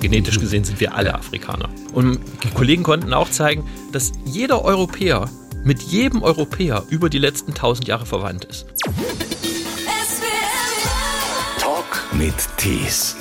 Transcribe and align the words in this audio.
Genetisch 0.00 0.38
gesehen 0.38 0.64
sind 0.64 0.80
wir 0.80 0.94
alle 0.94 1.14
Afrikaner. 1.14 1.68
Und 1.92 2.20
die 2.44 2.50
Kollegen 2.50 2.82
konnten 2.82 3.12
auch 3.12 3.30
zeigen, 3.30 3.68
dass 3.92 4.12
jeder 4.24 4.64
Europäer 4.64 5.28
mit 5.64 5.82
jedem 5.82 6.22
Europäer 6.22 6.84
über 6.90 7.10
die 7.10 7.18
letzten 7.18 7.52
tausend 7.52 7.88
Jahre 7.88 8.06
verwandt 8.06 8.44
ist. 8.44 8.66
Talk 11.58 12.04
mit 12.12 12.34
Tees. 12.56 13.16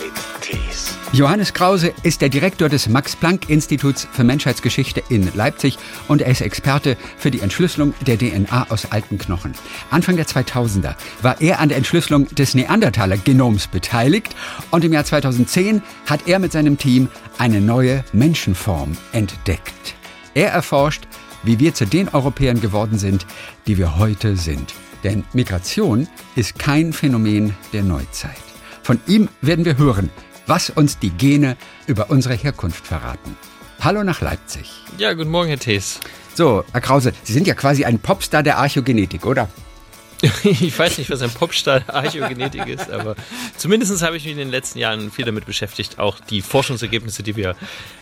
Johannes 1.11 1.53
Krause 1.53 1.93
ist 2.03 2.21
der 2.21 2.29
Direktor 2.29 2.67
des 2.67 2.89
Max-Planck-Instituts 2.89 4.07
für 4.11 4.23
Menschheitsgeschichte 4.23 5.01
in 5.09 5.29
Leipzig 5.35 5.77
und 6.07 6.21
er 6.21 6.31
ist 6.31 6.41
Experte 6.41 6.97
für 7.17 7.31
die 7.31 7.39
Entschlüsselung 7.39 7.93
der 8.05 8.17
DNA 8.17 8.67
aus 8.69 8.91
alten 8.91 9.17
Knochen. 9.17 9.53
Anfang 9.91 10.17
der 10.17 10.25
2000er 10.25 10.95
war 11.21 11.39
er 11.39 11.59
an 11.59 11.69
der 11.69 11.77
Entschlüsselung 11.77 12.27
des 12.35 12.53
Neandertaler-Genoms 12.55 13.67
beteiligt 13.67 14.35
und 14.71 14.83
im 14.83 14.91
Jahr 14.91 15.05
2010 15.05 15.81
hat 16.05 16.27
er 16.27 16.39
mit 16.39 16.51
seinem 16.51 16.77
Team 16.77 17.07
eine 17.37 17.61
neue 17.61 18.03
Menschenform 18.11 18.97
entdeckt. 19.13 19.95
Er 20.33 20.49
erforscht, 20.49 21.07
wie 21.43 21.59
wir 21.59 21.73
zu 21.73 21.85
den 21.85 22.09
Europäern 22.09 22.59
geworden 22.59 22.97
sind, 22.97 23.25
die 23.67 23.77
wir 23.77 23.97
heute 23.97 24.35
sind. 24.35 24.73
Denn 25.03 25.23
Migration 25.33 26.07
ist 26.35 26.59
kein 26.59 26.91
Phänomen 26.91 27.55
der 27.71 27.83
Neuzeit. 27.83 28.35
Von 28.81 28.99
ihm 29.07 29.29
werden 29.41 29.63
wir 29.65 29.77
hören, 29.77 30.09
was 30.47 30.69
uns 30.69 30.99
die 30.99 31.11
Gene 31.11 31.57
über 31.87 32.09
unsere 32.09 32.35
Herkunft 32.35 32.85
verraten. 32.85 33.37
Hallo 33.81 34.03
nach 34.03 34.21
Leipzig. 34.21 34.71
Ja, 34.97 35.13
guten 35.13 35.29
Morgen, 35.29 35.49
Herr 35.49 35.59
Thees. 35.59 35.99
So, 36.33 36.63
Herr 36.71 36.81
Krause, 36.81 37.13
Sie 37.23 37.33
sind 37.33 37.47
ja 37.47 37.53
quasi 37.53 37.85
ein 37.85 37.99
Popstar 37.99 38.43
der 38.43 38.57
Archäogenetik, 38.57 39.25
oder? 39.25 39.49
Ich 40.43 40.77
weiß 40.77 40.97
nicht, 40.97 41.09
was 41.09 41.21
ein 41.21 41.29
Popstar 41.29 41.81
Archäogenetik 41.87 42.67
ist, 42.67 42.89
aber 42.89 43.15
zumindest 43.57 44.01
habe 44.01 44.17
ich 44.17 44.23
mich 44.23 44.31
in 44.33 44.37
den 44.37 44.49
letzten 44.49 44.79
Jahren 44.79 45.11
viel 45.11 45.25
damit 45.25 45.45
beschäftigt, 45.45 45.99
auch 45.99 46.19
die 46.19 46.41
Forschungsergebnisse, 46.41 47.23
die 47.23 47.35
wir 47.35 47.55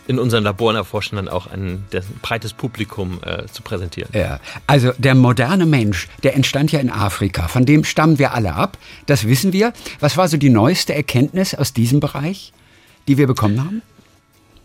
in 0.06 0.18
unseren 0.18 0.44
Laboren 0.44 0.76
erforschen, 0.76 1.16
dann 1.16 1.28
auch 1.28 1.50
an 1.50 1.64
ein 1.64 1.84
breites 2.22 2.52
Publikum 2.52 3.20
äh, 3.24 3.46
zu 3.46 3.62
präsentieren. 3.62 4.10
Ja, 4.12 4.40
also 4.66 4.92
der 4.98 5.14
moderne 5.14 5.66
Mensch, 5.66 6.08
der 6.22 6.34
entstand 6.34 6.72
ja 6.72 6.80
in 6.80 6.90
Afrika. 6.90 7.48
Von 7.48 7.64
dem 7.64 7.84
stammen 7.84 8.18
wir 8.18 8.32
alle 8.32 8.54
ab. 8.54 8.78
Das 9.06 9.26
wissen 9.26 9.52
wir. 9.52 9.72
Was 10.00 10.16
war 10.16 10.28
so 10.28 10.36
die 10.36 10.50
neueste 10.50 10.94
Erkenntnis 10.94 11.54
aus 11.54 11.72
diesem 11.72 12.00
Bereich, 12.00 12.52
die 13.08 13.18
wir 13.18 13.26
bekommen 13.26 13.60
haben? 13.60 13.82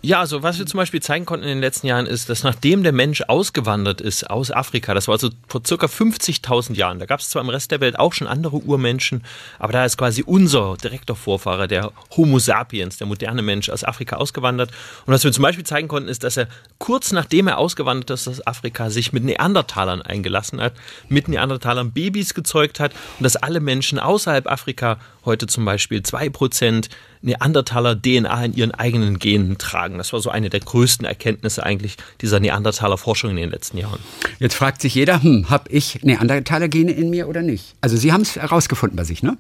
Ja, 0.02 0.22
also 0.22 0.44
was 0.44 0.58
wir 0.58 0.66
zum 0.66 0.78
Beispiel 0.78 1.02
zeigen 1.02 1.26
konnten 1.26 1.44
in 1.44 1.50
den 1.50 1.60
letzten 1.60 1.86
Jahren 1.86 2.06
ist, 2.06 2.30
dass 2.30 2.44
nachdem 2.44 2.84
der 2.84 2.94
Mensch 2.94 3.22
ausgewandert 3.28 4.00
ist 4.00 4.30
aus 4.30 4.50
Afrika, 4.50 4.94
das 4.94 5.10
war 5.10 5.16
also 5.16 5.30
vor 5.50 5.62
circa 5.68 5.88
50.000 5.88 6.76
Jahren, 6.76 7.00
da 7.00 7.06
gab 7.06 7.20
es 7.20 7.30
zwar 7.30 7.42
im 7.42 7.50
Rest 7.50 7.72
der 7.72 7.82
Welt 7.82 8.00
auch 8.00 8.14
schon 8.14 8.26
andere 8.26 8.56
Urmenschen, 8.56 9.26
aber 9.58 9.74
da 9.74 9.84
ist 9.84 9.98
quasi 9.98 10.24
unser 10.26 10.78
direkter 10.82 11.16
Vorfahrer, 11.16 11.68
der 11.68 11.92
Homo 12.16 12.40
sapiens, 12.40 12.98
der 12.98 13.08
moderne 13.08 13.42
Mensch 13.42 13.70
aus 13.70 13.84
Afrika 13.84 14.16
ausgewandert. 14.16 14.72
Und 15.06 15.14
was 15.14 15.26
wir 15.26 15.34
zum 15.34 15.42
Beispiel 15.42 15.66
zeigen 15.66 15.90
konnten, 15.90 16.08
ist, 16.08 16.24
dass 16.24 16.38
er 16.38 16.48
kurz 16.78 17.12
nachdem 17.12 17.48
er 17.48 17.58
ausgewandert 17.58 18.10
ist 18.12 18.30
aus 18.30 18.48
Afrika 18.48 18.90
sich 18.90 19.12
mit 19.12 19.26
Neandertalern 19.26 20.02
eingelassen 20.02 20.62
hat, 20.62 20.76
mit 21.10 21.28
Neandertalern 21.28 21.92
Babys 21.92 22.34
gezeugt 22.34 22.80
hat 22.80 22.94
und 23.18 23.26
dass 23.26 23.36
alle 23.36 23.60
Menschen 23.60 24.00
außerhalb 24.00 24.50
Afrika 24.50 24.98
heute 25.26 25.48
zum 25.48 25.66
Beispiel 25.66 26.04
zwei 26.04 26.30
Prozent 26.30 26.90
Neandertaler-DNA 27.22 28.46
in 28.46 28.54
ihren 28.54 28.72
eigenen 28.72 29.20
Genen 29.20 29.58
tragen. 29.58 29.89
Das 29.98 30.14
war 30.14 30.20
so 30.20 30.30
eine 30.30 30.50
der 30.50 30.60
größten 30.60 31.06
Erkenntnisse 31.06 31.64
eigentlich 31.64 31.98
dieser 32.22 32.40
Neandertaler-Forschung 32.40 33.32
in 33.32 33.38
den 33.38 33.50
letzten 33.50 33.78
Jahren. 33.78 34.00
Jetzt 34.40 34.56
fragt 34.56 34.82
sich 34.82 34.96
jeder, 34.96 35.22
hm, 35.22 35.50
habe 35.50 35.70
ich 35.72 36.04
Neandertaler-Gene 36.04 36.92
in 36.92 37.10
mir 37.10 37.28
oder 37.28 37.42
nicht? 37.42 37.76
Also 37.82 37.98
Sie 37.98 38.14
haben 38.14 38.22
es 38.22 38.36
herausgefunden 38.36 38.96
bei 38.96 39.04
sich, 39.04 39.24
ne? 39.24 39.38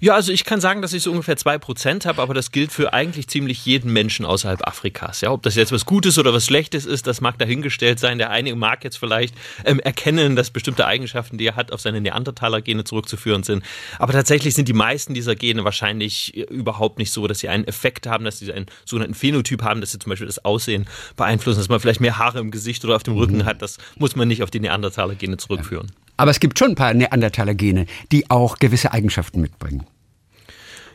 Ja, 0.00 0.14
also 0.14 0.32
ich 0.32 0.44
kann 0.44 0.60
sagen, 0.60 0.82
dass 0.82 0.92
ich 0.92 1.02
so 1.02 1.10
ungefähr 1.10 1.36
zwei 1.36 1.58
Prozent 1.58 2.06
habe, 2.06 2.20
aber 2.22 2.34
das 2.34 2.50
gilt 2.52 2.72
für 2.72 2.92
eigentlich 2.92 3.28
ziemlich 3.28 3.64
jeden 3.64 3.92
Menschen 3.92 4.24
außerhalb 4.24 4.66
Afrikas. 4.66 5.20
Ja, 5.20 5.30
ob 5.30 5.42
das 5.42 5.54
jetzt 5.54 5.72
was 5.72 5.86
Gutes 5.86 6.18
oder 6.18 6.32
was 6.32 6.46
Schlechtes 6.46 6.86
ist, 6.86 7.06
das 7.06 7.20
mag 7.20 7.38
dahingestellt 7.38 7.98
sein. 7.98 8.18
Der 8.18 8.30
eine 8.30 8.54
mag 8.54 8.84
jetzt 8.84 8.96
vielleicht 8.96 9.34
ähm, 9.64 9.80
erkennen, 9.80 10.36
dass 10.36 10.50
bestimmte 10.50 10.86
Eigenschaften, 10.86 11.38
die 11.38 11.46
er 11.46 11.56
hat, 11.56 11.72
auf 11.72 11.80
seine 11.80 12.00
Neandertaler-Gene 12.00 12.84
zurückzuführen 12.84 13.42
sind. 13.42 13.64
Aber 13.98 14.12
tatsächlich 14.12 14.54
sind 14.54 14.68
die 14.68 14.72
meisten 14.72 15.14
dieser 15.14 15.34
Gene 15.34 15.64
wahrscheinlich 15.64 16.36
äh, 16.36 16.42
überhaupt 16.42 16.98
nicht 16.98 17.12
so, 17.12 17.26
dass 17.26 17.40
sie 17.40 17.48
einen 17.48 17.64
Effekt 17.64 18.06
haben, 18.06 18.24
dass 18.24 18.38
sie 18.38 18.52
einen 18.52 18.66
sogenannten 18.84 19.14
Phänotyp 19.14 19.62
haben, 19.62 19.80
dass 19.80 19.92
sie 19.92 19.98
zum 19.98 20.10
Beispiel 20.10 20.26
das 20.26 20.44
Aussehen 20.44 20.86
beeinflussen, 21.16 21.58
dass 21.58 21.68
man 21.68 21.80
vielleicht 21.80 22.00
mehr 22.00 22.18
Haare 22.18 22.38
im 22.38 22.50
Gesicht 22.50 22.84
oder 22.84 22.96
auf 22.96 23.02
dem 23.02 23.14
Rücken 23.14 23.38
mhm. 23.38 23.44
hat. 23.44 23.62
Das 23.62 23.78
muss 23.96 24.16
man 24.16 24.28
nicht 24.28 24.42
auf 24.42 24.50
die 24.50 24.60
Neandertaler-Gene 24.60 25.36
zurückführen. 25.36 25.92
Aber 26.16 26.30
es 26.30 26.40
gibt 26.40 26.58
schon 26.58 26.72
ein 26.72 26.74
paar 26.76 26.94
Neandertaler-Gene, 26.94 27.86
die 28.10 28.30
auch 28.30 28.58
gewisse 28.58 28.92
Eigenschaften 28.92 29.40
mitbringen. 29.40 29.86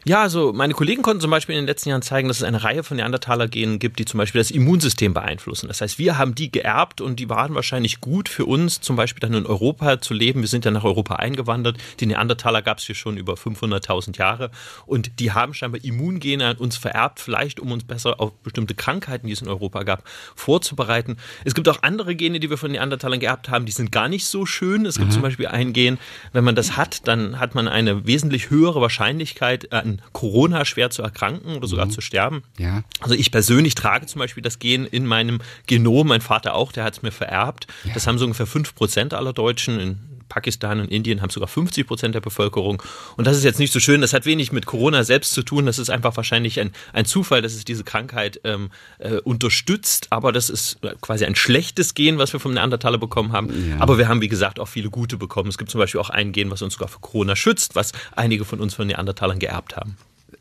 Ja, 0.07 0.21
also 0.21 0.53
meine 0.53 0.73
Kollegen 0.73 1.01
konnten 1.01 1.19
zum 1.19 1.31
Beispiel 1.31 1.55
in 1.55 1.63
den 1.63 1.67
letzten 1.67 1.89
Jahren 1.89 2.01
zeigen, 2.01 2.29
dass 2.29 2.37
es 2.37 2.43
eine 2.43 2.63
Reihe 2.63 2.81
von 2.83 2.95
Neandertaler-Genen 2.95 3.77
gibt, 3.77 3.99
die 3.99 4.05
zum 4.05 4.19
Beispiel 4.19 4.39
das 4.39 4.51
Immunsystem 4.51 5.13
beeinflussen. 5.13 5.67
Das 5.67 5.81
heißt, 5.81 5.99
wir 5.99 6.17
haben 6.17 6.33
die 6.33 6.49
geerbt 6.49 7.01
und 7.01 7.19
die 7.19 7.29
waren 7.29 7.55
wahrscheinlich 7.55 7.99
gut 7.99 8.29
für 8.29 8.45
uns, 8.45 8.79
zum 8.79 8.95
Beispiel 8.95 9.19
dann 9.19 9.33
in 9.33 9.45
Europa 9.45 9.99
zu 9.99 10.13
leben. 10.13 10.39
Wir 10.39 10.47
sind 10.47 10.63
ja 10.63 10.71
nach 10.71 10.85
Europa 10.85 11.17
eingewandert. 11.17 11.75
Die 11.99 12.05
Neandertaler 12.05 12.61
gab 12.61 12.77
es 12.77 12.85
hier 12.85 12.95
schon 12.95 13.17
über 13.17 13.33
500.000 13.33 14.17
Jahre 14.17 14.49
und 14.85 15.19
die 15.19 15.33
haben 15.33 15.53
scheinbar 15.53 15.83
Immungene 15.83 16.47
an 16.47 16.55
uns 16.55 16.77
vererbt, 16.77 17.19
vielleicht 17.19 17.59
um 17.59 17.73
uns 17.73 17.83
besser 17.83 18.21
auf 18.21 18.31
bestimmte 18.43 18.75
Krankheiten, 18.75 19.27
die 19.27 19.33
es 19.33 19.41
in 19.41 19.49
Europa 19.49 19.83
gab, 19.83 20.07
vorzubereiten. 20.35 21.17
Es 21.43 21.53
gibt 21.53 21.67
auch 21.67 21.83
andere 21.83 22.15
Gene, 22.15 22.39
die 22.39 22.49
wir 22.49 22.57
von 22.57 22.71
Neandertalern 22.71 23.19
geerbt 23.19 23.49
haben, 23.49 23.65
die 23.65 23.73
sind 23.73 23.91
gar 23.91 24.07
nicht 24.07 24.25
so 24.25 24.45
schön. 24.45 24.85
Es 24.85 24.95
gibt 24.95 25.09
mhm. 25.09 25.15
zum 25.15 25.21
Beispiel 25.21 25.47
ein 25.47 25.73
Gen, 25.73 25.97
wenn 26.31 26.45
man 26.45 26.55
das 26.55 26.77
hat, 26.77 27.09
dann 27.09 27.41
hat 27.41 27.55
man 27.55 27.67
eine 27.67 28.07
wesentlich 28.07 28.49
höhere 28.49 28.79
Wahrscheinlichkeit 28.79 29.73
an 29.73 29.96
Corona 30.11 30.65
schwer 30.65 30.89
zu 30.89 31.01
erkranken 31.01 31.55
oder 31.55 31.67
sogar 31.67 31.85
mhm. 31.85 31.91
zu 31.91 32.01
sterben. 32.01 32.43
Ja. 32.57 32.83
Also 32.99 33.15
ich 33.15 33.31
persönlich 33.31 33.75
trage 33.75 34.05
zum 34.05 34.19
Beispiel 34.19 34.43
das 34.43 34.59
Gen 34.59 34.85
in 34.85 35.05
meinem 35.05 35.39
Genom, 35.65 36.07
mein 36.07 36.21
Vater 36.21 36.55
auch, 36.55 36.71
der 36.71 36.83
hat 36.83 36.93
es 36.93 37.01
mir 37.01 37.11
vererbt. 37.11 37.67
Ja. 37.83 37.93
Das 37.93 38.07
haben 38.07 38.17
so 38.17 38.25
ungefähr 38.25 38.47
5% 38.47 39.13
aller 39.13 39.33
Deutschen. 39.33 39.79
In 39.79 39.99
Pakistan 40.29 40.79
und 40.79 40.91
Indien 40.91 41.21
haben 41.21 41.29
sogar 41.29 41.47
50 41.47 41.87
Prozent 41.87 42.15
der 42.15 42.21
Bevölkerung. 42.21 42.81
Und 43.15 43.27
das 43.27 43.37
ist 43.37 43.43
jetzt 43.43 43.59
nicht 43.59 43.73
so 43.73 43.79
schön. 43.79 44.01
Das 44.01 44.13
hat 44.13 44.25
wenig 44.25 44.51
mit 44.51 44.65
Corona 44.65 45.03
selbst 45.03 45.33
zu 45.33 45.43
tun. 45.43 45.65
Das 45.65 45.79
ist 45.79 45.89
einfach 45.89 46.15
wahrscheinlich 46.17 46.59
ein, 46.59 46.71
ein 46.93 47.05
Zufall, 47.05 47.41
dass 47.41 47.53
es 47.53 47.65
diese 47.65 47.83
Krankheit 47.83 48.41
ähm, 48.43 48.69
äh, 48.99 49.15
unterstützt. 49.17 50.07
Aber 50.09 50.31
das 50.31 50.49
ist 50.49 50.79
quasi 51.01 51.25
ein 51.25 51.35
schlechtes 51.35 51.93
Gen, 51.93 52.17
was 52.17 52.33
wir 52.33 52.39
vom 52.39 52.53
Neandertaler 52.53 52.97
bekommen 52.97 53.31
haben. 53.31 53.69
Ja. 53.69 53.79
Aber 53.79 53.97
wir 53.97 54.07
haben, 54.07 54.21
wie 54.21 54.27
gesagt, 54.27 54.59
auch 54.59 54.67
viele 54.67 54.89
gute 54.89 55.17
bekommen. 55.17 55.49
Es 55.49 55.57
gibt 55.57 55.71
zum 55.71 55.79
Beispiel 55.79 56.01
auch 56.01 56.09
ein 56.09 56.31
Gen, 56.31 56.51
was 56.51 56.61
uns 56.61 56.73
sogar 56.73 56.87
für 56.87 56.99
Corona 56.99 57.35
schützt, 57.35 57.75
was 57.75 57.91
einige 58.15 58.45
von 58.45 58.59
uns 58.59 58.73
von 58.73 58.87
Neandertalern 58.87 59.39
geerbt 59.39 59.75
haben. 59.75 59.97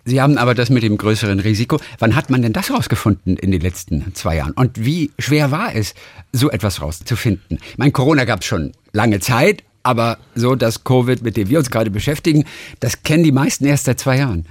Sie 0.08 0.20
haben 0.20 0.38
aber 0.38 0.54
das 0.54 0.70
mit 0.70 0.84
dem 0.84 0.98
größeren 0.98 1.41
Risiko. 1.41 1.80
Wann 1.98 2.14
hat 2.14 2.30
man 2.30 2.41
denn 2.41 2.52
das 2.52 2.70
rausgefunden 2.70 3.36
in 3.36 3.50
den 3.50 3.60
letzten 3.60 4.14
zwei 4.14 4.36
Jahren? 4.36 4.52
Und 4.52 4.84
wie 4.84 5.10
schwer 5.19 5.50
war 5.50 5.75
es, 5.75 5.94
so 6.32 6.48
etwas 6.48 6.80
rauszufinden? 6.80 7.58
Mein 7.76 7.92
Corona 7.92 8.25
gab 8.25 8.41
es 8.41 8.46
schon 8.46 8.72
lange 8.92 9.19
Zeit, 9.19 9.64
aber 9.86 10.19
so 10.34 10.56
das 10.56 10.82
Covid, 10.82 11.22
mit 11.22 11.36
dem 11.36 11.48
wir 11.48 11.58
uns 11.58 11.70
gerade 11.70 11.91
beschäftigen, 11.91 12.44
das 12.80 13.04
kennen 13.04 13.22
die 13.22 13.32
meisten 13.32 13.64
erst 13.64 13.84
seit 13.84 14.00
zwei 14.00 14.19
Jahren. 14.19 14.44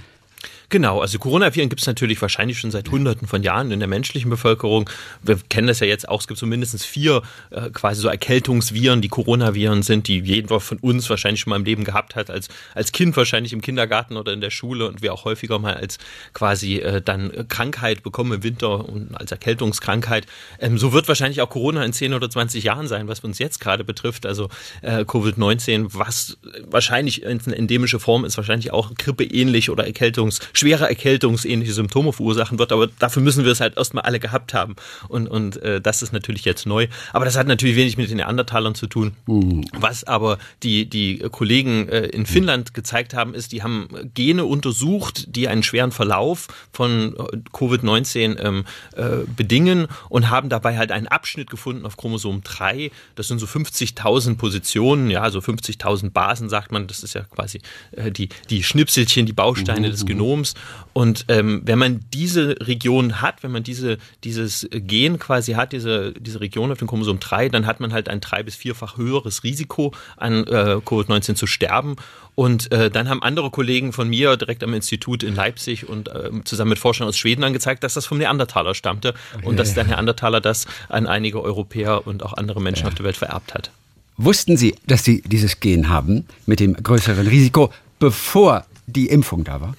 Genau, 0.68 1.00
also 1.00 1.18
Coronaviren 1.18 1.68
gibt 1.68 1.80
es 1.80 1.86
natürlich 1.86 2.20
wahrscheinlich 2.20 2.58
schon 2.58 2.72
seit 2.72 2.90
Hunderten 2.90 3.28
von 3.28 3.42
Jahren 3.42 3.70
in 3.70 3.78
der 3.78 3.88
menschlichen 3.88 4.28
Bevölkerung. 4.30 4.90
Wir 5.22 5.38
kennen 5.48 5.68
das 5.68 5.78
ja 5.78 5.86
jetzt 5.86 6.08
auch, 6.08 6.20
es 6.20 6.26
gibt 6.26 6.40
so 6.40 6.46
mindestens 6.46 6.84
vier 6.84 7.22
äh, 7.50 7.70
quasi 7.70 8.00
so 8.00 8.08
Erkältungsviren, 8.08 9.00
die 9.00 9.08
Coronaviren 9.08 9.84
sind, 9.84 10.08
die 10.08 10.18
jeder 10.18 10.58
von 10.58 10.78
uns 10.78 11.08
wahrscheinlich 11.08 11.40
schon 11.40 11.50
mal 11.50 11.56
im 11.56 11.64
Leben 11.64 11.84
gehabt 11.84 12.16
hat, 12.16 12.30
als, 12.30 12.48
als 12.74 12.90
Kind 12.90 13.16
wahrscheinlich 13.16 13.52
im 13.52 13.60
Kindergarten 13.60 14.16
oder 14.16 14.32
in 14.32 14.40
der 14.40 14.50
Schule 14.50 14.88
und 14.88 15.02
wir 15.02 15.12
auch 15.12 15.24
häufiger 15.24 15.60
mal 15.60 15.74
als 15.74 15.98
quasi 16.32 16.78
äh, 16.78 17.00
dann 17.00 17.46
Krankheit 17.48 18.02
bekommen 18.02 18.32
im 18.32 18.42
Winter 18.42 18.88
und 18.88 19.14
als 19.14 19.30
Erkältungskrankheit. 19.30 20.26
Ähm, 20.58 20.78
so 20.78 20.92
wird 20.92 21.06
wahrscheinlich 21.06 21.42
auch 21.42 21.50
Corona 21.50 21.84
in 21.84 21.92
10 21.92 22.12
oder 22.12 22.28
20 22.28 22.64
Jahren 22.64 22.88
sein, 22.88 23.06
was 23.06 23.20
uns 23.20 23.38
jetzt 23.38 23.60
gerade 23.60 23.84
betrifft, 23.84 24.26
also 24.26 24.48
äh, 24.82 25.04
Covid-19, 25.04 25.90
was 25.92 26.38
wahrscheinlich 26.64 27.24
eine 27.24 27.56
endemische 27.56 28.00
Form 28.00 28.24
ist, 28.24 28.36
wahrscheinlich 28.36 28.72
auch 28.72 28.94
grippeähnlich 28.94 29.70
oder 29.70 29.86
Erkältungs 29.86 30.40
schwere 30.58 30.88
erkältungsähnliche 30.88 31.72
Symptome 31.72 32.12
verursachen 32.12 32.58
wird. 32.58 32.72
Aber 32.72 32.86
dafür 32.86 33.22
müssen 33.22 33.44
wir 33.44 33.52
es 33.52 33.60
halt 33.60 33.76
erstmal 33.76 34.04
alle 34.04 34.20
gehabt 34.20 34.54
haben. 34.54 34.76
Und, 35.08 35.28
und 35.28 35.56
äh, 35.62 35.80
das 35.80 36.02
ist 36.02 36.12
natürlich 36.12 36.44
jetzt 36.44 36.66
neu. 36.66 36.88
Aber 37.12 37.24
das 37.24 37.36
hat 37.36 37.46
natürlich 37.46 37.76
wenig 37.76 37.96
mit 37.96 38.10
den 38.10 38.18
Neandertalern 38.18 38.74
zu 38.74 38.86
tun. 38.86 39.12
Mhm. 39.26 39.64
Was 39.72 40.04
aber 40.04 40.38
die, 40.62 40.86
die 40.86 41.18
Kollegen 41.30 41.88
äh, 41.88 42.06
in 42.06 42.26
Finnland 42.26 42.74
gezeigt 42.74 43.14
haben, 43.14 43.34
ist, 43.34 43.52
die 43.52 43.62
haben 43.62 43.88
Gene 44.14 44.44
untersucht, 44.44 45.36
die 45.36 45.48
einen 45.48 45.62
schweren 45.62 45.92
Verlauf 45.92 46.48
von 46.72 47.14
äh, 47.14 47.36
Covid-19 47.52 48.38
ähm, 48.38 48.64
äh, 48.96 49.26
bedingen 49.36 49.86
und 50.08 50.30
haben 50.30 50.48
dabei 50.48 50.76
halt 50.76 50.92
einen 50.92 51.06
Abschnitt 51.08 51.50
gefunden 51.50 51.86
auf 51.86 51.96
Chromosom 51.96 52.42
3. 52.42 52.90
Das 53.14 53.28
sind 53.28 53.38
so 53.38 53.46
50.000 53.46 54.36
Positionen, 54.36 55.10
ja, 55.10 55.30
so 55.30 55.40
50.000 55.40 56.10
Basen, 56.10 56.48
sagt 56.48 56.72
man. 56.72 56.86
Das 56.86 57.02
ist 57.02 57.14
ja 57.14 57.22
quasi 57.22 57.60
äh, 57.92 58.10
die, 58.10 58.28
die 58.50 58.62
Schnipselchen, 58.62 59.26
die 59.26 59.32
Bausteine 59.32 59.88
mhm. 59.88 59.92
des 59.92 60.06
Genoms. 60.06 60.45
Genoms. 60.46 60.54
Und 60.92 61.26
ähm, 61.28 61.62
wenn 61.64 61.78
man 61.78 62.00
diese 62.12 62.56
Region 62.60 63.20
hat, 63.20 63.42
wenn 63.42 63.50
man 63.50 63.62
diese, 63.62 63.98
dieses 64.24 64.66
Gen 64.70 65.18
quasi 65.18 65.52
hat, 65.52 65.72
diese, 65.72 66.12
diese 66.12 66.40
Region 66.40 66.72
auf 66.72 66.78
dem 66.78 66.88
Chromosom 66.88 67.20
3, 67.20 67.48
dann 67.50 67.66
hat 67.66 67.80
man 67.80 67.92
halt 67.92 68.08
ein 68.08 68.20
drei- 68.20 68.42
bis 68.42 68.54
vierfach 68.54 68.96
höheres 68.96 69.44
Risiko, 69.44 69.92
an 70.16 70.46
äh, 70.46 70.80
Covid-19 70.84 71.34
zu 71.34 71.46
sterben. 71.46 71.96
Und 72.34 72.70
äh, 72.72 72.90
dann 72.90 73.08
haben 73.08 73.22
andere 73.22 73.50
Kollegen 73.50 73.92
von 73.92 74.08
mir 74.08 74.36
direkt 74.36 74.62
am 74.62 74.74
Institut 74.74 75.22
in 75.22 75.34
Leipzig 75.34 75.88
und 75.88 76.08
äh, 76.08 76.30
zusammen 76.44 76.70
mit 76.70 76.78
Forschern 76.78 77.08
aus 77.08 77.16
Schweden 77.16 77.44
angezeigt, 77.44 77.82
dass 77.82 77.94
das 77.94 78.06
vom 78.06 78.18
Neandertaler 78.18 78.74
stammte 78.74 79.14
okay. 79.34 79.46
und 79.46 79.58
dass 79.58 79.74
der 79.74 79.84
Neandertaler 79.84 80.40
das 80.40 80.66
an 80.88 81.06
einige 81.06 81.42
Europäer 81.42 82.06
und 82.06 82.22
auch 82.22 82.34
andere 82.34 82.60
Menschen 82.60 82.84
ja. 82.84 82.88
auf 82.88 82.94
der 82.94 83.04
Welt 83.04 83.16
vererbt 83.16 83.54
hat. 83.54 83.70
Wussten 84.18 84.56
Sie, 84.56 84.74
dass 84.86 85.04
Sie 85.04 85.22
dieses 85.22 85.60
Gen 85.60 85.88
haben 85.88 86.26
mit 86.46 86.60
dem 86.60 86.74
größeren 86.74 87.26
Risiko, 87.26 87.70
bevor 87.98 88.64
die 88.86 89.08
Impfung 89.08 89.44
da 89.44 89.60
war? 89.60 89.74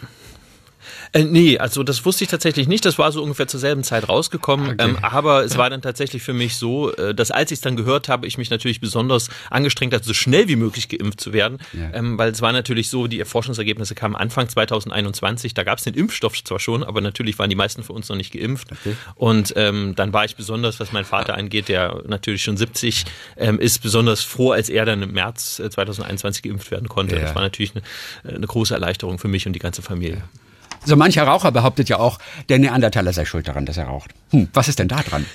Äh, 1.13 1.23
nee, 1.23 1.57
also 1.57 1.83
das 1.83 2.05
wusste 2.05 2.23
ich 2.23 2.29
tatsächlich 2.29 2.67
nicht. 2.67 2.85
Das 2.85 2.97
war 2.97 3.11
so 3.11 3.21
ungefähr 3.21 3.47
zur 3.47 3.59
selben 3.59 3.83
Zeit 3.83 4.09
rausgekommen. 4.09 4.71
Okay. 4.71 4.83
Ähm, 4.83 4.97
aber 5.01 5.43
es 5.43 5.57
war 5.57 5.69
dann 5.69 5.81
tatsächlich 5.81 6.23
für 6.23 6.33
mich 6.33 6.55
so, 6.55 6.93
äh, 6.93 7.13
dass 7.13 7.31
als 7.31 7.51
ich 7.51 7.57
es 7.57 7.61
dann 7.61 7.75
gehört 7.75 8.09
habe, 8.09 8.27
ich 8.27 8.37
mich 8.37 8.49
natürlich 8.49 8.79
besonders 8.79 9.29
angestrengt 9.49 9.93
habe, 9.93 10.03
so 10.03 10.13
schnell 10.13 10.47
wie 10.47 10.55
möglich 10.55 10.89
geimpft 10.89 11.21
zu 11.21 11.33
werden. 11.33 11.59
Ja. 11.73 11.93
Ähm, 11.93 12.17
weil 12.17 12.31
es 12.31 12.41
war 12.41 12.51
natürlich 12.51 12.89
so, 12.89 13.07
die 13.07 13.23
Forschungsergebnisse 13.23 13.95
kamen 13.95 14.15
Anfang 14.15 14.49
2021. 14.49 15.53
Da 15.53 15.63
gab 15.63 15.77
es 15.77 15.83
den 15.83 15.93
Impfstoff 15.93 16.43
zwar 16.43 16.59
schon, 16.59 16.83
aber 16.83 17.01
natürlich 17.01 17.39
waren 17.39 17.49
die 17.49 17.55
meisten 17.55 17.83
von 17.83 17.95
uns 17.95 18.09
noch 18.09 18.15
nicht 18.15 18.33
geimpft. 18.33 18.69
Okay. 18.71 18.95
Und 19.15 19.53
ähm, 19.55 19.93
dann 19.95 20.13
war 20.13 20.25
ich 20.25 20.35
besonders, 20.35 20.79
was 20.79 20.91
meinen 20.91 21.05
Vater 21.05 21.35
angeht, 21.35 21.69
der 21.69 22.03
natürlich 22.07 22.43
schon 22.43 22.57
70 22.57 23.05
ähm, 23.37 23.59
ist, 23.59 23.79
besonders 23.79 24.23
froh, 24.23 24.51
als 24.51 24.69
er 24.69 24.85
dann 24.85 25.01
im 25.01 25.13
März 25.13 25.55
2021 25.55 26.43
äh, 26.43 26.49
geimpft 26.49 26.71
werden 26.71 26.87
konnte. 26.87 27.15
Ja. 27.15 27.21
Das 27.21 27.35
war 27.35 27.41
natürlich 27.41 27.73
eine, 27.75 28.35
eine 28.35 28.47
große 28.47 28.73
Erleichterung 28.73 29.19
für 29.19 29.27
mich 29.27 29.47
und 29.47 29.53
die 29.53 29.59
ganze 29.59 29.81
Familie. 29.81 30.17
Ja. 30.17 30.46
So 30.87 30.95
mancher 30.95 31.23
Raucher 31.27 31.51
behauptet 31.51 31.89
ja 31.89 31.99
auch, 31.99 32.17
der 32.47 32.59
Neandertaler 32.59 33.11
sei 33.11 33.25
schuld 33.25 33.45
daran, 33.45 33.65
dass 33.65 33.75
er 33.75 33.87
raucht. 33.87 34.11
Hm, 34.31 34.47
was 34.53 34.69
ist 34.69 34.79
denn 34.79 34.87
da 34.87 35.03
dran? 35.03 35.25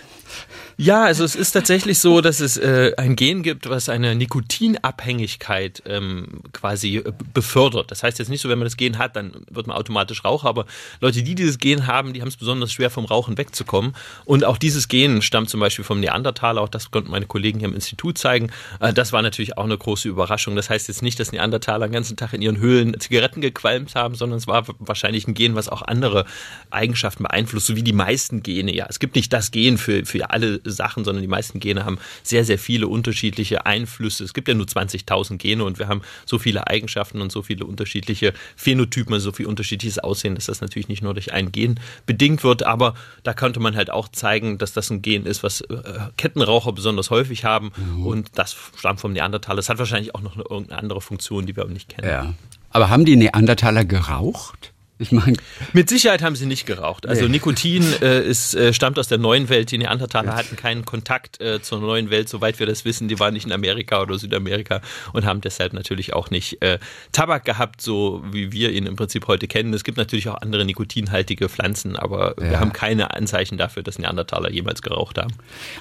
Ja, 0.77 1.05
also 1.05 1.25
es 1.25 1.37
ist 1.37 1.53
tatsächlich 1.53 1.99
so, 1.99 2.21
dass 2.21 2.41
es 2.41 2.57
äh, 2.57 2.93
ein 2.97 3.15
Gen 3.17 3.43
gibt, 3.43 3.69
was 3.69 3.89
eine 3.89 4.15
Nikotinabhängigkeit 4.15 5.83
ähm, 5.87 6.43
quasi 6.53 6.99
äh, 6.99 7.13
befördert. 7.35 7.91
Das 7.91 8.03
heißt 8.03 8.19
jetzt 8.19 8.29
nicht 8.29 8.41
so, 8.41 8.49
wenn 8.49 8.59
man 8.59 8.67
das 8.67 8.77
Gen 8.77 8.99
hat, 8.99 9.17
dann 9.17 9.33
wird 9.51 9.67
man 9.67 9.77
automatisch 9.77 10.25
Raucher, 10.25 10.49
aber 10.49 10.67
Leute, 11.01 11.23
die 11.23 11.35
dieses 11.35 11.59
Gen 11.59 11.87
haben, 11.87 12.13
die 12.13 12.21
haben 12.23 12.29
es 12.29 12.37
besonders 12.37 12.73
schwer 12.73 12.91
vom 12.91 13.05
Rauchen 13.05 13.37
wegzukommen. 13.37 13.95
Und 14.25 14.45
auch 14.45 14.57
dieses 14.57 14.89
Gen 14.89 15.21
stammt 15.21 15.51
zum 15.51 15.61
Beispiel 15.61 15.85
vom 15.85 16.01
Neandertaler, 16.01 16.61
auch 16.63 16.69
das 16.69 16.91
konnten 16.91 17.11
meine 17.11 17.27
Kollegen 17.27 17.59
hier 17.59 17.69
im 17.69 17.75
Institut 17.75 18.17
zeigen. 18.17 18.51
Äh, 18.81 18.95
das 18.95 19.13
war 19.13 19.21
natürlich 19.23 19.59
auch 19.59 19.65
eine 19.65 19.77
große 19.77 20.09
Überraschung. 20.09 20.57
Das 20.57 20.71
heißt 20.71 20.89
jetzt 20.89 21.03
nicht, 21.03 21.21
dass 21.21 21.33
Neandertaler 21.33 21.87
den 21.87 21.93
ganzen 21.93 22.17
Tag 22.17 22.33
in 22.33 22.41
ihren 22.41 22.59
Höhlen 22.59 22.99
Zigaretten 22.99 23.41
gequalmt 23.41 23.95
haben, 23.95 24.15
sondern 24.15 24.39
es 24.39 24.47
war 24.47 24.65
wahrscheinlich 24.79 25.29
ein 25.29 25.35
Gen, 25.35 25.55
was 25.55 25.69
auch 25.69 25.83
andere 25.83 26.25
Eigenschaften 26.71 27.25
beeinflusst, 27.25 27.67
so 27.67 27.77
wie 27.77 27.83
die 27.83 27.93
meisten 27.93 28.43
Gene. 28.43 28.75
Ja, 28.75 28.87
es 28.89 28.99
gibt 28.99 29.17
nicht 29.17 29.33
das 29.33 29.51
Gen 29.51 29.77
für, 29.77 30.07
für 30.07 30.31
alle 30.31 30.62
Sachen, 30.64 31.05
sondern 31.05 31.23
die 31.23 31.29
meisten 31.29 31.61
Gene 31.61 31.85
haben 31.85 31.99
sehr, 32.23 32.44
sehr 32.44 32.59
viele 32.59 32.88
unterschiedliche 32.88 33.67
Einflüsse. 33.67 34.25
Es 34.25 34.35
gibt 34.35 34.49
ja 34.49 34.55
nur 34.55 34.67
20.000 34.67 35.38
Gene 35.38 35.64
und 35.64 35.79
wir 35.79 35.88
haben 35.88 36.03
so 36.26 36.38
viele 36.38 36.67
Eigenschaften 36.67 37.20
und 37.20 37.32
so 37.32 37.43
viele 37.43 37.64
unterschiedliche 37.64 38.32
Phänotypen, 38.56 39.19
so 39.20 39.32
viel 39.32 39.47
unterschiedliches 39.47 39.99
Aussehen, 39.99 40.35
dass 40.35 40.47
das 40.47 40.61
natürlich 40.61 40.88
nicht 40.88 41.03
nur 41.03 41.14
durch 41.14 41.32
ein 41.32 41.53
Gen 41.53 41.81
bedingt 42.06 42.44
wird, 42.44 42.62
aber 42.62 42.94
da 43.23 43.35
könnte 43.35 43.61
man 43.61 43.76
halt 43.76 43.91
auch 43.91 44.09
zeigen, 44.09 44.59
dass 44.59 44.73
das 44.73 44.91
ein 44.91 45.03
Gen 45.03 45.26
ist, 45.26 45.43
was 45.43 45.61
äh, 45.62 45.76
Kettenraucher 46.17 46.73
besonders 46.73 47.11
häufig 47.11 47.44
haben 47.44 47.73
mhm. 47.76 48.06
und 48.06 48.31
das 48.35 48.56
stammt 48.76 49.00
vom 49.00 49.12
Neandertaler. 49.12 49.56
Das 49.56 49.69
hat 49.69 49.79
wahrscheinlich 49.79 50.14
auch 50.14 50.23
noch 50.23 50.35
eine, 50.35 50.44
irgendeine 50.49 50.81
andere 50.81 51.00
Funktion, 51.00 51.47
die 51.47 51.56
wir 51.56 51.64
aber 51.64 51.73
nicht 51.73 51.88
kennen. 51.88 52.09
Ja. 52.09 52.35
Aber 52.70 52.88
haben 52.88 53.05
die 53.05 53.17
Neandertaler 53.17 53.85
geraucht? 53.85 54.72
Ich 55.02 55.10
meine, 55.10 55.37
mit 55.72 55.88
Sicherheit 55.88 56.22
haben 56.22 56.37
sie 56.37 56.46
nicht 56.46 56.64
geraucht. 56.64 57.08
Also 57.08 57.25
nee. 57.25 57.32
Nikotin 57.32 57.84
äh, 58.00 58.22
ist, 58.22 58.54
äh, 58.54 58.72
stammt 58.72 59.00
aus 59.00 59.08
der 59.08 59.19
neuen 59.19 59.49
Welt. 59.49 59.72
Die 59.72 59.78
Neandertaler 59.78 60.37
hatten 60.37 60.54
keinen 60.54 60.84
Kontakt 60.84 61.40
äh, 61.40 61.60
zur 61.60 61.81
neuen 61.81 62.10
Welt, 62.10 62.28
soweit 62.28 62.60
wir 62.60 62.66
das 62.66 62.84
wissen. 62.84 63.08
Die 63.08 63.19
waren 63.19 63.34
nicht 63.34 63.44
in 63.44 63.52
Amerika 63.52 64.00
oder 64.00 64.16
Südamerika 64.16 64.81
und 65.12 65.25
haben 65.25 65.40
deshalb 65.40 65.72
natürlich 65.72 66.12
auch 66.12 66.31
nicht 66.31 66.62
äh, 66.62 66.78
Tabak 67.10 67.44
gehabt, 67.44 67.82
so 67.82 68.22
wie 68.31 68.52
wir 68.52 68.70
ihn 68.70 68.87
im 68.87 68.94
Prinzip 68.94 69.26
heute 69.26 69.49
kennen. 69.49 69.75
Es 69.75 69.82
gibt 69.82 69.99
natürlich 69.99 70.28
auch 70.28 70.40
andere 70.40 70.64
nikotinhaltige 70.64 71.49
Pflanzen, 71.49 71.96
aber 71.96 72.37
ja. 72.40 72.50
wir 72.50 72.60
haben 72.60 72.72
keine 72.72 73.12
Anzeichen 73.12 73.58
dafür, 73.58 73.82
dass 73.82 73.99
Neandertaler 73.99 74.52
jemals 74.52 74.82
geraucht 74.82 75.19
haben. 75.19 75.34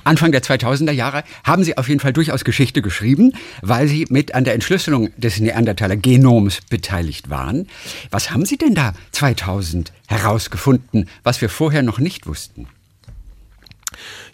Anfang 0.03 0.31
der 0.31 0.41
2000er 0.41 0.91
Jahre 0.91 1.23
haben 1.44 1.63
sie 1.63 1.77
auf 1.77 1.88
jeden 1.88 2.00
Fall 2.00 2.13
durchaus 2.13 2.44
Geschichte 2.44 2.81
geschrieben, 2.81 3.33
weil 3.62 3.88
sie 3.88 4.07
mit 4.09 4.33
an 4.33 4.45
der 4.45 4.56
Entschlüsselung 4.56 5.12
des 5.18 5.39
Neandertaler 5.39 5.95
Genoms 5.95 6.59
beteiligt 6.69 7.29
waren. 7.29 7.68
Was 8.09 8.31
haben 8.31 8.45
Sie 8.45 8.57
denn 8.57 8.73
da 8.73 8.94
2000 9.12 9.92
herausgefunden, 10.08 11.10
was 11.24 11.42
wir 11.42 11.50
vorher 11.50 11.84
noch 11.84 12.00
nicht 12.00 12.28
wussten? 12.28 12.68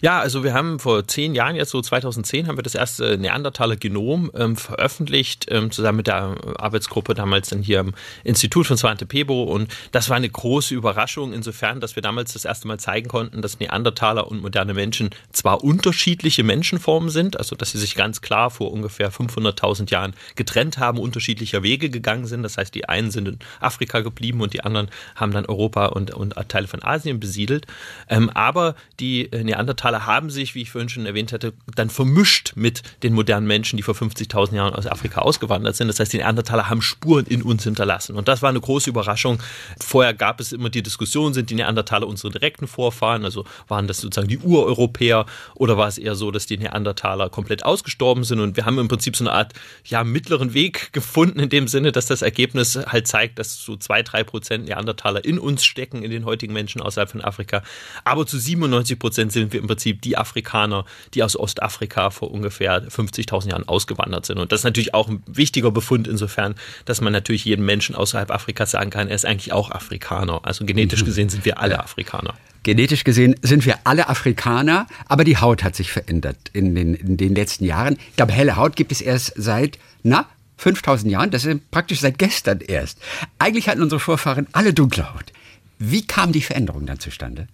Ja, 0.00 0.20
also 0.20 0.44
wir 0.44 0.54
haben 0.54 0.78
vor 0.78 1.08
zehn 1.08 1.34
Jahren, 1.34 1.56
jetzt 1.56 1.70
so 1.70 1.82
2010, 1.82 2.46
haben 2.46 2.56
wir 2.56 2.62
das 2.62 2.76
erste 2.76 3.18
Neandertaler 3.18 3.74
Genom 3.74 4.30
ähm, 4.34 4.56
veröffentlicht, 4.56 5.46
ähm, 5.50 5.72
zusammen 5.72 5.96
mit 5.96 6.06
der 6.06 6.36
Arbeitsgruppe 6.56 7.14
damals 7.14 7.48
dann 7.48 7.62
hier 7.62 7.80
am 7.80 7.94
Institut 8.22 8.68
von 8.68 8.76
Svante 8.76 9.06
Pebo. 9.06 9.42
Und 9.42 9.72
das 9.90 10.08
war 10.08 10.16
eine 10.16 10.28
große 10.28 10.72
Überraschung 10.72 11.32
insofern, 11.32 11.80
dass 11.80 11.96
wir 11.96 12.02
damals 12.02 12.32
das 12.32 12.44
erste 12.44 12.68
Mal 12.68 12.78
zeigen 12.78 13.08
konnten, 13.08 13.42
dass 13.42 13.58
Neandertaler 13.58 14.28
und 14.28 14.40
moderne 14.40 14.72
Menschen 14.72 15.10
zwar 15.32 15.64
unterschiedliche 15.64 16.44
Menschenformen 16.44 17.10
sind, 17.10 17.36
also 17.36 17.56
dass 17.56 17.72
sie 17.72 17.78
sich 17.78 17.96
ganz 17.96 18.20
klar 18.20 18.50
vor 18.50 18.70
ungefähr 18.70 19.10
500.000 19.10 19.90
Jahren 19.90 20.14
getrennt 20.36 20.78
haben, 20.78 20.98
unterschiedlicher 20.98 21.64
Wege 21.64 21.90
gegangen 21.90 22.26
sind. 22.26 22.44
Das 22.44 22.56
heißt, 22.56 22.72
die 22.72 22.88
einen 22.88 23.10
sind 23.10 23.26
in 23.26 23.38
Afrika 23.58 24.00
geblieben 24.00 24.42
und 24.42 24.52
die 24.52 24.62
anderen 24.62 24.90
haben 25.16 25.32
dann 25.32 25.46
Europa 25.46 25.86
und, 25.86 26.14
und 26.14 26.34
Teile 26.46 26.68
von 26.68 26.84
Asien 26.84 27.18
besiedelt. 27.18 27.66
Ähm, 28.08 28.30
aber 28.30 28.76
die 29.00 29.32
äh, 29.32 29.42
Neandertaler 29.42 29.87
Neandertaler 29.88 30.06
haben 30.06 30.30
sich, 30.30 30.54
wie 30.54 30.62
ich 30.62 30.70
vorhin 30.70 30.88
schon 30.88 31.06
erwähnt 31.06 31.32
hatte, 31.32 31.52
dann 31.74 31.90
vermischt 31.90 32.52
mit 32.56 32.82
den 33.02 33.14
modernen 33.14 33.46
Menschen, 33.46 33.76
die 33.76 33.82
vor 33.82 33.94
50.000 33.94 34.54
Jahren 34.54 34.74
aus 34.74 34.86
Afrika 34.86 35.20
ausgewandert 35.20 35.76
sind. 35.76 35.88
Das 35.88 35.98
heißt, 35.98 36.12
die 36.12 36.18
Neandertaler 36.18 36.68
haben 36.68 36.82
Spuren 36.82 37.26
in 37.26 37.42
uns 37.42 37.64
hinterlassen. 37.64 38.16
Und 38.16 38.28
das 38.28 38.42
war 38.42 38.50
eine 38.50 38.60
große 38.60 38.90
Überraschung. 38.90 39.38
Vorher 39.80 40.14
gab 40.14 40.40
es 40.40 40.52
immer 40.52 40.70
die 40.70 40.82
Diskussion, 40.82 41.34
sind 41.34 41.50
die 41.50 41.54
Neandertaler 41.54 42.06
unsere 42.06 42.30
direkten 42.30 42.66
Vorfahren? 42.66 43.24
Also 43.24 43.44
waren 43.68 43.86
das 43.86 43.98
sozusagen 43.98 44.28
die 44.28 44.38
Ureuropäer 44.38 45.26
oder 45.54 45.76
war 45.76 45.88
es 45.88 45.98
eher 45.98 46.14
so, 46.14 46.30
dass 46.30 46.46
die 46.46 46.58
Neandertaler 46.58 47.30
komplett 47.30 47.64
ausgestorben 47.64 48.24
sind? 48.24 48.40
Und 48.40 48.56
wir 48.56 48.66
haben 48.66 48.78
im 48.78 48.88
Prinzip 48.88 49.16
so 49.16 49.24
eine 49.24 49.32
Art 49.32 49.54
ja, 49.84 50.04
mittleren 50.04 50.54
Weg 50.54 50.92
gefunden 50.92 51.40
in 51.40 51.48
dem 51.48 51.68
Sinne, 51.68 51.92
dass 51.92 52.06
das 52.06 52.22
Ergebnis 52.22 52.76
halt 52.76 53.06
zeigt, 53.06 53.38
dass 53.38 53.62
so 53.62 53.76
zwei, 53.76 54.02
drei 54.02 54.24
Prozent 54.24 54.66
Neandertaler 54.66 55.24
in 55.24 55.38
uns 55.38 55.64
stecken, 55.64 56.02
in 56.02 56.10
den 56.10 56.24
heutigen 56.24 56.52
Menschen 56.52 56.80
außerhalb 56.80 57.10
von 57.10 57.22
Afrika. 57.22 57.62
Aber 58.04 58.26
zu 58.26 58.38
97 58.38 58.98
Prozent 58.98 59.32
sind 59.32 59.52
wir 59.52 59.60
im 59.60 59.66
Prinzip 59.66 59.77
Prinzip 59.78 60.02
die 60.02 60.18
Afrikaner, 60.18 60.84
die 61.14 61.22
aus 61.22 61.38
Ostafrika 61.38 62.10
vor 62.10 62.32
ungefähr 62.32 62.82
50.000 62.82 63.50
Jahren 63.50 63.68
ausgewandert 63.68 64.26
sind. 64.26 64.38
Und 64.38 64.50
das 64.50 64.60
ist 64.60 64.64
natürlich 64.64 64.92
auch 64.92 65.08
ein 65.08 65.22
wichtiger 65.28 65.70
Befund 65.70 66.08
insofern, 66.08 66.56
dass 66.84 67.00
man 67.00 67.12
natürlich 67.12 67.44
jedem 67.44 67.64
Menschen 67.64 67.94
außerhalb 67.94 68.32
Afrikas 68.32 68.72
sagen 68.72 68.90
kann, 68.90 69.06
er 69.06 69.14
ist 69.14 69.24
eigentlich 69.24 69.52
auch 69.52 69.70
Afrikaner. 69.70 70.40
Also 70.42 70.64
genetisch 70.64 71.02
mhm. 71.02 71.06
gesehen 71.06 71.28
sind 71.28 71.44
wir 71.44 71.60
alle 71.60 71.78
Afrikaner. 71.78 72.34
Genetisch 72.64 73.04
gesehen 73.04 73.36
sind 73.40 73.66
wir 73.66 73.78
alle 73.84 74.08
Afrikaner, 74.08 74.88
aber 75.06 75.22
die 75.22 75.36
Haut 75.36 75.62
hat 75.62 75.76
sich 75.76 75.92
verändert 75.92 76.36
in 76.52 76.74
den, 76.74 76.94
in 76.94 77.16
den 77.16 77.36
letzten 77.36 77.64
Jahren. 77.64 77.96
Ich 78.10 78.16
glaube, 78.16 78.32
helle 78.32 78.56
Haut 78.56 78.74
gibt 78.74 78.90
es 78.90 79.00
erst 79.00 79.32
seit, 79.36 79.78
na, 80.02 80.26
5000 80.56 81.12
Jahren, 81.12 81.30
das 81.30 81.44
ist 81.44 81.70
praktisch 81.70 82.00
seit 82.00 82.18
gestern 82.18 82.58
erst. 82.58 82.98
Eigentlich 83.38 83.68
hatten 83.68 83.80
unsere 83.80 84.00
Vorfahren 84.00 84.48
alle 84.50 84.74
dunkle 84.74 85.14
Haut. 85.14 85.32
Wie 85.78 86.04
kam 86.04 86.32
die 86.32 86.42
Veränderung 86.42 86.84
dann 86.84 86.98
zustande? 86.98 87.46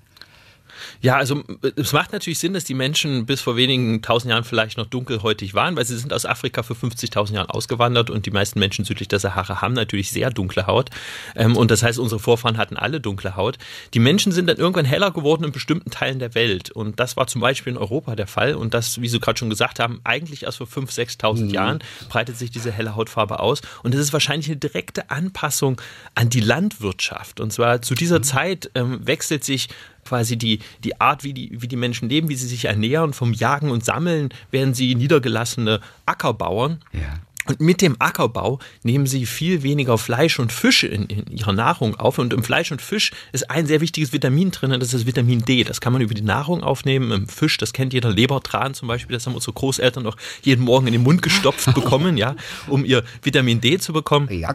Ja, 1.01 1.17
also 1.17 1.43
es 1.77 1.93
macht 1.93 2.13
natürlich 2.13 2.39
Sinn, 2.39 2.55
dass 2.55 2.65
die 2.65 2.75
Menschen 2.75 3.27
bis 3.27 3.41
vor 3.41 3.57
wenigen 3.57 4.03
tausend 4.03 4.31
Jahren 4.31 4.45
vielleicht 4.45 4.79
noch 4.79 4.87
dunkelhäutig 4.87 5.55
waren, 5.55 5.77
weil 5.77 5.85
sie 5.85 5.97
sind 5.99 6.13
aus 6.13 6.27
Afrika 6.27 6.63
für 6.63 6.75
50.000 6.75 7.35
Jahren 7.35 7.51
ausgewandert 7.51 8.11
und 8.11 8.27
die 8.27 8.31
meisten 8.31 8.59
Menschen 8.59 8.85
südlich 8.85 9.09
der 9.09 9.19
Sahara 9.19 9.61
haben 9.61 9.75
natürlich 9.75 10.11
sehr 10.11 10.31
dunkle 10.31 10.67
Haut. 10.67 10.91
Ähm, 11.37 11.57
und 11.57 11.71
das 11.71 11.83
heißt, 11.83 11.99
unsere 11.99 12.21
Vorfahren 12.21 12.57
hatten 12.57 12.77
alle 12.77 13.01
dunkle 13.01 13.37
Haut. 13.37 13.59
Die 13.95 13.99
Menschen 13.99 14.33
sind 14.33 14.47
dann 14.49 14.57
irgendwann 14.57 14.85
heller 14.85 15.11
geworden 15.11 15.45
in 15.45 15.53
bestimmten 15.53 15.91
Teilen 15.91 16.19
der 16.19 16.35
Welt. 16.35 16.71
Und 16.71 17.01
das 17.01 17.17
war 17.17 17.27
zum 17.27 17.41
Beispiel 17.41 17.73
in 17.73 17.79
Europa 17.79 18.17
der 18.17 18.27
Fall. 18.27 18.55
Und 18.55 18.75
das, 18.75 19.01
wie 19.01 19.09
Sie 19.09 19.21
gerade 19.21 19.39
schon 19.39 19.51
gesagt 19.51 19.81
haben, 19.81 20.01
eigentlich 20.05 20.45
erst 20.45 20.59
vor 20.59 20.67
5.000, 20.67 21.19
6.000 21.21 21.45
mhm. 21.45 21.51
Jahren 21.51 21.79
breitet 22.09 22.37
sich 22.37 22.51
diese 22.51 22.73
helle 22.73 22.97
Hautfarbe 22.97 23.41
aus. 23.41 23.61
Und 23.83 23.95
das 23.95 24.01
ist 24.01 24.13
wahrscheinlich 24.13 24.49
eine 24.49 24.57
direkte 24.57 25.11
Anpassung 25.11 25.81
an 26.15 26.31
die 26.31 26.41
Landwirtschaft. 26.41 27.41
Und 27.41 27.53
zwar 27.53 27.83
zu 27.83 27.95
dieser 27.95 28.19
mhm. 28.19 28.25
Zeit 28.25 28.71
ähm, 28.75 29.07
wechselt 29.07 29.45
sich 29.45 29.69
quasi 30.05 30.37
die, 30.37 30.61
die 30.83 31.01
Art, 31.01 31.25
wie 31.25 31.33
die, 31.33 31.51
wie 31.61 31.69
die 31.69 31.77
Menschen 31.77 32.09
leben, 32.09 32.29
wie 32.29 32.37
sie 32.37 32.47
sich 32.47 32.67
ernähren. 32.67 33.13
Vom 33.13 33.33
Jagen 33.33 33.71
und 33.71 33.85
Sammeln 33.85 34.31
werden 34.51 34.75
sie 34.75 34.95
niedergelassene 34.95 35.81
Ackerbauern. 36.07 36.81
Ja. 36.93 37.21
Und 37.47 37.61
mit 37.61 37.83
dem 37.83 37.97
Ackerbau 37.99 38.59
nehmen 38.83 39.07
sie 39.07 39.27
viel 39.27 39.63
weniger 39.63 39.99
Fleisch 39.99 40.39
und 40.39 40.53
Fische 40.53 40.87
in, 40.87 41.05
in, 41.07 41.27
ihrer 41.27 41.53
Nahrung 41.53 41.95
auf. 41.97 42.19
Und 42.19 42.33
im 42.33 42.43
Fleisch 42.43 42.73
und 42.73 42.81
Fisch 42.81 43.13
ist 43.33 43.51
ein 43.51 43.67
sehr 43.67 43.81
wichtiges 43.81 44.13
Vitamin 44.13 44.51
drin, 44.51 44.71
das 44.71 44.85
ist 44.85 44.95
das 44.95 45.07
Vitamin 45.07 45.45
D. 45.45 45.65
Das 45.65 45.81
kann 45.81 45.93
man 45.93 46.01
über 46.01 46.15
die 46.15 46.23
Nahrung 46.23 46.63
aufnehmen. 46.63 47.11
Im 47.13 47.29
Fisch, 47.29 47.59
das 47.59 47.73
kennt 47.73 47.93
jeder 47.93 48.11
Lebertran 48.11 48.75
zum 48.75 48.89
Beispiel, 48.89 49.15
das 49.15 49.27
haben 49.27 49.35
unsere 49.35 49.53
Großeltern 49.53 50.03
noch 50.03 50.17
jeden 50.43 50.65
Morgen 50.65 50.87
in 50.87 50.95
den 50.95 51.03
Mund 51.03 51.21
gestopft 51.23 51.75
bekommen, 51.75 52.17
ja, 52.17 52.35
um 52.67 52.85
ihr 52.85 53.05
Vitamin 53.23 53.61
D 53.61 53.79
zu 53.79 53.93
bekommen. 53.93 54.29
Ja. 54.31 54.55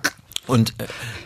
Und 0.50 0.74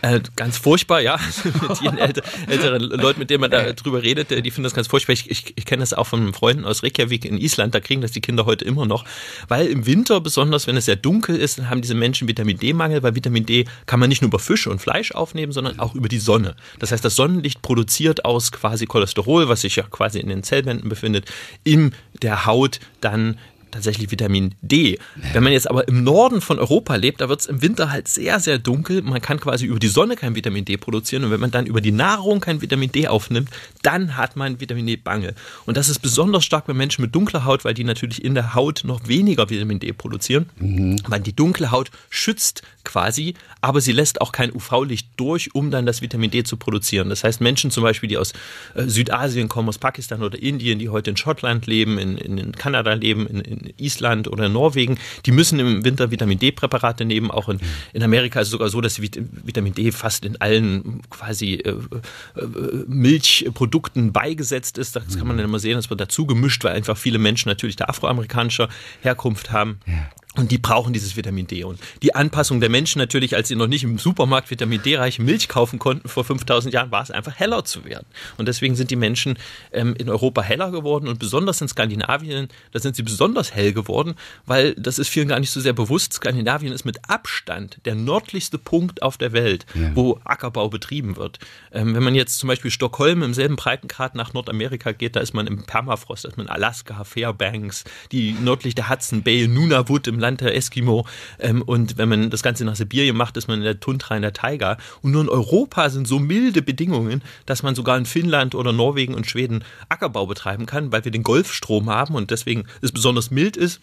äh, 0.02 0.16
äh, 0.16 0.20
ganz 0.36 0.58
furchtbar, 0.58 1.00
ja, 1.00 1.18
mit 1.68 1.80
jeden 1.80 1.96
älter, 1.96 2.22
älteren 2.46 2.82
Leuten, 2.82 3.18
mit 3.18 3.30
denen 3.30 3.40
man 3.40 3.50
da 3.50 3.72
drüber 3.72 4.02
redet, 4.02 4.30
die 4.30 4.50
finden 4.50 4.64
das 4.64 4.74
ganz 4.74 4.88
furchtbar. 4.88 5.14
Ich, 5.14 5.30
ich, 5.30 5.54
ich 5.56 5.64
kenne 5.64 5.80
das 5.80 5.94
auch 5.94 6.06
von 6.06 6.34
Freunden 6.34 6.66
aus 6.66 6.82
Reykjavik 6.82 7.24
in 7.24 7.38
Island, 7.38 7.74
da 7.74 7.80
kriegen 7.80 8.02
das 8.02 8.12
die 8.12 8.20
Kinder 8.20 8.44
heute 8.44 8.66
immer 8.66 8.84
noch. 8.84 9.06
Weil 9.48 9.66
im 9.68 9.86
Winter, 9.86 10.20
besonders 10.20 10.66
wenn 10.66 10.76
es 10.76 10.84
sehr 10.84 10.96
dunkel 10.96 11.36
ist, 11.36 11.58
haben 11.70 11.80
diese 11.80 11.94
Menschen 11.94 12.28
Vitamin 12.28 12.58
D-Mangel, 12.58 13.02
weil 13.02 13.14
Vitamin 13.14 13.46
D 13.46 13.64
kann 13.86 13.98
man 13.98 14.10
nicht 14.10 14.20
nur 14.20 14.28
über 14.28 14.38
Fisch 14.38 14.66
und 14.66 14.80
Fleisch 14.80 15.12
aufnehmen, 15.12 15.52
sondern 15.52 15.78
auch 15.78 15.94
über 15.94 16.08
die 16.08 16.18
Sonne. 16.18 16.54
Das 16.78 16.92
heißt, 16.92 17.04
das 17.04 17.16
Sonnenlicht 17.16 17.62
produziert 17.62 18.26
aus 18.26 18.52
quasi 18.52 18.84
Cholesterol, 18.84 19.48
was 19.48 19.62
sich 19.62 19.76
ja 19.76 19.84
quasi 19.84 20.20
in 20.20 20.28
den 20.28 20.42
Zellwänden 20.42 20.90
befindet, 20.90 21.30
in 21.64 21.94
der 22.20 22.44
Haut 22.44 22.78
dann 23.00 23.38
tatsächlich 23.74 24.10
Vitamin 24.10 24.54
D. 24.62 24.98
Wenn 25.32 25.42
man 25.42 25.52
jetzt 25.52 25.68
aber 25.68 25.86
im 25.88 26.04
Norden 26.04 26.40
von 26.40 26.58
Europa 26.58 26.94
lebt, 26.94 27.20
da 27.20 27.28
wird 27.28 27.40
es 27.40 27.46
im 27.46 27.60
Winter 27.60 27.90
halt 27.90 28.08
sehr, 28.08 28.40
sehr 28.40 28.58
dunkel. 28.58 29.02
Man 29.02 29.20
kann 29.20 29.38
quasi 29.40 29.66
über 29.66 29.78
die 29.78 29.88
Sonne 29.88 30.16
kein 30.16 30.34
Vitamin 30.34 30.64
D 30.64 30.76
produzieren 30.76 31.24
und 31.24 31.30
wenn 31.30 31.40
man 31.40 31.50
dann 31.50 31.66
über 31.66 31.80
die 31.80 31.92
Nahrung 31.92 32.40
kein 32.40 32.62
Vitamin 32.62 32.90
D 32.90 33.08
aufnimmt, 33.08 33.50
dann 33.82 34.16
hat 34.16 34.36
man 34.36 34.60
Vitamin 34.60 34.86
D-Mangel. 34.86 35.34
Und 35.66 35.76
das 35.76 35.88
ist 35.88 35.98
besonders 35.98 36.44
stark 36.44 36.66
bei 36.66 36.74
Menschen 36.74 37.02
mit 37.02 37.14
dunkler 37.14 37.44
Haut, 37.44 37.64
weil 37.64 37.74
die 37.74 37.84
natürlich 37.84 38.24
in 38.24 38.34
der 38.34 38.54
Haut 38.54 38.82
noch 38.84 39.08
weniger 39.08 39.50
Vitamin 39.50 39.80
D 39.80 39.92
produzieren, 39.92 40.46
mhm. 40.56 40.96
weil 41.06 41.20
die 41.20 41.34
dunkle 41.34 41.70
Haut 41.70 41.90
schützt 42.10 42.62
quasi, 42.84 43.34
aber 43.60 43.80
sie 43.80 43.92
lässt 43.92 44.20
auch 44.20 44.30
kein 44.30 44.54
UV-Licht 44.54 45.08
durch, 45.16 45.54
um 45.54 45.70
dann 45.70 45.86
das 45.86 46.02
Vitamin 46.02 46.30
D 46.30 46.44
zu 46.44 46.56
produzieren. 46.56 47.08
Das 47.08 47.24
heißt, 47.24 47.40
Menschen 47.40 47.70
zum 47.70 47.82
Beispiel, 47.82 48.08
die 48.08 48.18
aus 48.18 48.32
äh, 48.74 48.84
Südasien 48.86 49.48
kommen, 49.48 49.68
aus 49.68 49.78
Pakistan 49.78 50.22
oder 50.22 50.40
Indien, 50.40 50.78
die 50.78 50.90
heute 50.90 51.10
in 51.10 51.16
Schottland 51.16 51.66
leben, 51.66 51.98
in, 51.98 52.18
in 52.18 52.52
Kanada 52.52 52.92
leben, 52.92 53.26
in, 53.26 53.40
in 53.40 53.63
Island 53.76 54.28
oder 54.28 54.48
Norwegen, 54.48 54.98
die 55.26 55.32
müssen 55.32 55.58
im 55.58 55.84
Winter 55.84 56.10
Vitamin 56.10 56.38
D-Präparate 56.38 57.04
nehmen. 57.04 57.30
Auch 57.30 57.48
in, 57.48 57.60
in 57.92 58.02
Amerika 58.02 58.40
ist 58.40 58.48
es 58.48 58.52
sogar 58.52 58.68
so, 58.68 58.80
dass 58.80 59.00
Vitamin 59.00 59.74
D 59.74 59.92
fast 59.92 60.24
in 60.24 60.40
allen 60.40 61.02
quasi 61.10 61.54
äh, 61.54 61.70
äh, 61.70 62.46
Milchprodukten 62.86 64.12
beigesetzt 64.12 64.78
ist. 64.78 64.96
Das 64.96 65.18
kann 65.18 65.26
man 65.26 65.36
dann 65.36 65.46
immer 65.46 65.58
sehen, 65.58 65.76
das 65.76 65.90
wird 65.90 66.00
dazu 66.00 66.26
gemischt, 66.26 66.64
weil 66.64 66.74
einfach 66.74 66.96
viele 66.96 67.18
Menschen 67.18 67.48
natürlich 67.48 67.76
der 67.76 67.88
afroamerikanischer 67.90 68.68
Herkunft 69.02 69.50
haben. 69.50 69.80
Ja. 69.86 70.10
Und 70.36 70.50
die 70.50 70.58
brauchen 70.58 70.92
dieses 70.92 71.16
Vitamin 71.16 71.46
D. 71.46 71.62
Und 71.62 71.78
die 72.02 72.14
Anpassung 72.14 72.60
der 72.60 72.68
Menschen 72.68 72.98
natürlich, 72.98 73.36
als 73.36 73.48
sie 73.48 73.54
noch 73.54 73.68
nicht 73.68 73.84
im 73.84 73.98
Supermarkt 73.98 74.50
Vitamin 74.50 74.82
D-reiche 74.82 75.22
Milch 75.22 75.48
kaufen 75.48 75.78
konnten 75.78 76.08
vor 76.08 76.24
5000 76.24 76.74
Jahren, 76.74 76.90
war 76.90 77.02
es 77.02 77.12
einfach 77.12 77.36
heller 77.36 77.64
zu 77.64 77.84
werden. 77.84 78.06
Und 78.36 78.48
deswegen 78.48 78.74
sind 78.74 78.90
die 78.90 78.96
Menschen 78.96 79.38
ähm, 79.72 79.94
in 79.96 80.08
Europa 80.08 80.42
heller 80.42 80.72
geworden 80.72 81.06
und 81.06 81.20
besonders 81.20 81.60
in 81.60 81.68
Skandinavien, 81.68 82.48
da 82.72 82.80
sind 82.80 82.96
sie 82.96 83.04
besonders 83.04 83.54
hell 83.54 83.72
geworden, 83.72 84.14
weil 84.44 84.74
das 84.74 84.98
ist 84.98 85.08
vielen 85.08 85.28
gar 85.28 85.38
nicht 85.38 85.52
so 85.52 85.60
sehr 85.60 85.72
bewusst. 85.72 86.14
Skandinavien 86.14 86.72
ist 86.72 86.84
mit 86.84 87.08
Abstand 87.08 87.78
der 87.84 87.94
nördlichste 87.94 88.58
Punkt 88.58 89.02
auf 89.02 89.16
der 89.16 89.32
Welt, 89.32 89.66
ja. 89.74 89.94
wo 89.94 90.18
Ackerbau 90.24 90.68
betrieben 90.68 91.16
wird. 91.16 91.38
Ähm, 91.70 91.94
wenn 91.94 92.02
man 92.02 92.16
jetzt 92.16 92.38
zum 92.38 92.48
Beispiel 92.48 92.72
Stockholm 92.72 93.22
im 93.22 93.34
selben 93.34 93.54
Breitengrad 93.54 94.16
nach 94.16 94.32
Nordamerika 94.32 94.90
geht, 94.90 95.14
da 95.14 95.20
ist 95.20 95.32
man 95.32 95.46
im 95.46 95.62
Permafrost, 95.62 96.24
da 96.24 96.30
ist 96.30 96.36
man 96.36 96.46
in 96.46 96.52
Alaska, 96.52 97.04
Fairbanks, 97.04 97.84
die 98.10 98.32
nördlich 98.32 98.74
der 98.74 98.90
Hudson 98.90 99.22
Bay, 99.22 99.46
Nunavut 99.46 100.08
im 100.08 100.23
Land 100.24 100.40
der 100.40 100.56
Eskimo. 100.56 101.06
Ähm, 101.38 101.62
und 101.62 101.98
wenn 101.98 102.08
man 102.08 102.30
das 102.30 102.42
Ganze 102.42 102.64
nach 102.64 102.76
Sibirien 102.76 103.16
macht, 103.16 103.36
ist 103.36 103.46
man 103.46 103.58
in 103.58 103.64
der 103.64 103.80
Tundra, 103.80 104.16
in 104.16 104.22
der 104.22 104.32
Taiga. 104.32 104.78
Und 105.02 105.12
nur 105.12 105.22
in 105.22 105.28
Europa 105.28 105.90
sind 105.90 106.08
so 106.08 106.18
milde 106.18 106.62
Bedingungen, 106.62 107.22
dass 107.46 107.62
man 107.62 107.74
sogar 107.74 107.98
in 107.98 108.06
Finnland 108.06 108.54
oder 108.54 108.72
Norwegen 108.72 109.14
und 109.14 109.26
Schweden 109.26 109.64
Ackerbau 109.88 110.26
betreiben 110.26 110.66
kann, 110.66 110.92
weil 110.92 111.04
wir 111.04 111.12
den 111.12 111.22
Golfstrom 111.22 111.90
haben 111.90 112.14
und 112.14 112.30
deswegen 112.30 112.64
es 112.80 112.92
besonders 112.92 113.30
mild 113.30 113.56
ist. 113.56 113.80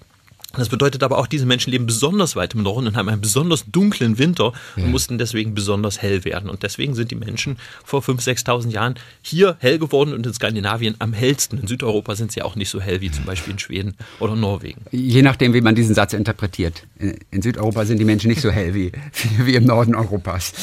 Das 0.53 0.69
bedeutet 0.69 1.03
aber 1.03 1.17
auch, 1.17 1.27
diese 1.27 1.45
Menschen 1.45 1.71
leben 1.71 1.85
besonders 1.85 2.35
weit 2.35 2.53
im 2.53 2.63
Norden 2.63 2.87
und 2.87 2.97
haben 2.97 3.09
einen 3.09 3.21
besonders 3.21 3.65
dunklen 3.65 4.17
Winter 4.17 4.53
und 4.75 4.83
ja. 4.83 4.87
mussten 4.87 5.17
deswegen 5.17 5.53
besonders 5.53 6.01
hell 6.01 6.25
werden. 6.25 6.49
Und 6.49 6.63
deswegen 6.63 6.93
sind 6.93 7.11
die 7.11 7.15
Menschen 7.15 7.57
vor 7.83 8.01
5.000, 8.01 8.45
6.000 8.45 8.69
Jahren 8.69 8.95
hier 9.21 9.55
hell 9.59 9.79
geworden 9.79 10.13
und 10.13 10.25
in 10.25 10.33
Skandinavien 10.33 10.95
am 10.99 11.13
hellsten. 11.13 11.59
In 11.59 11.67
Südeuropa 11.67 12.15
sind 12.15 12.31
sie 12.31 12.41
auch 12.41 12.55
nicht 12.55 12.69
so 12.69 12.81
hell 12.81 13.01
wie 13.01 13.11
zum 13.11 13.25
Beispiel 13.25 13.53
in 13.53 13.59
Schweden 13.59 13.95
oder 14.19 14.35
Norwegen. 14.35 14.81
Je 14.91 15.21
nachdem, 15.21 15.53
wie 15.53 15.61
man 15.61 15.75
diesen 15.75 15.95
Satz 15.95 16.13
interpretiert. 16.13 16.83
In 16.97 17.41
Südeuropa 17.41 17.85
sind 17.85 17.99
die 17.99 18.05
Menschen 18.05 18.29
nicht 18.29 18.41
so 18.41 18.51
hell 18.51 18.73
wie, 18.73 18.91
wie 19.39 19.55
im 19.55 19.65
Norden 19.65 19.95
Europas. 19.95 20.53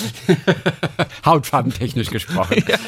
Hautfarbentechnisch 1.25 2.11
gesprochen. 2.11 2.63
Ja, 2.69 2.79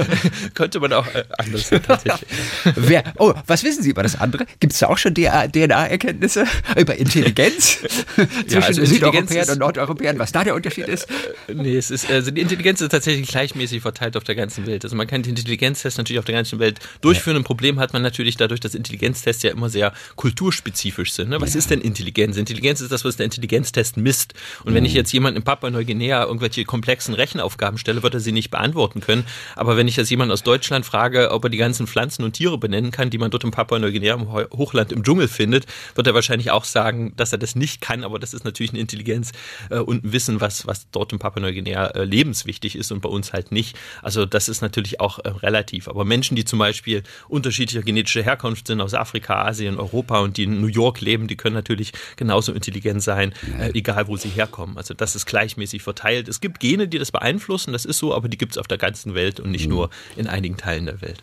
könnte 0.54 0.80
man 0.80 0.92
auch 0.92 1.06
äh, 1.14 1.24
anders 1.38 1.68
tatsächlich. 1.68 2.28
Wer, 2.76 3.04
oh, 3.18 3.34
was 3.46 3.62
wissen 3.64 3.82
Sie 3.82 3.90
über 3.90 4.02
das 4.02 4.18
andere? 4.18 4.46
Gibt 4.60 4.72
es 4.72 4.78
da 4.78 4.88
auch 4.88 4.98
schon 4.98 5.14
DNA-Erkenntnisse? 5.14 6.45
über 6.76 6.96
Intelligenz 6.96 7.78
zwischen 7.78 8.48
ja, 8.48 8.60
also 8.60 8.84
Südeuropäern 8.84 9.48
und 9.50 9.58
Nordeuropäern, 9.58 10.18
was 10.18 10.32
da 10.32 10.44
der 10.44 10.54
Unterschied 10.54 10.88
ist? 10.88 11.08
Äh, 11.48 11.54
nee, 11.54 11.76
es 11.76 11.90
ist, 11.90 12.10
also 12.10 12.30
die 12.30 12.40
Intelligenz 12.40 12.80
ist 12.80 12.90
tatsächlich 12.90 13.28
gleichmäßig 13.28 13.82
verteilt 13.82 14.16
auf 14.16 14.24
der 14.24 14.34
ganzen 14.34 14.66
Welt. 14.66 14.84
Also 14.84 14.96
man 14.96 15.06
kann 15.06 15.22
den 15.22 15.30
Intelligenztest 15.30 15.98
natürlich 15.98 16.18
auf 16.18 16.24
der 16.24 16.34
ganzen 16.34 16.58
Welt 16.58 16.80
durchführen. 17.00 17.36
Ein 17.36 17.44
Problem 17.44 17.78
hat 17.78 17.92
man 17.92 18.02
natürlich 18.02 18.36
dadurch, 18.36 18.60
dass 18.60 18.74
Intelligenztests 18.74 19.42
ja 19.42 19.50
immer 19.50 19.68
sehr 19.68 19.92
kulturspezifisch 20.16 21.12
sind. 21.12 21.30
Ne? 21.30 21.40
Was 21.40 21.54
ja. 21.54 21.58
ist 21.58 21.70
denn 21.70 21.80
Intelligenz? 21.80 22.36
Intelligenz 22.36 22.80
ist 22.80 22.92
das, 22.92 23.04
was 23.04 23.16
der 23.16 23.24
Intelligenztest 23.24 23.96
misst. 23.96 24.34
Und 24.64 24.74
wenn 24.74 24.84
ich 24.84 24.92
mhm. 24.92 24.98
jetzt 24.98 25.12
jemanden 25.12 25.38
in 25.38 25.44
Papua-Neuguinea 25.44 26.24
irgendwelche 26.24 26.64
komplexen 26.64 27.14
Rechenaufgaben 27.14 27.78
stelle, 27.78 28.02
wird 28.02 28.14
er 28.14 28.20
sie 28.20 28.32
nicht 28.32 28.50
beantworten 28.50 29.00
können. 29.00 29.24
Aber 29.54 29.76
wenn 29.76 29.88
ich 29.88 29.96
jetzt 29.96 30.10
jemanden 30.10 30.32
aus 30.32 30.42
Deutschland 30.42 30.84
frage, 30.84 31.30
ob 31.30 31.44
er 31.44 31.50
die 31.50 31.58
ganzen 31.58 31.86
Pflanzen 31.86 32.24
und 32.24 32.32
Tiere 32.32 32.58
benennen 32.58 32.90
kann, 32.90 33.10
die 33.10 33.18
man 33.18 33.30
dort 33.30 33.44
in 33.44 33.50
Papua-Neuguinea 33.50 34.14
im 34.14 34.30
Hochland 34.30 34.92
im 34.92 35.02
Dschungel 35.02 35.28
findet, 35.28 35.66
wird 35.94 36.06
er 36.06 36.14
wahrscheinlich 36.14 36.35
wahrscheinlich 36.36 36.50
auch 36.50 36.64
sagen, 36.64 37.14
dass 37.16 37.32
er 37.32 37.38
das 37.38 37.56
nicht 37.56 37.80
kann, 37.80 38.04
aber 38.04 38.18
das 38.18 38.34
ist 38.34 38.44
natürlich 38.44 38.72
eine 38.72 38.80
Intelligenz 38.80 39.32
äh, 39.70 39.78
und 39.78 40.04
ein 40.04 40.12
Wissen, 40.12 40.40
was, 40.40 40.66
was 40.66 40.90
dort 40.90 41.12
in 41.12 41.18
Papua-Neuguinea 41.18 41.86
äh, 41.88 42.04
lebenswichtig 42.04 42.76
ist 42.76 42.92
und 42.92 43.00
bei 43.00 43.08
uns 43.08 43.32
halt 43.32 43.52
nicht. 43.52 43.76
Also 44.02 44.26
das 44.26 44.48
ist 44.48 44.60
natürlich 44.60 45.00
auch 45.00 45.18
äh, 45.20 45.28
relativ. 45.28 45.88
Aber 45.88 46.04
Menschen, 46.04 46.36
die 46.36 46.44
zum 46.44 46.58
Beispiel 46.58 47.02
unterschiedlicher 47.28 47.82
genetischer 47.82 48.22
Herkunft 48.22 48.66
sind 48.66 48.80
aus 48.80 48.94
Afrika, 48.94 49.46
Asien, 49.46 49.78
Europa 49.78 50.20
und 50.20 50.36
die 50.36 50.44
in 50.44 50.60
New 50.60 50.66
York 50.66 51.00
leben, 51.00 51.26
die 51.26 51.36
können 51.36 51.54
natürlich 51.54 51.92
genauso 52.16 52.52
intelligent 52.52 53.02
sein, 53.02 53.32
äh, 53.58 53.70
egal 53.72 54.08
wo 54.08 54.16
sie 54.16 54.28
herkommen. 54.28 54.76
Also 54.76 54.94
das 54.94 55.16
ist 55.16 55.26
gleichmäßig 55.26 55.82
verteilt. 55.82 56.28
Es 56.28 56.40
gibt 56.40 56.60
Gene, 56.60 56.88
die 56.88 56.98
das 56.98 57.12
beeinflussen, 57.12 57.72
das 57.72 57.84
ist 57.84 57.98
so, 57.98 58.14
aber 58.14 58.28
die 58.28 58.36
gibt 58.36 58.52
es 58.52 58.58
auf 58.58 58.68
der 58.68 58.78
ganzen 58.78 59.14
Welt 59.14 59.40
und 59.40 59.50
nicht 59.50 59.66
mhm. 59.66 59.74
nur 59.74 59.90
in 60.16 60.26
einigen 60.26 60.56
Teilen 60.56 60.86
der 60.86 61.00
Welt. 61.00 61.22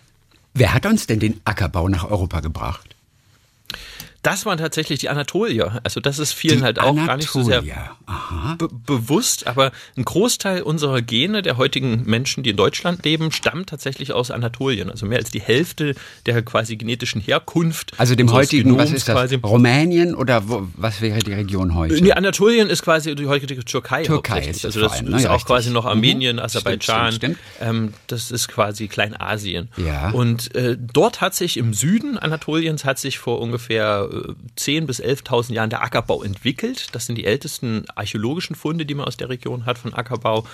Wer 0.56 0.74
hat 0.74 0.86
uns 0.86 1.08
denn 1.08 1.20
den 1.20 1.42
Ackerbau 1.46 1.90
nach 1.90 2.10
Europa 2.10 2.40
gebracht? 2.40 2.96
Das 4.24 4.46
waren 4.46 4.58
tatsächlich 4.58 5.00
die 5.00 5.10
Anatolier. 5.10 5.82
Also 5.84 6.00
das 6.00 6.18
ist 6.18 6.32
vielen 6.32 6.60
die 6.60 6.64
halt 6.64 6.80
auch 6.80 6.88
Anatolier. 6.88 7.08
gar 7.08 7.18
nicht 7.18 7.30
so 7.30 7.44
sehr 7.44 7.62
be 8.58 8.70
bewusst, 8.86 9.48
aber 9.48 9.72
ein 9.98 10.06
Großteil 10.06 10.62
unserer 10.62 11.02
Gene 11.02 11.42
der 11.42 11.58
heutigen 11.58 12.04
Menschen, 12.06 12.42
die 12.44 12.52
in 12.52 12.58
Deutschland 12.58 13.04
leben, 13.04 13.32
stammt 13.32 13.68
tatsächlich 13.70 14.14
aus 14.14 14.32
Anatolien. 14.32 14.90
Also 14.90 15.06
mehr 15.06 15.20
als 15.20 15.30
die 15.30 15.42
Hälfte 15.42 15.96
der 16.26 16.42
quasi 16.42 16.78
genetischen 16.78 17.22
Herkunft. 17.22 17.94
Also 17.98 18.16
dem 18.16 18.32
heutigen, 18.32 18.70
Genoms 18.70 18.92
was 18.92 18.92
ist 18.92 19.10
das? 19.10 19.16
Quasi. 19.16 19.36
Rumänien 19.36 20.16
oder 20.16 20.48
wo, 20.48 20.68
was 20.76 21.02
wäre 21.02 21.20
die 21.20 21.34
Region 21.34 21.76
heute? 21.76 22.02
Nee, 22.02 22.14
Anatolien 22.14 22.70
ist 22.70 22.82
quasi 22.82 23.16
die 23.16 23.28
heutige 23.28 23.64
Türkei. 23.66 24.04
Türkei 24.04 24.48
ist 24.48 24.64
Also 24.64 24.80
das 24.80 24.94
allem, 24.94 25.14
ist 25.14 25.24
ne? 25.24 25.30
auch 25.30 25.36
richtig. 25.36 25.48
quasi 25.48 25.70
noch 25.70 25.86
Armenien, 25.86 26.38
mhm. 26.38 26.44
Aserbaidschan. 26.44 27.12
Stimmt, 27.12 27.38
stimmt, 27.38 27.38
stimmt. 27.60 27.70
Ähm, 27.70 27.94
das 28.08 28.32
ist 28.32 28.48
quasi 28.48 28.88
Kleinasien. 28.88 29.70
Ja. 29.76 30.12
Und 30.12 30.56
äh, 30.56 30.78
dort 30.80 31.20
hat 31.20 31.36
sich 31.36 31.58
im 31.58 31.74
Süden 31.74 32.18
Anatoliens 32.18 32.86
hat 32.86 33.00
sich 33.00 33.20
vor 33.20 33.42
ungefähr 33.42 34.08
10.000 34.58 34.86
bis 34.86 35.02
11.000 35.02 35.54
Jahren 35.54 35.70
der 35.70 35.84
Ackerbau 35.84 36.24
entwickelt. 36.24 36.90
Das 36.94 37.06
sind 37.06 37.16
die 37.16 37.26
ältesten 37.26 37.86
archäologischen 37.96 38.56
Funde, 38.56 38.86
die 38.86 38.96
man 38.96 39.06
aus 39.06 39.18
der 39.18 39.30
Region 39.30 39.66
hat 39.66 39.78
von 39.78 39.94
Ackerbau. 39.94 40.46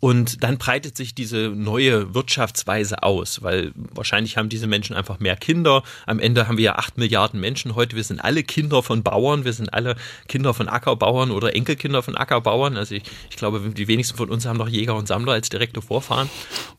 Und 0.00 0.42
dann 0.44 0.58
breitet 0.58 0.98
sich 0.98 1.14
diese 1.14 1.48
neue 1.48 2.14
Wirtschaftsweise 2.14 3.02
aus, 3.02 3.42
weil 3.42 3.72
wahrscheinlich 3.74 4.36
haben 4.36 4.50
diese 4.50 4.66
Menschen 4.66 4.94
einfach 4.94 5.18
mehr 5.18 5.34
Kinder. 5.34 5.82
Am 6.04 6.18
Ende 6.18 6.46
haben 6.46 6.58
wir 6.58 6.64
ja 6.64 6.74
acht 6.74 6.98
Milliarden 6.98 7.40
Menschen 7.40 7.74
heute. 7.74 7.96
Wir 7.96 8.04
sind 8.04 8.22
alle 8.22 8.42
Kinder 8.42 8.82
von 8.82 9.02
Bauern, 9.02 9.46
wir 9.46 9.54
sind 9.54 9.72
alle 9.72 9.96
Kinder 10.28 10.52
von 10.52 10.68
Ackerbauern 10.68 11.30
oder 11.30 11.56
Enkelkinder 11.56 12.02
von 12.02 12.16
Ackerbauern. 12.16 12.76
Also 12.76 12.96
ich, 12.96 13.04
ich 13.30 13.36
glaube, 13.36 13.60
die 13.70 13.88
wenigsten 13.88 14.18
von 14.18 14.28
uns 14.28 14.44
haben 14.44 14.58
noch 14.58 14.68
Jäger 14.68 14.94
und 14.94 15.08
Sammler 15.08 15.32
als 15.32 15.48
direkte 15.48 15.80
Vorfahren. 15.80 16.28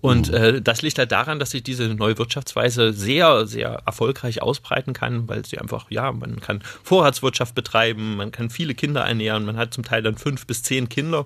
Und 0.02 0.30
mhm. 0.30 0.36
äh, 0.36 0.62
das 0.62 0.84
liegt 0.84 1.00
halt 1.00 1.12
daran, 1.12 1.40
dass 1.40 1.50
sich 1.50 1.64
diese 1.64 1.88
neue 1.88 2.20
Wirtschaftsweise 2.20 2.94
sehr, 2.94 3.48
sehr 3.48 3.82
erfolgreich 3.88 4.44
ausbreiten 4.44 4.94
kann, 4.94 5.28
weil 5.28 5.44
sie 5.46 5.58
einfach, 5.58 5.90
ja, 5.90 6.12
man 6.12 6.42
kann 6.42 6.62
Vorratswirtschaft 6.84 7.56
betreiben, 7.56 8.18
man 8.18 8.32
kann 8.32 8.52
viele 8.52 8.76
Kinder 8.76 9.02
ernähren, 9.02 9.46
man 9.46 9.58
hat 9.58 9.74
zum 9.74 9.84
Teil 9.84 10.04
dann 10.04 10.18
fünf 10.18 10.46
bis 10.46 10.62
zehn 10.62 10.90
Kinder. 10.90 11.26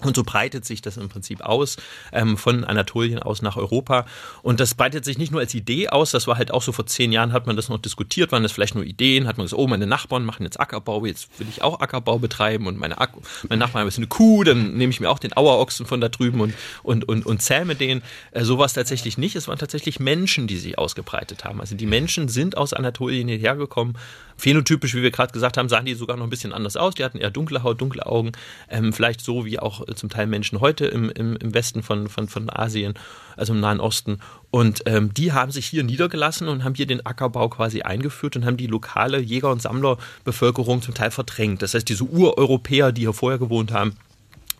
Und 0.00 0.14
so 0.14 0.22
breitet 0.22 0.64
sich 0.64 0.80
das 0.80 0.96
im 0.96 1.08
Prinzip 1.08 1.40
aus, 1.40 1.76
ähm, 2.12 2.36
von 2.36 2.64
Anatolien 2.64 3.18
aus 3.18 3.42
nach 3.42 3.56
Europa. 3.56 4.06
Und 4.42 4.60
das 4.60 4.74
breitet 4.74 5.04
sich 5.04 5.18
nicht 5.18 5.32
nur 5.32 5.40
als 5.40 5.54
Idee 5.54 5.88
aus, 5.88 6.12
das 6.12 6.28
war 6.28 6.38
halt 6.38 6.52
auch 6.52 6.62
so 6.62 6.70
vor 6.70 6.86
zehn 6.86 7.10
Jahren 7.10 7.32
hat 7.32 7.46
man 7.46 7.56
das 7.56 7.68
noch 7.68 7.78
diskutiert, 7.78 8.30
waren 8.30 8.44
das 8.44 8.52
vielleicht 8.52 8.76
nur 8.76 8.84
Ideen, 8.84 9.26
hat 9.26 9.38
man 9.38 9.46
gesagt, 9.46 9.60
oh, 9.60 9.66
meine 9.66 9.86
Nachbarn 9.88 10.24
machen 10.24 10.44
jetzt 10.44 10.60
Ackerbau, 10.60 11.04
jetzt 11.04 11.28
will 11.38 11.48
ich 11.50 11.62
auch 11.62 11.80
Ackerbau 11.80 12.18
betreiben 12.18 12.68
und 12.68 12.78
meine, 12.78 12.98
Ak 13.00 13.10
meine 13.48 13.58
Nachbarn 13.58 13.86
jetzt 13.86 13.98
eine 13.98 14.06
Kuh, 14.06 14.44
dann 14.44 14.74
nehme 14.74 14.90
ich 14.90 15.00
mir 15.00 15.10
auch 15.10 15.18
den 15.18 15.36
Auerochsen 15.36 15.86
von 15.86 16.00
da 16.00 16.08
drüben 16.08 16.40
und, 16.40 16.54
und, 16.84 17.08
und, 17.08 17.26
und 17.26 17.42
zähme 17.42 17.74
den. 17.74 18.02
Äh, 18.30 18.44
so 18.44 18.58
war 18.58 18.66
es 18.66 18.74
tatsächlich 18.74 19.18
nicht, 19.18 19.34
es 19.34 19.48
waren 19.48 19.58
tatsächlich 19.58 19.98
Menschen, 19.98 20.46
die 20.46 20.58
sich 20.58 20.78
ausgebreitet 20.78 21.44
haben. 21.44 21.60
Also 21.60 21.74
die 21.74 21.86
Menschen 21.86 22.28
sind 22.28 22.56
aus 22.56 22.72
Anatolien 22.72 23.26
hierher 23.26 23.56
gekommen 23.56 23.96
Phänotypisch, 24.38 24.94
wie 24.94 25.02
wir 25.02 25.10
gerade 25.10 25.32
gesagt 25.32 25.56
haben, 25.56 25.68
sahen 25.68 25.84
die 25.84 25.94
sogar 25.94 26.16
noch 26.16 26.24
ein 26.24 26.30
bisschen 26.30 26.52
anders 26.52 26.76
aus. 26.76 26.94
Die 26.94 27.02
hatten 27.02 27.18
eher 27.18 27.30
dunkle 27.30 27.64
Haut, 27.64 27.80
dunkle 27.80 28.06
Augen, 28.06 28.32
ähm, 28.70 28.92
vielleicht 28.92 29.20
so 29.20 29.44
wie 29.44 29.58
auch 29.58 29.84
zum 29.94 30.08
Teil 30.08 30.26
Menschen 30.26 30.60
heute 30.60 30.86
im, 30.86 31.10
im, 31.10 31.36
im 31.36 31.54
Westen 31.54 31.82
von, 31.82 32.08
von, 32.08 32.28
von 32.28 32.50
Asien, 32.50 32.94
also 33.36 33.52
im 33.52 33.60
Nahen 33.60 33.80
Osten. 33.80 34.18
Und 34.50 34.82
ähm, 34.86 35.12
die 35.14 35.32
haben 35.32 35.50
sich 35.50 35.66
hier 35.66 35.84
niedergelassen 35.84 36.48
und 36.48 36.64
haben 36.64 36.74
hier 36.74 36.86
den 36.86 37.04
Ackerbau 37.04 37.48
quasi 37.48 37.82
eingeführt 37.82 38.36
und 38.36 38.44
haben 38.44 38.56
die 38.56 38.66
lokale 38.66 39.18
Jäger- 39.18 39.50
und 39.50 39.62
Sammlerbevölkerung 39.62 40.82
zum 40.82 40.94
Teil 40.94 41.10
verdrängt. 41.10 41.62
Das 41.62 41.74
heißt, 41.74 41.88
diese 41.88 42.04
Ureuropäer, 42.04 42.92
die 42.92 43.02
hier 43.02 43.12
vorher 43.12 43.38
gewohnt 43.38 43.72
haben, 43.72 43.94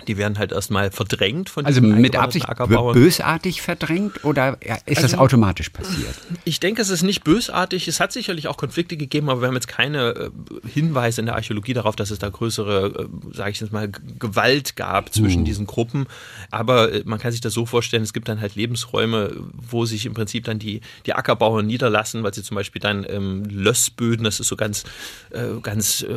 die 0.09 0.17
werden 0.17 0.39
halt 0.39 0.53
erstmal 0.53 0.91
verdrängt 0.91 1.51
von 1.51 1.67
Also 1.67 1.81
mit 1.81 2.17
Absicht 2.17 2.47
bösartig 2.93 3.63
verdrängt 3.63 4.25
oder 4.25 4.59
ist 4.63 4.99
also, 4.99 5.03
das 5.03 5.15
automatisch 5.15 5.69
passiert? 5.69 6.15
Ich 6.45 6.61
denke, 6.61 6.83
es 6.83 6.89
ist 6.89 7.03
nicht 7.03 7.25
bösartig. 7.25 7.87
Es 7.87 8.01
hat 8.01 8.13
sicherlich 8.13 8.49
auch 8.49 8.57
Konflikte 8.57 8.97
gegeben, 8.97 9.29
aber 9.29 9.43
wir 9.43 9.49
haben 9.49 9.55
jetzt 9.55 9.69
keine 9.69 10.09
äh, 10.09 10.31
Hinweise 10.67 11.21
in 11.21 11.27
der 11.27 11.37
Archäologie 11.37 11.75
darauf, 11.75 11.95
dass 11.95 12.11
es 12.11 12.19
da 12.19 12.29
größere, 12.29 13.09
äh, 13.09 13.37
sage 13.37 13.51
ich 13.51 13.61
jetzt 13.61 13.73
mal, 13.73 13.91
Gewalt 14.19 14.77
gab 14.77 15.13
zwischen 15.13 15.43
uh. 15.43 15.45
diesen 15.45 15.67
Gruppen. 15.67 16.07
Aber 16.51 16.93
äh, 16.93 17.03
man 17.05 17.19
kann 17.19 17.33
sich 17.33 17.41
das 17.41 17.53
so 17.53 17.67
vorstellen, 17.67 18.03
es 18.03 18.13
gibt 18.13 18.29
dann 18.29 18.41
halt 18.41 18.55
Lebensräume, 18.55 19.37
wo 19.53 19.85
sich 19.85 20.07
im 20.07 20.15
Prinzip 20.15 20.45
dann 20.45 20.59
die, 20.59 20.81
die 21.05 21.15
Ackerbauern 21.15 21.67
niederlassen, 21.67 22.23
weil 22.23 22.33
sie 22.33 22.43
zum 22.43 22.55
Beispiel 22.55 22.81
dann 22.81 23.05
ähm, 23.09 23.45
Lössböden, 23.45 24.25
das 24.25 24.41
ist 24.41 24.49
so 24.49 24.57
ganz, 24.57 24.85
äh, 25.31 25.61
ganz, 25.63 26.03
äh, 26.03 26.09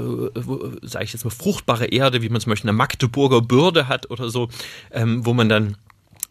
sage 0.82 1.06
ich 1.06 1.14
jetzt 1.14 1.26
mal, 1.26 1.32
fruchtbare 1.32 1.88
Erde, 1.88 2.22
wie 2.22 2.30
man 2.30 2.40
zum 2.40 2.52
Beispiel 2.52 2.70
in 2.70 2.76
der 2.76 2.82
Magdeburger 2.82 3.42
Bürde 3.42 3.81
Hürde 3.82 3.88
hat 3.88 4.10
oder 4.10 4.30
so, 4.30 4.50
ähm, 4.92 5.26
wo 5.26 5.34
man 5.34 5.50
dann 5.50 5.78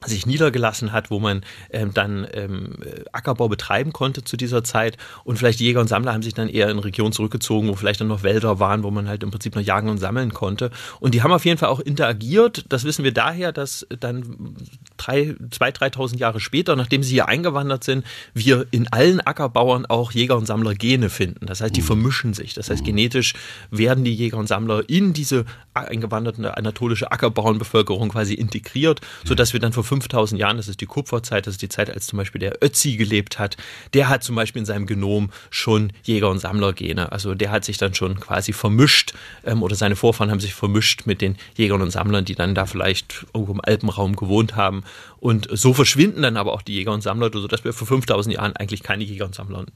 sich 0.07 0.25
niedergelassen 0.25 0.93
hat, 0.93 1.11
wo 1.11 1.21
man 1.21 1.43
ähm, 1.71 1.93
dann 1.93 2.27
ähm, 2.33 2.77
Ackerbau 3.13 3.49
betreiben 3.49 3.93
konnte 3.93 4.25
zu 4.25 4.39
dieser 4.39 4.65
Zeit. 4.65 4.97
Und 5.25 5.37
vielleicht 5.37 5.61
Jäger 5.61 5.81
und 5.81 5.89
Sammler 5.89 6.15
haben 6.15 6.23
sich 6.23 6.33
dann 6.33 6.49
eher 6.49 6.71
in 6.71 6.79
Regionen 6.79 7.13
zurückgezogen, 7.13 7.69
wo 7.69 7.75
vielleicht 7.75 8.01
dann 8.01 8.09
noch 8.09 8.23
Wälder 8.23 8.59
waren, 8.59 8.83
wo 8.83 8.91
man 8.91 9.09
halt 9.09 9.23
im 9.23 9.31
Prinzip 9.31 9.55
noch 9.55 9.63
jagen 9.63 9.91
und 9.91 9.99
sammeln 9.99 10.33
konnte. 10.33 10.71
Und 11.01 11.15
die 11.15 11.23
haben 11.23 11.33
auf 11.33 11.45
jeden 11.45 11.59
Fall 11.59 11.69
auch 11.69 11.81
interagiert. 11.81 12.65
Das 12.71 12.85
wissen 12.85 13.05
wir 13.05 13.13
daher, 13.13 13.53
dass 13.53 13.87
dann 14.01 14.57
drei, 14.97 15.35
zwei, 15.51 15.71
dreitausend 15.71 16.19
Jahre 16.19 16.41
später, 16.41 16.77
nachdem 16.77 17.03
sie 17.03 17.13
hier 17.13 17.29
eingewandert 17.29 17.85
sind, 17.85 18.07
wir 18.33 18.67
in 18.71 18.89
allen 18.89 19.21
Ackerbauern 19.21 19.85
auch 19.85 20.13
Jäger 20.13 20.39
und 20.39 20.47
Sammler 20.47 20.75
Gene 20.75 21.11
finden. 21.11 21.45
Das 21.45 21.61
heißt, 21.61 21.77
die 21.77 21.83
mhm. 21.83 21.87
vermischen 21.87 22.33
sich. 22.33 22.55
Das 22.55 22.71
heißt, 22.71 22.81
mhm. 22.83 22.87
genetisch 22.87 23.35
werden 23.71 24.05
die 24.05 24.15
Jäger 24.15 24.39
und 24.39 24.47
Sammler 24.47 24.89
in 24.89 25.13
diese 25.13 25.45
eingewanderte 25.75 26.57
anatolische 26.57 27.13
Ackerbauernbevölkerung 27.13 28.09
quasi 28.09 28.33
integriert, 28.33 29.03
sodass 29.25 29.53
wir 29.53 29.61
dann 29.61 29.75
vor 29.75 29.85
5000 29.91 30.41
Jahren, 30.41 30.57
das 30.57 30.69
ist 30.69 30.81
die 30.81 30.87
Kupferzeit, 30.87 31.47
das 31.47 31.55
ist 31.55 31.63
die 31.63 31.69
Zeit, 31.69 31.91
als 31.91 32.07
zum 32.07 32.17
Beispiel 32.17 32.39
der 32.39 32.63
Ötzi 32.63 32.97
gelebt 32.97 33.39
hat, 33.39 33.57
der 33.93 34.09
hat 34.09 34.23
zum 34.23 34.37
Beispiel 34.37 34.61
in 34.61 34.67
seinem 34.67 34.87
Genom 34.87 35.31
schon 35.51 35.93
Jäger- 36.05 36.31
und 36.31 36.39
Sammlergene. 36.39 37.11
Also 37.11 37.35
der 37.35 37.51
hat 37.51 37.65
sich 37.65 37.77
dann 37.77 37.95
schon 37.95 38.21
quasi 38.21 38.53
vermischt 38.53 39.15
ähm, 39.45 39.63
oder 39.63 39.75
seine 39.75 39.97
Vorfahren 39.97 40.31
haben 40.31 40.41
sich 40.41 40.55
vermischt 40.55 41.07
mit 41.07 41.21
den 41.21 41.37
Jägern 41.57 41.83
und 41.83 41.91
Sammlern, 41.91 42.25
die 42.25 42.37
dann 42.37 42.55
da 42.55 42.67
vielleicht 42.67 43.27
irgendwo 43.35 43.53
im 43.53 43.61
Alpenraum 43.63 44.15
gewohnt 44.15 44.55
haben. 44.55 44.85
Und 45.19 45.49
so 45.51 45.75
verschwinden 45.75 46.23
dann 46.23 46.37
aber 46.37 46.53
auch 46.55 46.63
die 46.63 46.75
Jäger 46.75 46.93
und 46.93 47.03
Sammler, 47.03 47.31
sodass 47.33 47.65
wir 47.65 47.75
vor 47.75 47.87
5000 47.87 48.37
Jahren 48.37 48.57
eigentlich 48.57 48.83
keine 48.83 49.05
Jäger 49.05 49.27
und 49.27 49.35
Sammler, 49.35 49.67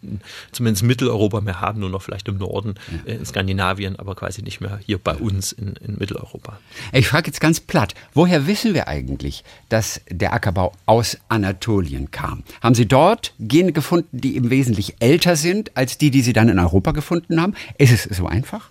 zumindest 0.52 0.83
in 0.83 0.88
Mitteleuropa 0.88 1.42
mehr 1.42 1.61
haben, 1.61 1.80
nur 1.80 1.90
noch 1.90 2.02
vielleicht 2.02 2.28
im 2.28 2.38
Norden, 2.38 2.75
äh, 3.04 3.16
in 3.16 3.26
Skandinavien, 3.26 3.99
aber 3.99 4.14
quasi 4.14 4.42
nicht 4.42 4.61
mehr 4.61 4.80
hier 4.85 4.99
bei 4.99 5.14
uns 5.14 5.52
in, 5.52 5.75
in 5.76 5.97
Mitteleuropa. 5.97 6.59
Ich 6.92 7.09
frage 7.09 7.26
jetzt 7.26 7.40
ganz 7.40 7.61
platt, 7.61 7.94
woher 8.14 8.47
wissen 8.47 8.73
wir 8.73 8.88
eigentlich, 8.88 9.44
dass 9.68 10.00
der 10.11 10.32
Ackerbau 10.32 10.73
aus 10.87 11.18
Anatolien 11.28 12.11
kam. 12.11 12.42
Haben 12.62 12.75
Sie 12.75 12.87
dort 12.87 13.34
Gene 13.38 13.73
gefunden, 13.73 14.20
die 14.20 14.37
im 14.37 14.50
Wesentlichen 14.50 14.94
älter 15.00 15.37
sind 15.37 15.76
als 15.76 15.99
die, 15.99 16.11
die 16.11 16.23
Sie 16.23 16.32
dann 16.32 16.49
in 16.49 16.58
Europa 16.58 16.92
gefunden 16.92 17.40
haben? 17.40 17.54
Ist 17.78 17.92
es 17.92 18.16
so 18.16 18.26
einfach? 18.26 18.70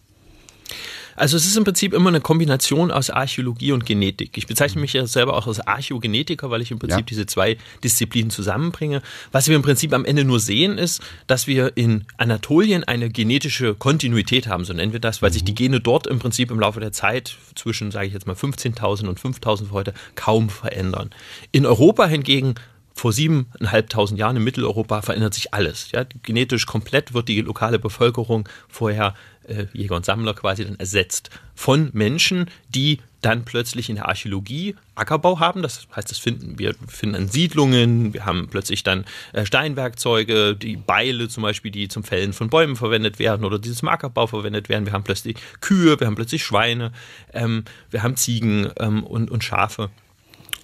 Also 1.15 1.37
es 1.37 1.45
ist 1.45 1.57
im 1.57 1.63
Prinzip 1.63 1.93
immer 1.93 2.09
eine 2.09 2.21
Kombination 2.21 2.91
aus 2.91 3.09
Archäologie 3.09 3.71
und 3.71 3.85
Genetik. 3.85 4.37
Ich 4.37 4.47
bezeichne 4.47 4.81
mich 4.81 4.93
ja 4.93 5.05
selber 5.05 5.35
auch 5.35 5.47
als 5.47 5.59
Archäogenetiker, 5.59 6.49
weil 6.49 6.61
ich 6.61 6.71
im 6.71 6.79
Prinzip 6.79 6.99
ja. 6.99 7.05
diese 7.05 7.25
zwei 7.25 7.57
Disziplinen 7.83 8.29
zusammenbringe. 8.29 9.01
Was 9.31 9.47
wir 9.47 9.55
im 9.55 9.61
Prinzip 9.61 9.93
am 9.93 10.05
Ende 10.05 10.23
nur 10.23 10.39
sehen, 10.39 10.77
ist, 10.77 11.01
dass 11.27 11.47
wir 11.47 11.75
in 11.75 12.05
Anatolien 12.17 12.83
eine 12.83 13.09
genetische 13.09 13.75
Kontinuität 13.75 14.47
haben, 14.47 14.65
so 14.65 14.73
nennen 14.73 14.93
wir 14.93 14.99
das, 14.99 15.21
weil 15.21 15.31
sich 15.31 15.43
die 15.43 15.55
Gene 15.55 15.79
dort 15.79 16.07
im 16.07 16.19
Prinzip 16.19 16.51
im 16.51 16.59
Laufe 16.59 16.79
der 16.79 16.91
Zeit 16.91 17.37
zwischen, 17.55 17.91
sage 17.91 18.07
ich 18.07 18.13
jetzt 18.13 18.27
mal, 18.27 18.35
15.000 18.35 19.07
und 19.07 19.19
5.000 19.19 19.71
heute 19.71 19.93
kaum 20.15 20.49
verändern. 20.49 21.09
In 21.51 21.65
Europa 21.65 22.05
hingegen 22.07 22.55
vor 22.95 23.11
siebeneinhalbtausend 23.11 24.19
Jahren 24.19 24.37
in 24.37 24.43
Mitteleuropa 24.43 25.01
verändert 25.01 25.33
sich 25.33 25.53
alles. 25.53 25.91
Ja, 25.91 26.05
genetisch 26.21 26.65
komplett 26.65 27.13
wird 27.13 27.27
die 27.27 27.41
lokale 27.41 27.79
Bevölkerung 27.79 28.47
vorher 28.67 29.15
äh, 29.47 29.65
Jäger 29.73 29.95
und 29.95 30.05
Sammler 30.05 30.33
quasi 30.33 30.65
dann 30.65 30.79
ersetzt 30.79 31.29
von 31.55 31.89
Menschen, 31.93 32.49
die 32.69 32.99
dann 33.21 33.45
plötzlich 33.45 33.89
in 33.89 33.95
der 33.95 34.07
Archäologie 34.07 34.75
Ackerbau 34.95 35.39
haben. 35.39 35.61
Das 35.61 35.87
heißt, 35.95 36.11
das 36.11 36.19
finden 36.19 36.59
wir 36.59 36.75
finden 36.87 37.15
an 37.15 37.27
Siedlungen. 37.29 38.13
Wir 38.13 38.25
haben 38.25 38.47
plötzlich 38.49 38.83
dann 38.83 39.05
äh, 39.31 39.45
Steinwerkzeuge, 39.45 40.55
die 40.55 40.75
Beile 40.75 41.29
zum 41.29 41.43
Beispiel, 41.43 41.71
die 41.71 41.87
zum 41.87 42.03
Fällen 42.03 42.33
von 42.33 42.49
Bäumen 42.49 42.75
verwendet 42.75 43.19
werden 43.19 43.45
oder 43.45 43.59
die 43.59 43.71
zum 43.71 43.87
Ackerbau 43.87 44.27
verwendet 44.27 44.69
werden. 44.69 44.85
Wir 44.85 44.93
haben 44.93 45.03
plötzlich 45.03 45.37
Kühe, 45.61 45.99
wir 45.99 46.07
haben 46.07 46.15
plötzlich 46.15 46.43
Schweine, 46.43 46.91
ähm, 47.33 47.63
wir 47.89 48.03
haben 48.03 48.17
Ziegen 48.17 48.69
ähm, 48.77 49.03
und, 49.03 49.31
und 49.31 49.43
Schafe. 49.43 49.89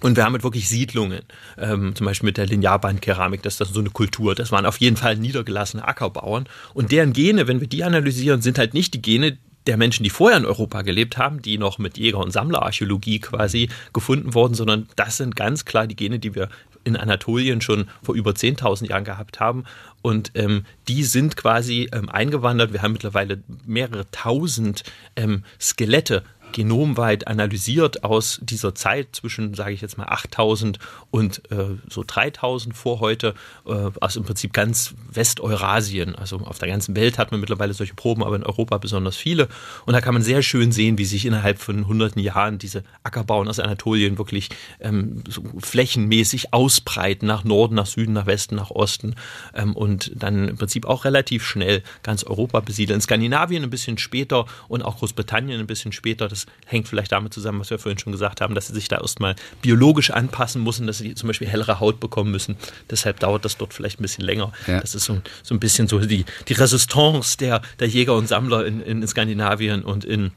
Und 0.00 0.16
wir 0.16 0.24
haben 0.24 0.32
halt 0.32 0.44
wirklich 0.44 0.68
Siedlungen, 0.68 1.20
ähm, 1.58 1.94
zum 1.94 2.06
Beispiel 2.06 2.28
mit 2.28 2.36
der 2.38 2.46
Linearbandkeramik, 2.46 3.42
das 3.42 3.60
ist 3.60 3.74
so 3.74 3.80
eine 3.80 3.90
Kultur. 3.90 4.34
Das 4.34 4.50
waren 4.50 4.66
auf 4.66 4.78
jeden 4.78 4.96
Fall 4.96 5.16
niedergelassene 5.16 5.86
Ackerbauern. 5.86 6.48
Und 6.74 6.90
deren 6.90 7.12
Gene, 7.12 7.48
wenn 7.48 7.60
wir 7.60 7.68
die 7.68 7.84
analysieren, 7.84 8.40
sind 8.40 8.58
halt 8.58 8.74
nicht 8.74 8.94
die 8.94 9.02
Gene 9.02 9.38
der 9.66 9.76
Menschen, 9.76 10.04
die 10.04 10.10
vorher 10.10 10.38
in 10.38 10.46
Europa 10.46 10.82
gelebt 10.82 11.18
haben, 11.18 11.42
die 11.42 11.58
noch 11.58 11.78
mit 11.78 11.98
Jäger- 11.98 12.18
und 12.18 12.30
Sammlerarchäologie 12.30 13.20
quasi 13.20 13.68
gefunden 13.92 14.32
wurden, 14.34 14.54
sondern 14.54 14.88
das 14.96 15.18
sind 15.18 15.36
ganz 15.36 15.66
klar 15.66 15.86
die 15.86 15.96
Gene, 15.96 16.18
die 16.18 16.34
wir 16.34 16.48
in 16.84 16.96
Anatolien 16.96 17.60
schon 17.60 17.88
vor 18.02 18.14
über 18.14 18.30
10.000 18.30 18.88
Jahren 18.88 19.04
gehabt 19.04 19.38
haben. 19.38 19.64
Und 20.02 20.32
ähm, 20.34 20.64
die 20.88 21.04
sind 21.04 21.36
quasi 21.36 21.90
ähm, 21.92 22.08
eingewandert. 22.08 22.72
Wir 22.72 22.80
haben 22.80 22.92
mittlerweile 22.92 23.42
mehrere 23.66 24.10
tausend 24.10 24.82
ähm, 25.14 25.44
Skelette 25.60 26.22
genomweit 26.52 27.26
analysiert 27.26 28.04
aus 28.04 28.40
dieser 28.42 28.74
Zeit 28.74 29.08
zwischen, 29.12 29.54
sage 29.54 29.72
ich 29.72 29.80
jetzt 29.80 29.98
mal, 29.98 30.06
8000 30.06 30.78
und 31.10 31.42
äh, 31.50 31.76
so 31.88 32.04
3000 32.06 32.76
vor 32.76 33.00
heute, 33.00 33.34
äh, 33.66 33.90
also 34.00 34.20
im 34.20 34.26
Prinzip 34.26 34.52
ganz 34.52 34.94
Westeurasien. 35.10 36.14
Also 36.14 36.38
auf 36.38 36.58
der 36.58 36.68
ganzen 36.68 36.96
Welt 36.96 37.18
hat 37.18 37.30
man 37.30 37.40
mittlerweile 37.40 37.74
solche 37.74 37.94
Proben, 37.94 38.22
aber 38.22 38.36
in 38.36 38.44
Europa 38.44 38.78
besonders 38.78 39.16
viele. 39.16 39.48
Und 39.86 39.94
da 39.94 40.00
kann 40.00 40.14
man 40.14 40.22
sehr 40.22 40.42
schön 40.42 40.72
sehen, 40.72 40.98
wie 40.98 41.04
sich 41.04 41.26
innerhalb 41.26 41.58
von 41.58 41.86
hunderten 41.86 42.22
Jahren 42.22 42.58
diese 42.58 42.84
Ackerbauern 43.02 43.48
aus 43.48 43.58
Anatolien 43.58 44.18
wirklich 44.18 44.48
ähm, 44.80 45.22
so 45.28 45.42
flächenmäßig 45.58 46.52
ausbreiten, 46.52 47.26
nach 47.26 47.44
Norden, 47.44 47.74
nach 47.74 47.86
Süden, 47.86 48.12
nach 48.12 48.26
Westen, 48.26 48.56
nach 48.56 48.70
Osten 48.70 49.14
ähm, 49.54 49.74
und 49.76 50.12
dann 50.14 50.48
im 50.48 50.56
Prinzip 50.56 50.86
auch 50.86 51.04
relativ 51.04 51.44
schnell 51.44 51.82
ganz 52.02 52.24
Europa 52.24 52.60
besiedeln. 52.60 53.00
Skandinavien 53.00 53.62
ein 53.62 53.70
bisschen 53.70 53.98
später 53.98 54.46
und 54.68 54.82
auch 54.82 54.98
Großbritannien 54.98 55.60
ein 55.60 55.66
bisschen 55.66 55.92
später. 55.92 56.28
Das 56.28 56.39
das 56.46 56.54
hängt 56.66 56.88
vielleicht 56.88 57.12
damit 57.12 57.34
zusammen, 57.34 57.60
was 57.60 57.70
wir 57.70 57.78
vorhin 57.78 57.98
schon 57.98 58.12
gesagt 58.12 58.40
haben, 58.40 58.54
dass 58.54 58.68
sie 58.68 58.74
sich 58.74 58.88
da 58.88 59.00
erstmal 59.00 59.36
biologisch 59.62 60.10
anpassen 60.10 60.62
müssen, 60.62 60.86
dass 60.86 60.98
sie 60.98 61.14
zum 61.14 61.26
Beispiel 61.26 61.48
hellere 61.48 61.80
Haut 61.80 62.00
bekommen 62.00 62.30
müssen. 62.30 62.56
Deshalb 62.90 63.20
dauert 63.20 63.44
das 63.44 63.56
dort 63.56 63.74
vielleicht 63.74 64.00
ein 64.00 64.02
bisschen 64.02 64.24
länger. 64.24 64.52
Ja. 64.66 64.80
Das 64.80 64.94
ist 64.94 65.04
so, 65.04 65.20
so 65.42 65.54
ein 65.54 65.60
bisschen 65.60 65.88
so 65.88 65.98
die, 65.98 66.24
die 66.48 66.52
Resistance 66.52 67.36
der, 67.38 67.62
der 67.78 67.88
Jäger 67.88 68.14
und 68.14 68.28
Sammler 68.28 68.66
in, 68.66 68.80
in 68.80 69.06
Skandinavien 69.06 69.82
und 69.82 70.04
in 70.04 70.32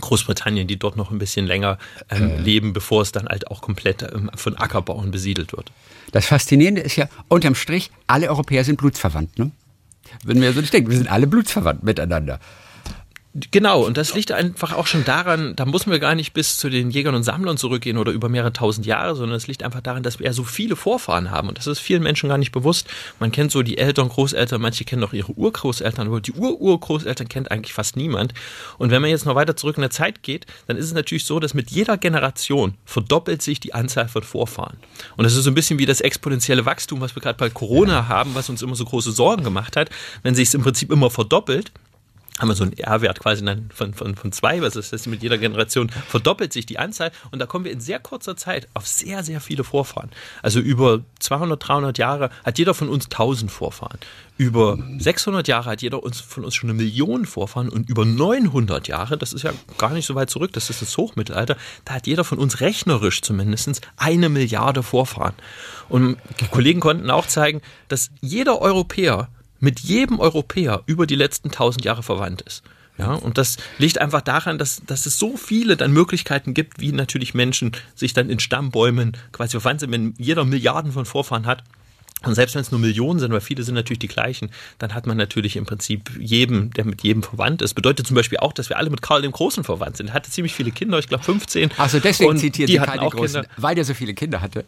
Großbritannien, 0.00 0.66
die 0.66 0.76
dort 0.76 0.96
noch 0.96 1.10
ein 1.10 1.18
bisschen 1.18 1.46
länger 1.46 1.78
ähm, 2.10 2.30
äh. 2.30 2.40
leben, 2.40 2.72
bevor 2.72 3.02
es 3.02 3.12
dann 3.12 3.28
halt 3.28 3.48
auch 3.48 3.60
komplett 3.60 4.02
ähm, 4.02 4.30
von 4.34 4.56
Ackerbauern 4.56 5.10
besiedelt 5.10 5.52
wird. 5.52 5.70
Das 6.10 6.26
Faszinierende 6.26 6.80
ist 6.80 6.96
ja, 6.96 7.08
unterm 7.28 7.54
Strich, 7.54 7.90
alle 8.06 8.28
Europäer 8.28 8.64
sind 8.64 8.76
blutsverwandt. 8.76 9.38
Ne? 9.38 9.52
Wenn 10.24 10.40
wir 10.40 10.52
so 10.52 10.60
nicht 10.60 10.72
denken, 10.72 10.90
wir 10.90 10.96
sind 10.96 11.10
alle 11.10 11.26
blutsverwandt 11.26 11.84
miteinander. 11.84 12.40
Genau, 13.50 13.84
und 13.84 13.96
das 13.96 14.14
liegt 14.14 14.30
einfach 14.30 14.74
auch 14.74 14.86
schon 14.86 15.04
daran, 15.04 15.56
da 15.56 15.64
muss 15.64 15.86
man 15.86 15.98
gar 15.98 16.14
nicht 16.14 16.34
bis 16.34 16.56
zu 16.56 16.70
den 16.70 16.92
Jägern 16.92 17.16
und 17.16 17.24
Sammlern 17.24 17.56
zurückgehen 17.56 17.98
oder 17.98 18.12
über 18.12 18.28
mehrere 18.28 18.52
tausend 18.52 18.86
Jahre, 18.86 19.16
sondern 19.16 19.36
es 19.36 19.48
liegt 19.48 19.64
einfach 19.64 19.80
daran, 19.80 20.04
dass 20.04 20.20
wir 20.20 20.26
ja 20.26 20.32
so 20.32 20.44
viele 20.44 20.76
Vorfahren 20.76 21.32
haben. 21.32 21.48
Und 21.48 21.58
das 21.58 21.66
ist 21.66 21.80
vielen 21.80 22.04
Menschen 22.04 22.28
gar 22.28 22.38
nicht 22.38 22.52
bewusst. 22.52 22.86
Man 23.18 23.32
kennt 23.32 23.50
so 23.50 23.62
die 23.62 23.76
Eltern, 23.76 24.08
Großeltern, 24.08 24.60
manche 24.60 24.84
kennen 24.84 25.02
auch 25.02 25.12
ihre 25.12 25.32
Urgroßeltern, 25.32 26.06
aber 26.06 26.20
die 26.20 26.30
Ururgroßeltern 26.30 27.28
kennt 27.28 27.50
eigentlich 27.50 27.72
fast 27.72 27.96
niemand. 27.96 28.34
Und 28.78 28.92
wenn 28.92 29.02
man 29.02 29.10
jetzt 29.10 29.26
noch 29.26 29.34
weiter 29.34 29.56
zurück 29.56 29.78
in 29.78 29.82
der 29.82 29.90
Zeit 29.90 30.22
geht, 30.22 30.46
dann 30.68 30.76
ist 30.76 30.84
es 30.84 30.92
natürlich 30.92 31.24
so, 31.24 31.40
dass 31.40 31.54
mit 31.54 31.72
jeder 31.72 31.96
Generation 31.96 32.74
verdoppelt 32.84 33.42
sich 33.42 33.58
die 33.58 33.74
Anzahl 33.74 34.06
von 34.06 34.22
Vorfahren. 34.22 34.76
Und 35.16 35.24
das 35.24 35.34
ist 35.34 35.42
so 35.42 35.50
ein 35.50 35.54
bisschen 35.54 35.80
wie 35.80 35.86
das 35.86 36.00
exponentielle 36.00 36.66
Wachstum, 36.66 37.00
was 37.00 37.16
wir 37.16 37.22
gerade 37.22 37.38
bei 37.38 37.50
Corona 37.50 38.06
haben, 38.06 38.36
was 38.36 38.48
uns 38.48 38.62
immer 38.62 38.76
so 38.76 38.84
große 38.84 39.10
Sorgen 39.10 39.42
gemacht 39.42 39.74
hat. 39.76 39.90
Wenn 40.22 40.36
sich 40.36 40.46
es 40.46 40.54
im 40.54 40.62
Prinzip 40.62 40.92
immer 40.92 41.10
verdoppelt, 41.10 41.72
haben 42.38 42.48
wir 42.48 42.54
so 42.56 42.64
einen 42.64 42.72
R-Wert 42.72 43.20
quasi 43.20 43.44
von, 43.72 43.94
von, 43.94 44.16
von 44.16 44.32
zwei, 44.32 44.60
was 44.60 44.74
ist 44.74 44.92
das? 44.92 45.06
Mit 45.06 45.22
jeder 45.22 45.38
Generation 45.38 45.88
verdoppelt 45.88 46.52
sich 46.52 46.66
die 46.66 46.78
Anzahl 46.78 47.12
und 47.30 47.38
da 47.38 47.46
kommen 47.46 47.64
wir 47.64 47.70
in 47.70 47.80
sehr 47.80 48.00
kurzer 48.00 48.36
Zeit 48.36 48.66
auf 48.74 48.88
sehr, 48.88 49.22
sehr 49.22 49.40
viele 49.40 49.62
Vorfahren. 49.62 50.10
Also 50.42 50.58
über 50.58 51.02
200, 51.20 51.68
300 51.68 51.98
Jahre 51.98 52.30
hat 52.44 52.58
jeder 52.58 52.74
von 52.74 52.88
uns 52.88 53.04
1000 53.06 53.52
Vorfahren. 53.52 53.98
Über 54.36 54.76
600 54.98 55.46
Jahre 55.46 55.70
hat 55.70 55.82
jeder 55.82 56.02
uns, 56.02 56.20
von 56.20 56.44
uns 56.44 56.56
schon 56.56 56.70
eine 56.70 56.76
Million 56.76 57.24
Vorfahren 57.24 57.68
und 57.68 57.88
über 57.88 58.04
900 58.04 58.88
Jahre, 58.88 59.16
das 59.16 59.32
ist 59.32 59.42
ja 59.42 59.52
gar 59.78 59.90
nicht 59.90 60.06
so 60.06 60.16
weit 60.16 60.28
zurück, 60.28 60.52
das 60.52 60.70
ist 60.70 60.82
das 60.82 60.96
Hochmittelalter, 60.96 61.56
da 61.84 61.94
hat 61.94 62.08
jeder 62.08 62.24
von 62.24 62.38
uns 62.38 62.60
rechnerisch 62.60 63.22
zumindest 63.22 63.80
eine 63.96 64.28
Milliarde 64.28 64.82
Vorfahren. 64.82 65.34
Und 65.88 66.16
die 66.40 66.48
Kollegen 66.48 66.80
konnten 66.80 67.10
auch 67.10 67.26
zeigen, 67.26 67.62
dass 67.86 68.10
jeder 68.20 68.60
Europäer 68.60 69.28
mit 69.64 69.80
jedem 69.80 70.20
Europäer 70.20 70.82
über 70.86 71.06
die 71.06 71.16
letzten 71.16 71.50
tausend 71.50 71.84
Jahre 71.84 72.02
verwandt 72.02 72.42
ist. 72.42 72.62
Ja, 72.96 73.14
und 73.14 73.38
das 73.38 73.56
liegt 73.78 74.00
einfach 74.00 74.20
daran, 74.20 74.56
dass, 74.56 74.82
dass 74.86 75.06
es 75.06 75.18
so 75.18 75.36
viele 75.36 75.76
dann 75.76 75.92
Möglichkeiten 75.92 76.54
gibt, 76.54 76.80
wie 76.80 76.92
natürlich 76.92 77.34
Menschen 77.34 77.72
sich 77.96 78.12
dann 78.12 78.30
in 78.30 78.38
Stammbäumen 78.38 79.16
quasi 79.32 79.58
verwandt 79.58 79.80
sind, 79.80 79.90
wenn 79.90 80.14
jeder 80.16 80.44
Milliarden 80.44 80.92
von 80.92 81.04
Vorfahren 81.04 81.46
hat. 81.46 81.64
Und 82.22 82.34
selbst 82.36 82.54
wenn 82.54 82.62
es 82.62 82.70
nur 82.70 82.80
Millionen 82.80 83.18
sind, 83.18 83.32
weil 83.32 83.40
viele 83.40 83.64
sind 83.64 83.74
natürlich 83.74 83.98
die 83.98 84.08
gleichen, 84.08 84.50
dann 84.78 84.94
hat 84.94 85.06
man 85.06 85.16
natürlich 85.16 85.56
im 85.56 85.66
Prinzip 85.66 86.10
jedem, 86.18 86.70
der 86.70 86.84
mit 86.84 87.02
jedem 87.02 87.22
verwandt 87.22 87.60
ist. 87.62 87.74
Bedeutet 87.74 88.06
zum 88.06 88.14
Beispiel 88.14 88.38
auch, 88.38 88.52
dass 88.52 88.68
wir 88.68 88.78
alle 88.78 88.90
mit 88.90 89.02
Karl 89.02 89.22
dem 89.22 89.32
Großen 89.32 89.64
verwandt 89.64 89.96
sind. 89.96 90.08
Er 90.08 90.14
hatte 90.14 90.30
ziemlich 90.30 90.54
viele 90.54 90.70
Kinder, 90.70 90.98
ich 90.98 91.08
glaube 91.08 91.24
15. 91.24 91.72
Also 91.76 91.98
deswegen 91.98 92.38
zitiert 92.38 92.68
die 92.68 92.76
Karl 92.76 92.98
den 92.98 93.10
Großen, 93.10 93.42
Kinder. 93.42 93.56
weil 93.56 93.74
der 93.74 93.84
so 93.84 93.92
viele 93.92 94.14
Kinder 94.14 94.40
hatte. 94.40 94.64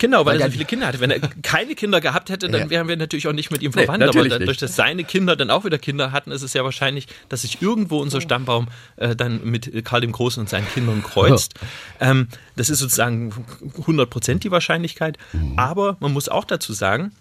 Genau, 0.00 0.24
weil, 0.24 0.36
weil 0.36 0.40
er 0.40 0.46
so 0.46 0.52
viele 0.52 0.64
Kinder 0.64 0.86
hatte. 0.86 0.98
Wenn 0.98 1.10
er 1.10 1.20
keine 1.42 1.74
Kinder 1.74 2.00
gehabt 2.00 2.30
hätte, 2.30 2.48
dann 2.48 2.62
ja. 2.62 2.70
wären 2.70 2.88
wir 2.88 2.96
natürlich 2.96 3.28
auch 3.28 3.34
nicht 3.34 3.50
mit 3.50 3.60
ihm 3.60 3.74
verwandt. 3.74 3.98
Nee, 4.00 4.06
aber 4.08 4.28
dadurch, 4.28 4.56
dass 4.56 4.74
seine 4.74 5.04
Kinder 5.04 5.36
dann 5.36 5.50
auch 5.50 5.66
wieder 5.66 5.78
Kinder 5.78 6.10
hatten, 6.10 6.32
ist 6.32 6.40
es 6.40 6.54
ja 6.54 6.64
wahrscheinlich, 6.64 7.06
dass 7.28 7.42
sich 7.42 7.60
irgendwo 7.60 8.00
unser 8.00 8.22
Stammbaum 8.22 8.68
äh, 8.96 9.14
dann 9.14 9.44
mit 9.44 9.84
Karl 9.84 10.00
dem 10.00 10.12
Großen 10.12 10.40
und 10.40 10.48
seinen 10.48 10.66
Kindern 10.68 11.02
kreuzt. 11.02 11.52
Ähm, 12.00 12.28
das 12.56 12.70
ist 12.70 12.78
sozusagen 12.78 13.34
100 13.78 14.08
Prozent 14.08 14.42
die 14.42 14.50
Wahrscheinlichkeit. 14.50 15.18
Mhm. 15.34 15.58
Aber 15.58 15.98
man 16.00 16.14
muss 16.14 16.30
auch 16.30 16.46
dazu 16.46 16.72
sagen, 16.72 17.12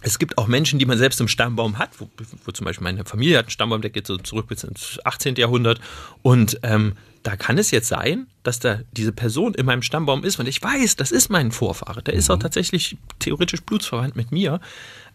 es 0.00 0.18
gibt 0.18 0.38
auch 0.38 0.46
Menschen, 0.46 0.78
die 0.78 0.86
man 0.86 0.96
selbst 0.96 1.20
im 1.20 1.28
Stammbaum 1.28 1.78
hat, 1.78 1.90
wo, 1.98 2.08
wo, 2.46 2.52
zum 2.52 2.64
Beispiel 2.64 2.84
meine 2.84 3.04
Familie 3.04 3.36
hat 3.36 3.46
einen 3.46 3.50
Stammbaum, 3.50 3.82
der 3.82 3.90
geht 3.90 4.06
so 4.06 4.16
zurück 4.16 4.48
bis 4.48 4.64
ins 4.64 4.98
18. 5.04 5.34
Jahrhundert. 5.36 5.78
Und 6.22 6.58
ähm, 6.62 6.94
da 7.24 7.36
kann 7.36 7.56
es 7.58 7.70
jetzt 7.70 7.88
sein, 7.88 8.26
dass 8.42 8.60
da 8.60 8.80
diese 8.92 9.10
Person 9.10 9.54
in 9.54 9.66
meinem 9.66 9.82
Stammbaum 9.82 10.24
ist, 10.24 10.38
und 10.38 10.46
ich 10.46 10.62
weiß, 10.62 10.96
das 10.96 11.10
ist 11.10 11.30
mein 11.30 11.50
Vorfahre. 11.50 12.02
Der 12.02 12.14
ist 12.14 12.30
auch 12.30 12.36
mhm. 12.36 12.42
tatsächlich 12.42 12.98
theoretisch 13.18 13.62
blutsverwandt 13.62 14.14
mit 14.14 14.30
mir. 14.30 14.60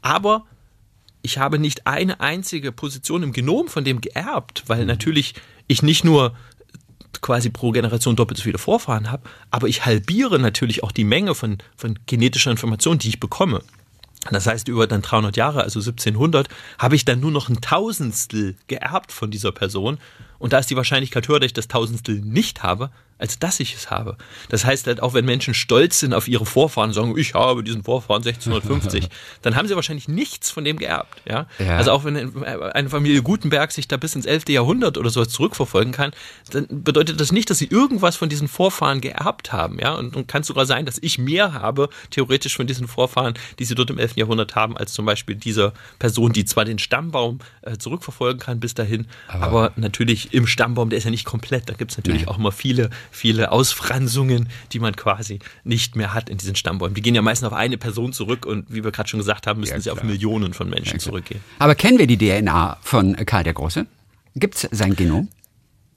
Aber 0.01 0.45
ich 1.21 1.37
habe 1.37 1.59
nicht 1.59 1.85
eine 1.85 2.19
einzige 2.19 2.71
Position 2.71 3.21
im 3.21 3.31
Genom 3.31 3.67
von 3.67 3.83
dem 3.83 4.01
geerbt, 4.01 4.63
weil 4.65 4.81
mhm. 4.81 4.87
natürlich 4.87 5.35
ich 5.67 5.83
nicht 5.83 6.03
nur 6.03 6.35
quasi 7.21 7.51
pro 7.51 7.71
Generation 7.71 8.15
doppelt 8.15 8.37
so 8.37 8.43
viele 8.43 8.57
Vorfahren 8.57 9.11
habe, 9.11 9.29
aber 9.51 9.67
ich 9.67 9.85
halbiere 9.85 10.39
natürlich 10.39 10.83
auch 10.83 10.91
die 10.91 11.03
Menge 11.03 11.35
von, 11.35 11.59
von 11.77 11.99
genetischer 12.07 12.49
Information, 12.49 12.97
die 12.97 13.09
ich 13.09 13.19
bekomme. 13.19 13.61
Das 14.31 14.47
heißt, 14.47 14.67
über 14.67 14.85
dann 14.85 15.01
300 15.01 15.37
Jahre, 15.37 15.63
also 15.63 15.79
1700, 15.79 16.49
habe 16.77 16.95
ich 16.95 17.05
dann 17.05 17.19
nur 17.19 17.31
noch 17.31 17.49
ein 17.49 17.61
Tausendstel 17.61 18.55
geerbt 18.67 19.11
von 19.11 19.31
dieser 19.31 19.51
Person. 19.51 19.97
Und 20.39 20.53
da 20.53 20.59
ist 20.59 20.69
die 20.69 20.75
Wahrscheinlichkeit 20.75 21.27
höher, 21.27 21.39
dass 21.39 21.47
ich 21.47 21.53
das 21.53 21.67
Tausendstel 21.67 22.19
nicht 22.19 22.61
habe, 22.63 22.91
als 23.19 23.37
dass 23.37 23.59
ich 23.59 23.75
es 23.75 23.91
habe. 23.91 24.17
Das 24.47 24.65
heißt 24.65 24.87
halt, 24.87 25.03
auch 25.03 25.13
wenn 25.13 25.25
Menschen 25.25 25.53
stolz 25.53 25.99
sind 25.99 26.13
auf 26.13 26.27
ihre 26.27 26.45
Vorfahren 26.45 26.89
und 26.89 26.93
sagen, 26.93 27.17
ich 27.17 27.33
habe 27.33 27.63
diesen 27.63 27.83
Vorfahren 27.83 28.23
1650, 28.23 29.09
dann 29.41 29.55
haben 29.55 29.67
sie 29.67 29.75
wahrscheinlich 29.75 30.07
nichts 30.07 30.49
von 30.49 30.63
dem 30.63 30.77
geerbt. 30.77 31.21
Ja? 31.27 31.45
ja? 31.59 31.77
Also 31.77 31.91
auch 31.91 32.05
wenn 32.05 32.43
eine 32.45 32.89
Familie 32.89 33.21
Gutenberg 33.21 33.71
sich 33.73 33.87
da 33.87 33.97
bis 33.97 34.15
ins 34.15 34.25
11. 34.25 34.49
Jahrhundert 34.49 34.97
oder 34.97 35.09
so 35.09 35.23
zurückverfolgen 35.25 35.91
kann, 35.91 36.11
dann 36.51 36.65
bedeutet 36.69 37.19
das 37.19 37.31
nicht, 37.33 37.49
dass 37.49 37.57
sie 37.57 37.67
irgendwas 37.67 38.15
von 38.15 38.29
diesen 38.29 38.47
Vorfahren 38.47 39.01
geerbt 39.01 39.51
haben. 39.51 39.79
Ja? 39.79 39.95
Und, 39.95 40.15
und 40.15 40.27
kann 40.27 40.43
sogar 40.43 40.65
sein, 40.65 40.85
dass 40.85 40.97
ich 41.01 41.19
mehr 41.19 41.53
habe, 41.53 41.89
theoretisch 42.11 42.55
von 42.55 42.67
diesen 42.67 42.87
Vorfahren, 42.87 43.33
die 43.59 43.65
sie 43.65 43.75
dort 43.75 43.89
im 43.89 43.97
11. 43.99 44.15
Jahrhundert 44.15 44.55
haben, 44.55 44.77
als 44.77 44.93
zum 44.93 45.05
Beispiel 45.05 45.35
diese 45.35 45.73
Person, 45.99 46.31
die 46.31 46.45
zwar 46.45 46.63
den 46.63 46.79
Stammbaum 46.79 47.39
äh, 47.63 47.77
zurückverfolgen 47.77 48.39
kann 48.39 48.61
bis 48.61 48.73
dahin, 48.73 49.07
aber, 49.27 49.45
aber, 49.45 49.71
natürlich 49.75 50.33
im 50.33 50.47
Stammbaum, 50.47 50.89
der 50.89 50.97
ist 50.97 51.03
ja 51.03 51.11
nicht 51.11 51.25
komplett. 51.25 51.67
Da 51.67 51.73
gibt 51.73 51.91
es 51.91 51.97
natürlich 51.97 52.21
nee. 52.21 52.27
auch 52.27 52.37
immer 52.37 52.51
viele 52.51 52.89
viele 53.11 53.51
Ausfransungen, 53.51 54.49
die 54.71 54.79
man 54.79 54.95
quasi 54.95 55.39
nicht 55.63 55.95
mehr 55.95 56.13
hat 56.13 56.29
in 56.29 56.37
diesen 56.37 56.55
Stammbäumen. 56.55 56.95
Die 56.95 57.01
gehen 57.01 57.15
ja 57.15 57.21
meistens 57.21 57.47
auf 57.47 57.53
eine 57.53 57.77
Person 57.77 58.13
zurück 58.13 58.45
und 58.45 58.65
wie 58.73 58.83
wir 58.83 58.91
gerade 58.91 59.09
schon 59.09 59.19
gesagt 59.19 59.47
haben, 59.47 59.59
müssen 59.59 59.73
ja, 59.73 59.79
sie 59.79 59.91
auf 59.91 60.03
Millionen 60.03 60.53
von 60.53 60.69
Menschen 60.69 60.93
ja, 60.93 60.99
zurückgehen. 60.99 61.41
Aber 61.59 61.75
kennen 61.75 61.97
wir 61.97 62.07
die 62.07 62.17
DNA 62.17 62.77
von 62.81 63.15
Karl 63.25 63.43
der 63.43 63.53
Große? 63.53 63.85
Gibt 64.35 64.55
es 64.55 64.69
sein 64.71 64.95
Genom? 64.95 65.27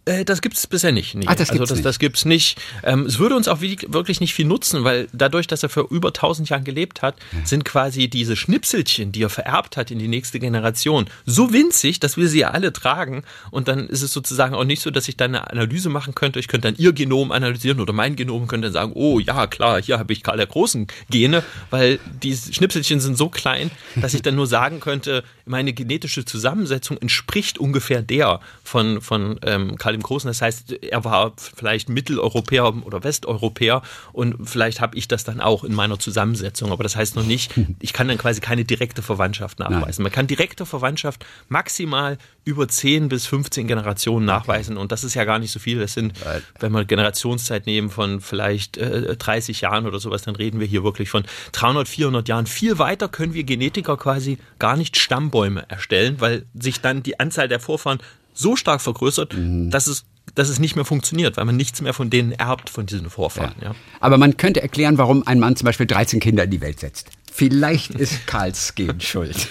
Äh, 0.05 0.25
das 0.25 0.43
gibt 0.43 0.57
es 0.57 0.67
bisher 0.67 0.91
nicht. 0.91 1.15
Nee. 1.15 1.27
Ach, 1.29 1.37
das 1.37 1.51
also 1.51 1.63
das, 1.63 1.71
nicht. 1.71 1.85
das 1.85 1.99
gibt's 2.01 2.25
nicht. 2.25 2.61
Ähm, 2.83 3.07
es 3.07 3.21
würde 3.21 3.37
uns 3.37 3.47
auch 3.47 3.61
wirklich 3.61 4.21
nicht 4.21 4.35
viel 4.35 4.47
nutzen, 4.47 4.83
weil 4.83 5.07
dadurch, 5.13 5.47
dass 5.47 5.63
er 5.63 5.69
für 5.69 5.87
über 5.91 6.09
1000 6.09 6.49
Jahren 6.49 6.65
gelebt 6.65 7.03
hat, 7.03 7.17
ja. 7.33 7.47
sind 7.47 7.65
quasi 7.65 8.09
diese 8.09 8.35
Schnipselchen, 8.35 9.13
die 9.13 9.23
er 9.23 9.31
vererbt 9.31 9.77
hat 9.77 9.93
in 9.93 10.01
die 10.01 10.09
nächste 10.09 10.41
Generation, 10.41 11.07
so 11.25 11.53
winzig, 11.53 12.01
dass 12.01 12.17
wir 12.17 12.27
sie 12.27 12.45
alle 12.45 12.73
tragen. 12.73 13.23
Und 13.53 13.69
dann 13.69 13.89
ist 13.89 14.03
es 14.03 14.13
sozusagen 14.13 14.55
auch 14.55 14.65
nicht 14.65 14.83
so, 14.83 14.91
dass 14.91 15.07
ich 15.07 15.17
dann 15.17 15.37
eine 15.37 15.49
Analyse 15.49 15.89
machen 15.89 16.17
könnte. 16.17 16.41
Ich 16.41 16.49
könnte 16.49 16.69
dann 16.69 16.77
ihr 16.79 16.93
Genom 16.93 17.31
analysieren 17.31 17.79
oder 17.79 17.93
mein 17.93 18.17
Genom 18.17 18.49
könnte 18.49 18.67
dann 18.67 18.73
sagen, 18.73 18.93
oh 18.95 19.21
ja, 19.21 19.47
klar, 19.47 19.81
hier 19.81 20.01
habe 20.01 20.13
ich 20.13 20.25
Karl 20.25 20.37
der 20.37 20.47
Großen 20.47 20.89
Gene, 21.11 21.45
weil 21.71 22.01
die 22.23 22.37
Schnipselchen 22.37 22.99
sind 22.99 23.17
so 23.17 23.29
klein, 23.29 23.71
dass 23.95 24.15
ich 24.15 24.23
dann 24.23 24.35
nur 24.35 24.49
sagen 24.49 24.81
könnte, 24.81 25.23
meine 25.45 25.73
genetische 25.73 26.25
Zusammensetzung 26.25 26.97
entspricht 26.99 27.59
ungefähr 27.59 28.03
der 28.03 28.41
von, 28.65 29.01
von 29.01 29.39
ähm, 29.45 29.77
Karl 29.77 29.92
dem 29.93 30.03
Großen. 30.03 30.29
Das 30.29 30.43
heißt, 30.43 30.73
er 30.83 31.05
war 31.05 31.33
vielleicht 31.37 31.89
Mitteleuropäer 31.89 32.75
oder 32.85 33.05
Westeuropäer 33.05 33.83
und 34.13 34.49
vielleicht 34.49 34.81
habe 34.81 34.97
ich 34.97 35.09
das 35.09 35.25
dann 35.25 35.41
auch 35.41 35.65
in 35.65 35.75
meiner 35.75 35.99
Zusammensetzung. 35.99 36.73
Aber 36.73 36.83
das 36.83 36.97
heißt 36.97 37.17
noch 37.17 37.25
nicht, 37.25 37.53
ich 37.81 37.93
kann 37.93 38.09
dann 38.09 38.19
quasi 38.19 38.41
keine 38.41 38.65
direkte 38.65 39.03
Verwandtschaft 39.03 39.59
nachweisen. 39.59 40.03
Nein. 40.03 40.05
Man 40.05 40.13
kann 40.13 40.27
direkte 40.27 40.67
Verwandtschaft 40.67 41.25
maximal 41.49 42.19
über 42.45 42.67
10 42.67 43.09
bis 43.09 43.27
15 43.27 43.69
Generationen 43.69 44.27
nachweisen 44.27 44.77
und 44.77 44.91
das 44.91 45.05
ist 45.05 45.15
ja 45.15 45.25
gar 45.25 45.39
nicht 45.39 45.53
so 45.53 45.61
viel. 45.61 45.79
Das 45.79 45.95
sind, 45.95 46.13
wenn 46.59 46.73
wir 46.73 46.85
Generationszeit 46.85 47.67
nehmen 47.67 47.91
von 47.91 48.21
vielleicht 48.21 48.77
äh, 48.79 49.17
30 49.17 49.61
Jahren 49.61 49.87
oder 49.87 50.01
sowas, 50.01 50.23
dann 50.23 50.35
reden 50.35 50.59
wir 50.59 50.67
hier 50.67 50.83
wirklich 50.83 51.09
von 51.09 51.25
300, 51.53 51.89
400 51.89 52.29
Jahren. 52.29 52.47
Viel 52.47 52.79
weiter 52.79 53.09
können 53.09 53.35
wir 53.35 53.45
Genetiker 53.45 53.97
quasi 53.97 54.39
gar 54.59 54.77
nicht 54.77 54.97
Stammbäume 54.97 55.65
erstellen, 55.69 56.17
weil 56.21 56.47
sich 56.55 56.81
dann 56.81 57.03
die 57.03 57.21
Anzahl 57.21 57.49
der 57.49 57.61
Vorfahren 57.61 57.99
so 58.35 58.57
stark 58.57 58.81
vergrößert, 58.81 59.35
mhm. 59.35 59.71
dass 59.71 59.87
es 59.87 60.05
dass 60.35 60.49
es 60.49 60.59
nicht 60.59 60.77
mehr 60.77 60.85
funktioniert, 60.85 61.37
weil 61.37 61.45
man 61.45 61.57
nichts 61.57 61.83
mehr 61.83 61.93
von 61.93 62.09
denen 62.09 62.33
erbt, 62.33 62.71
von 62.71 62.87
diesen 62.87 63.11
Vorfahren. 63.11 63.55
Ja. 63.61 63.69
Ja. 63.69 63.75
Aber 64.01 64.17
man 64.19 64.37
könnte 64.37 64.63
erklären, 64.63 64.97
warum 64.97 65.27
ein 65.27 65.39
Mann 65.39 65.57
zum 65.57 65.67
Beispiel 65.67 65.87
13 65.87 66.21
Kinder 66.21 66.45
in 66.45 66.51
die 66.51 66.61
Welt 66.61 66.81
setzt. 66.81 67.11
Vielleicht 67.31 67.95
ist 67.95 68.27
Karls 68.27 68.75
Gen 68.75 69.01
schuld. 69.01 69.49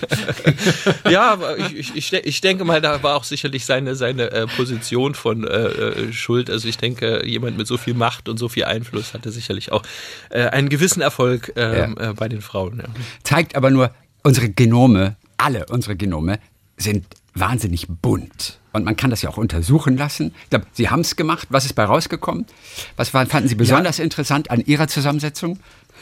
ja, 1.09 1.31
aber 1.31 1.57
ich, 1.57 1.95
ich, 1.95 2.13
ich, 2.13 2.41
denke 2.41 2.63
mal, 2.63 2.79
da 2.79 3.01
war 3.03 3.15
auch 3.15 3.23
sicherlich 3.23 3.65
seine, 3.65 3.95
seine 3.95 4.31
äh, 4.31 4.47
Position 4.47 5.15
von 5.15 5.43
äh, 5.43 5.49
äh, 5.49 6.13
Schuld. 6.13 6.49
Also 6.49 6.67
ich 6.67 6.77
denke, 6.77 7.25
jemand 7.25 7.57
mit 7.57 7.67
so 7.67 7.77
viel 7.77 7.93
Macht 7.93 8.29
und 8.29 8.37
so 8.37 8.49
viel 8.49 8.65
Einfluss 8.65 9.13
hatte 9.13 9.31
sicherlich 9.31 9.71
auch 9.71 9.83
äh, 10.29 10.43
einen 10.47 10.69
gewissen 10.69 11.01
Erfolg 11.01 11.53
ähm, 11.55 11.95
ja. 11.99 12.09
Äh, 12.09 12.13
bei 12.13 12.29
den 12.29 12.41
Frauen. 12.41 12.79
Ja. 12.79 12.85
Zeigt 13.23 13.55
aber 13.55 13.71
nur, 13.71 13.91
unsere 14.23 14.49
Genome, 14.49 15.15
alle 15.37 15.65
unsere 15.67 15.95
Genome, 15.95 16.39
sind 16.77 17.05
wahnsinnig 17.33 17.87
bunt. 17.87 18.60
Und 18.73 18.85
man 18.85 18.95
kann 18.95 19.09
das 19.09 19.21
ja 19.21 19.29
auch 19.29 19.37
untersuchen 19.37 19.97
lassen. 19.97 20.33
Ich 20.43 20.49
glaube, 20.49 20.65
Sie 20.71 20.89
haben 20.89 21.01
es 21.01 21.15
gemacht. 21.15 21.47
Was 21.49 21.65
ist 21.65 21.73
bei 21.73 21.83
rausgekommen? 21.83 22.45
Was 22.95 23.09
fanden 23.09 23.47
Sie 23.47 23.55
besonders 23.55 23.97
ja. 23.97 24.03
interessant 24.03 24.49
an 24.49 24.61
Ihrer 24.61 24.87
Zusammensetzung? 24.87 25.59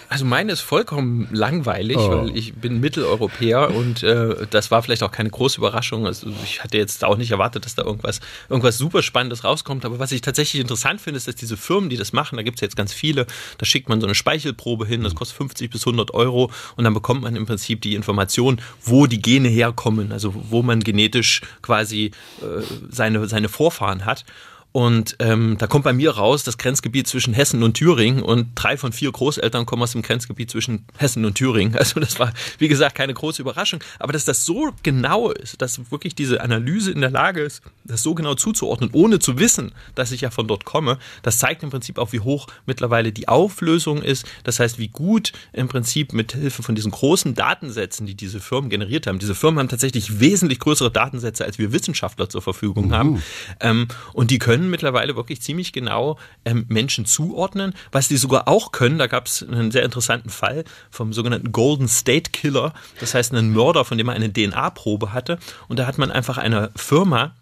Also 0.10 0.26
meine 0.26 0.52
ist 0.52 0.62
vollkommen 0.62 1.28
langweilig, 1.32 1.98
oh. 1.98 2.10
weil 2.10 2.36
ich 2.36 2.56
bin 2.56 2.80
Mitteleuropäer 2.80 3.76
und 3.76 4.02
äh, 4.02 4.48
das 4.50 4.72
war 4.72 4.82
vielleicht 4.82 5.04
auch 5.04 5.12
keine 5.12 5.30
große 5.30 5.60
Überraschung. 5.60 6.08
Also 6.08 6.28
ich 6.44 6.64
hatte 6.64 6.80
jetzt 6.80 7.04
auch 7.06 7.16
nicht 7.16 7.30
erwartet, 7.30 7.66
dass 7.66 7.76
da 7.76 7.84
irgendwas, 7.84 8.20
irgendwas 8.50 8.80
super 8.80 9.04
Spannendes 9.04 9.44
rauskommt. 9.44 9.86
Aber 9.86 10.00
was 10.00 10.12
ich 10.12 10.22
tatsächlich 10.22 10.62
interessant 10.62 11.00
finde, 11.00 11.18
ist, 11.18 11.28
dass 11.28 11.36
diese 11.36 11.58
Firmen, 11.58 11.92
die 11.92 11.96
das 11.96 12.12
machen, 12.12 12.38
da 12.38 12.42
gibt 12.42 12.58
es 12.58 12.62
jetzt 12.62 12.76
ganz 12.76 12.92
viele, 12.92 13.28
da 13.60 13.66
schickt 13.68 13.88
man 13.88 14.02
so 14.02 14.08
eine 14.08 14.16
Speichelprobe 14.16 14.88
hin, 14.88 15.04
das 15.04 15.14
kostet 15.14 15.38
50 15.38 15.70
bis 15.70 15.86
100 15.86 16.12
Euro 16.16 16.52
und 16.76 16.86
dann 16.86 16.96
bekommt 16.96 17.22
man 17.22 17.36
im 17.36 17.46
Prinzip 17.46 17.82
die 17.84 17.94
Information, 17.94 18.60
wo 18.84 19.06
die 19.06 19.22
Gene 19.22 19.48
herkommen, 19.48 20.12
also 20.12 20.34
wo 20.34 20.64
man 20.64 20.80
genetisch 20.80 21.42
quasi 21.62 22.12
äh, 22.42 22.64
seine, 22.90 23.28
seine 23.28 23.48
Vorfahren 23.48 24.06
hat. 24.06 24.26
Und 24.72 25.16
ähm, 25.18 25.56
da 25.58 25.66
kommt 25.66 25.84
bei 25.84 25.94
mir 25.94 26.12
raus 26.12 26.44
das 26.44 26.60
Grenzgebiet 26.60 27.08
zwischen 27.08 27.34
Hessen 27.34 27.64
und 27.64 27.74
Thüringen 27.74 28.22
und 28.22 28.50
drei 28.54 28.78
von 28.78 28.94
vier 28.94 29.12
Großeltern 29.12 29.66
kommen 29.66 29.82
aus 29.82 29.94
dem 29.94 30.04
Grenzgebiet 30.04 30.52
zwischen 30.52 30.86
Hessen 30.98 31.26
und 31.26 31.36
Thüringen. 31.36 31.76
Also 31.90 32.02
das 32.02 32.20
war, 32.20 32.34
wie 32.58 32.68
gesagt, 32.68 32.96
keine 32.96 33.14
große 33.14 33.42
Überraschung. 33.42 33.80
Aber 34.00 34.12
dass 34.12 34.26
das 34.26 34.46
so 34.46 34.72
genau 34.84 35.32
ist, 35.32 35.62
dass 35.62 35.92
wirklich 35.92 36.14
diese 36.14 36.42
Analyse 36.42 36.92
in 36.92 37.00
der 37.00 37.10
Lage 37.10 37.42
ist, 37.42 37.62
das 37.86 38.04
so 38.04 38.14
genau 38.14 38.36
zuzuordnen, 38.36 38.90
ohne 38.92 39.20
zu 39.20 39.40
wissen, 39.40 39.72
dass 39.96 40.12
ich 40.12 40.22
ja 40.22 40.30
von 40.30 40.48
dort 40.48 40.66
komme, 40.66 41.00
das 41.24 41.40
zeigt 41.40 41.64
im 41.64 41.70
Prinzip 41.70 41.98
auch, 41.98 42.12
wie 42.12 42.20
hoch 42.20 42.48
mittlerweile 42.66 43.14
die 43.14 43.30
Auflösung 43.30 44.02
ist. 44.02 44.26
Das 44.44 44.60
heißt, 44.60 44.78
wie 44.78 44.90
gut 44.90 45.32
im 45.54 45.70
Prinzip 45.70 46.12
mit 46.12 46.34
Hilfe 46.34 46.64
von 46.64 46.76
diesen 46.76 46.92
großen 46.92 47.34
Datensätzen, 47.34 48.06
die 48.06 48.16
diese 48.16 48.42
Firmen 48.42 48.70
generiert 48.70 49.08
haben, 49.08 49.20
diese 49.20 49.36
Firmen 49.36 49.60
haben 49.60 49.70
tatsächlich 49.70 50.20
wesentlich 50.20 50.60
größere 50.60 50.92
Datensätze, 50.92 51.46
als 51.46 51.58
wir 51.58 51.72
Wissenschaftler 51.72 52.30
zur 52.30 52.42
Verfügung 52.42 52.92
haben. 52.92 53.12
Mhm. 53.12 53.24
Ähm, 53.62 53.88
und 54.14 54.32
die 54.32 54.38
können 54.38 54.59
können 54.60 54.70
mittlerweile 54.70 55.16
wirklich 55.16 55.42
ziemlich 55.42 55.72
genau 55.72 56.18
ähm, 56.44 56.66
Menschen 56.68 57.06
zuordnen. 57.06 57.74
Was 57.94 58.10
die 58.10 58.18
sogar 58.18 58.50
auch 58.50 58.74
können, 58.74 58.98
da 58.98 59.08
gab 59.08 59.26
es 59.26 59.42
einen 59.42 59.72
sehr 59.72 59.84
interessanten 59.84 60.30
Fall 60.30 60.66
vom 60.92 61.14
sogenannten 61.14 61.54
Golden 61.54 61.88
State 61.88 62.32
Killer, 62.32 62.74
das 63.00 63.14
heißt 63.14 63.34
einen 63.34 63.54
Mörder, 63.54 63.86
von 63.86 63.98
dem 63.98 64.08
man 64.08 64.18
eine 64.18 64.32
DNA-Probe 64.34 65.14
hatte. 65.14 65.40
Und 65.70 65.80
da 65.80 65.88
hat 65.88 65.98
man 65.98 66.12
einfach 66.12 66.38
einer 66.38 66.72
Firma 66.76 67.36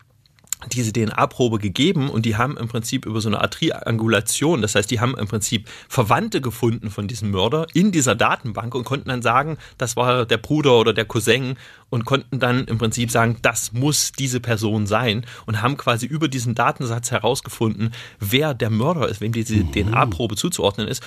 diese 0.71 0.91
DNA-Probe 0.91 1.59
gegeben 1.59 2.09
und 2.09 2.25
die 2.25 2.35
haben 2.35 2.57
im 2.57 2.67
Prinzip 2.67 3.05
über 3.05 3.21
so 3.21 3.29
eine 3.29 3.41
Art 3.41 3.53
Triangulation, 3.53 4.61
das 4.61 4.73
heißt, 4.73 4.89
die 4.89 4.99
haben 4.99 5.15
im 5.15 5.27
Prinzip 5.27 5.69
Verwandte 5.87 6.41
gefunden 6.41 6.89
von 6.89 7.07
diesem 7.07 7.29
Mörder 7.29 7.67
in 7.73 7.91
dieser 7.91 8.15
Datenbank 8.15 8.73
und 8.73 8.83
konnten 8.83 9.09
dann 9.09 9.21
sagen, 9.21 9.57
das 9.77 9.95
war 9.95 10.25
der 10.25 10.37
Bruder 10.37 10.79
oder 10.79 10.93
der 10.93 11.05
Cousin 11.05 11.57
und 11.89 12.05
konnten 12.05 12.39
dann 12.39 12.65
im 12.65 12.79
Prinzip 12.79 13.11
sagen, 13.11 13.37
das 13.43 13.71
muss 13.71 14.11
diese 14.11 14.39
Person 14.39 14.87
sein 14.87 15.25
und 15.45 15.61
haben 15.61 15.77
quasi 15.77 16.07
über 16.07 16.27
diesen 16.27 16.55
Datensatz 16.55 17.11
herausgefunden, 17.11 17.93
wer 18.19 18.55
der 18.55 18.71
Mörder 18.71 19.07
ist, 19.07 19.21
wem 19.21 19.33
diese 19.33 19.57
mhm. 19.57 19.71
DNA-Probe 19.71 20.35
zuzuordnen 20.35 20.87
ist. 20.87 21.03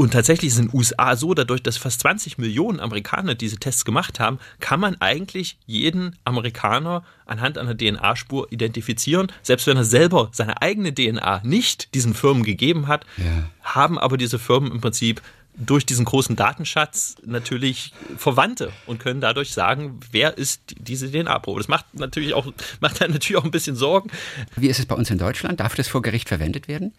Und 0.00 0.14
tatsächlich 0.14 0.48
ist 0.48 0.54
es 0.54 0.60
in 0.60 0.68
den 0.68 0.78
USA 0.78 1.14
so, 1.14 1.34
dadurch, 1.34 1.62
dass 1.62 1.76
fast 1.76 2.00
20 2.00 2.38
Millionen 2.38 2.80
Amerikaner 2.80 3.34
diese 3.34 3.58
Tests 3.58 3.84
gemacht 3.84 4.18
haben, 4.18 4.38
kann 4.58 4.80
man 4.80 4.98
eigentlich 4.98 5.58
jeden 5.66 6.16
Amerikaner 6.24 7.04
anhand 7.26 7.58
einer 7.58 7.76
DNA-Spur 7.76 8.50
identifizieren. 8.50 9.30
Selbst 9.42 9.66
wenn 9.66 9.76
er 9.76 9.84
selber 9.84 10.30
seine 10.32 10.62
eigene 10.62 10.94
DNA 10.94 11.42
nicht 11.44 11.94
diesen 11.94 12.14
Firmen 12.14 12.44
gegeben 12.44 12.88
hat, 12.88 13.04
ja. 13.18 13.50
haben 13.62 13.98
aber 13.98 14.16
diese 14.16 14.38
Firmen 14.38 14.72
im 14.72 14.80
Prinzip 14.80 15.20
durch 15.54 15.84
diesen 15.84 16.06
großen 16.06 16.34
Datenschatz 16.34 17.16
natürlich 17.26 17.92
Verwandte 18.16 18.72
und 18.86 19.00
können 19.00 19.20
dadurch 19.20 19.52
sagen, 19.52 20.00
wer 20.12 20.38
ist 20.38 20.62
diese 20.78 21.10
DNA-Probe. 21.10 21.60
Das 21.60 21.68
macht 21.68 21.92
natürlich 21.92 22.32
auch, 22.32 22.50
macht 22.80 23.02
dann 23.02 23.10
natürlich 23.10 23.36
auch 23.36 23.44
ein 23.44 23.50
bisschen 23.50 23.76
Sorgen. 23.76 24.10
Wie 24.56 24.68
ist 24.68 24.78
es 24.78 24.86
bei 24.86 24.94
uns 24.94 25.10
in 25.10 25.18
Deutschland? 25.18 25.60
Darf 25.60 25.74
das 25.74 25.88
vor 25.88 26.00
Gericht 26.00 26.30
verwendet 26.30 26.68
werden? 26.68 26.94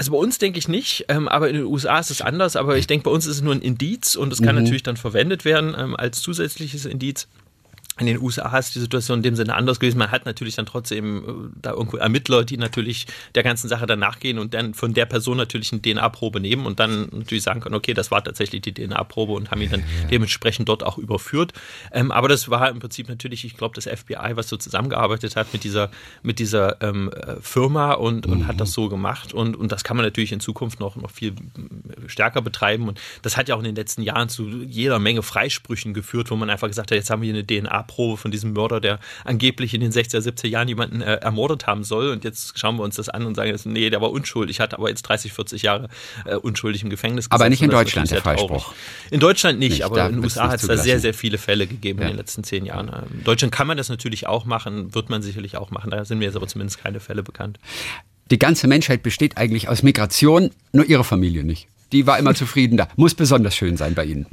Also 0.00 0.12
bei 0.12 0.16
uns 0.16 0.38
denke 0.38 0.58
ich 0.58 0.66
nicht, 0.66 1.04
ähm, 1.08 1.28
aber 1.28 1.50
in 1.50 1.56
den 1.56 1.66
USA 1.66 1.98
ist 1.98 2.10
es 2.10 2.22
anders. 2.22 2.56
Aber 2.56 2.78
ich 2.78 2.86
denke, 2.86 3.04
bei 3.04 3.10
uns 3.10 3.26
ist 3.26 3.36
es 3.36 3.42
nur 3.42 3.54
ein 3.54 3.60
Indiz 3.60 4.16
und 4.16 4.32
es 4.32 4.40
kann 4.40 4.56
mhm. 4.56 4.62
natürlich 4.62 4.82
dann 4.82 4.96
verwendet 4.96 5.44
werden 5.44 5.76
ähm, 5.78 5.94
als 5.94 6.22
zusätzliches 6.22 6.86
Indiz. 6.86 7.28
In 8.00 8.06
den 8.06 8.20
USA 8.20 8.58
ist 8.58 8.74
die 8.74 8.80
Situation 8.80 9.18
in 9.18 9.22
dem 9.22 9.36
Sinne 9.36 9.54
anders 9.54 9.78
gewesen. 9.78 9.98
Man 9.98 10.10
hat 10.10 10.24
natürlich 10.26 10.56
dann 10.56 10.66
trotzdem 10.66 11.18
äh, 11.18 11.58
da 11.60 11.72
irgendwo 11.72 11.98
Ermittler, 11.98 12.44
die 12.44 12.56
natürlich 12.56 13.06
der 13.34 13.42
ganzen 13.42 13.68
Sache 13.68 13.86
dann 13.86 13.98
nachgehen 13.98 14.38
und 14.38 14.54
dann 14.54 14.74
von 14.74 14.94
der 14.94 15.06
Person 15.06 15.36
natürlich 15.36 15.72
eine 15.72 15.82
DNA-Probe 15.82 16.40
nehmen 16.40 16.66
und 16.66 16.80
dann 16.80 17.08
natürlich 17.12 17.44
sagen 17.44 17.60
können, 17.60 17.74
okay, 17.74 17.94
das 17.94 18.10
war 18.10 18.24
tatsächlich 18.24 18.62
die 18.62 18.72
DNA-Probe 18.72 19.32
und 19.32 19.50
haben 19.50 19.60
ihn 19.60 19.70
dann 19.70 19.80
ja. 19.80 20.08
dementsprechend 20.10 20.68
dort 20.68 20.82
auch 20.82 20.98
überführt. 20.98 21.52
Ähm, 21.92 22.10
aber 22.10 22.28
das 22.28 22.48
war 22.48 22.70
im 22.70 22.78
Prinzip 22.78 23.08
natürlich, 23.08 23.44
ich 23.44 23.56
glaube, 23.56 23.74
das 23.74 23.84
FBI, 23.84 24.32
was 24.34 24.48
so 24.48 24.56
zusammengearbeitet 24.56 25.36
hat 25.36 25.52
mit 25.52 25.64
dieser, 25.64 25.90
mit 26.22 26.38
dieser 26.38 26.80
ähm, 26.82 27.10
äh, 27.12 27.36
Firma 27.40 27.92
und, 27.92 28.26
und 28.26 28.40
mhm. 28.40 28.46
hat 28.46 28.60
das 28.60 28.72
so 28.72 28.88
gemacht. 28.88 29.34
Und, 29.34 29.56
und 29.56 29.72
das 29.72 29.84
kann 29.84 29.96
man 29.96 30.06
natürlich 30.06 30.32
in 30.32 30.40
Zukunft 30.40 30.80
noch, 30.80 30.96
noch 30.96 31.10
viel 31.10 31.34
stärker 32.06 32.42
betreiben. 32.42 32.88
Und 32.88 33.00
das 33.22 33.36
hat 33.36 33.48
ja 33.48 33.54
auch 33.54 33.60
in 33.60 33.64
den 33.64 33.76
letzten 33.76 34.02
Jahren 34.02 34.28
zu 34.28 34.48
jeder 34.48 34.98
Menge 34.98 35.22
Freisprüchen 35.22 35.94
geführt, 35.94 36.30
wo 36.30 36.36
man 36.36 36.48
einfach 36.50 36.68
gesagt 36.68 36.90
hat, 36.90 36.96
jetzt 36.96 37.10
haben 37.10 37.22
wir 37.22 37.32
hier 37.32 37.34
eine 37.34 37.46
DNA-Probe 37.46 37.89
Probe 37.90 38.16
von 38.16 38.30
diesem 38.30 38.52
Mörder, 38.52 38.80
der 38.80 39.00
angeblich 39.24 39.74
in 39.74 39.80
den 39.80 39.90
60er, 39.90 40.20
70er 40.20 40.46
Jahren 40.46 40.68
jemanden 40.68 41.02
äh, 41.02 41.16
ermordet 41.16 41.66
haben 41.66 41.82
soll. 41.82 42.10
Und 42.10 42.22
jetzt 42.22 42.56
schauen 42.56 42.76
wir 42.76 42.84
uns 42.84 42.94
das 42.94 43.08
an 43.08 43.26
und 43.26 43.34
sagen, 43.34 43.50
jetzt, 43.50 43.66
nee, 43.66 43.90
der 43.90 44.00
war 44.00 44.12
unschuldig, 44.12 44.60
hat 44.60 44.74
aber 44.74 44.88
jetzt 44.88 45.02
30, 45.02 45.32
40 45.32 45.62
Jahre 45.62 45.88
äh, 46.24 46.36
unschuldig 46.36 46.84
im 46.84 46.90
Gefängnis 46.90 47.28
gesessen. 47.28 47.42
Aber 47.42 47.50
nicht 47.50 47.62
in 47.62 47.70
Deutschland, 47.70 48.10
der 48.10 48.22
Freispruch. 48.22 48.72
In 49.10 49.18
Deutschland 49.18 49.58
nicht, 49.58 49.72
nicht 49.72 49.84
aber 49.84 50.06
in 50.06 50.16
den 50.16 50.24
USA 50.24 50.48
hat 50.48 50.60
es 50.60 50.68
da 50.68 50.76
sehr, 50.76 51.00
sehr 51.00 51.14
viele 51.14 51.38
Fälle 51.38 51.66
gegeben 51.66 51.98
ja. 51.98 52.06
in 52.06 52.12
den 52.12 52.18
letzten 52.18 52.44
zehn 52.44 52.64
Jahren. 52.64 52.88
Ähm, 52.88 53.18
in 53.18 53.24
Deutschland 53.24 53.52
kann 53.52 53.66
man 53.66 53.76
das 53.76 53.88
natürlich 53.88 54.28
auch 54.28 54.44
machen, 54.44 54.94
wird 54.94 55.10
man 55.10 55.20
sicherlich 55.20 55.56
auch 55.56 55.70
machen. 55.70 55.90
Da 55.90 56.04
sind 56.04 56.18
mir 56.18 56.26
jetzt 56.26 56.36
aber 56.36 56.46
zumindest 56.46 56.80
keine 56.80 57.00
Fälle 57.00 57.24
bekannt. 57.24 57.58
Die 58.30 58.38
ganze 58.38 58.68
Menschheit 58.68 59.02
besteht 59.02 59.36
eigentlich 59.36 59.68
aus 59.68 59.82
Migration, 59.82 60.50
nur 60.72 60.84
ihre 60.84 61.02
Familie 61.02 61.42
nicht 61.42 61.66
die 61.92 62.06
war 62.06 62.18
immer 62.18 62.34
zufrieden 62.34 62.76
da. 62.76 62.88
Muss 62.96 63.14
besonders 63.14 63.54
schön 63.56 63.76
sein 63.76 63.94
bei 63.94 64.04
Ihnen. 64.04 64.26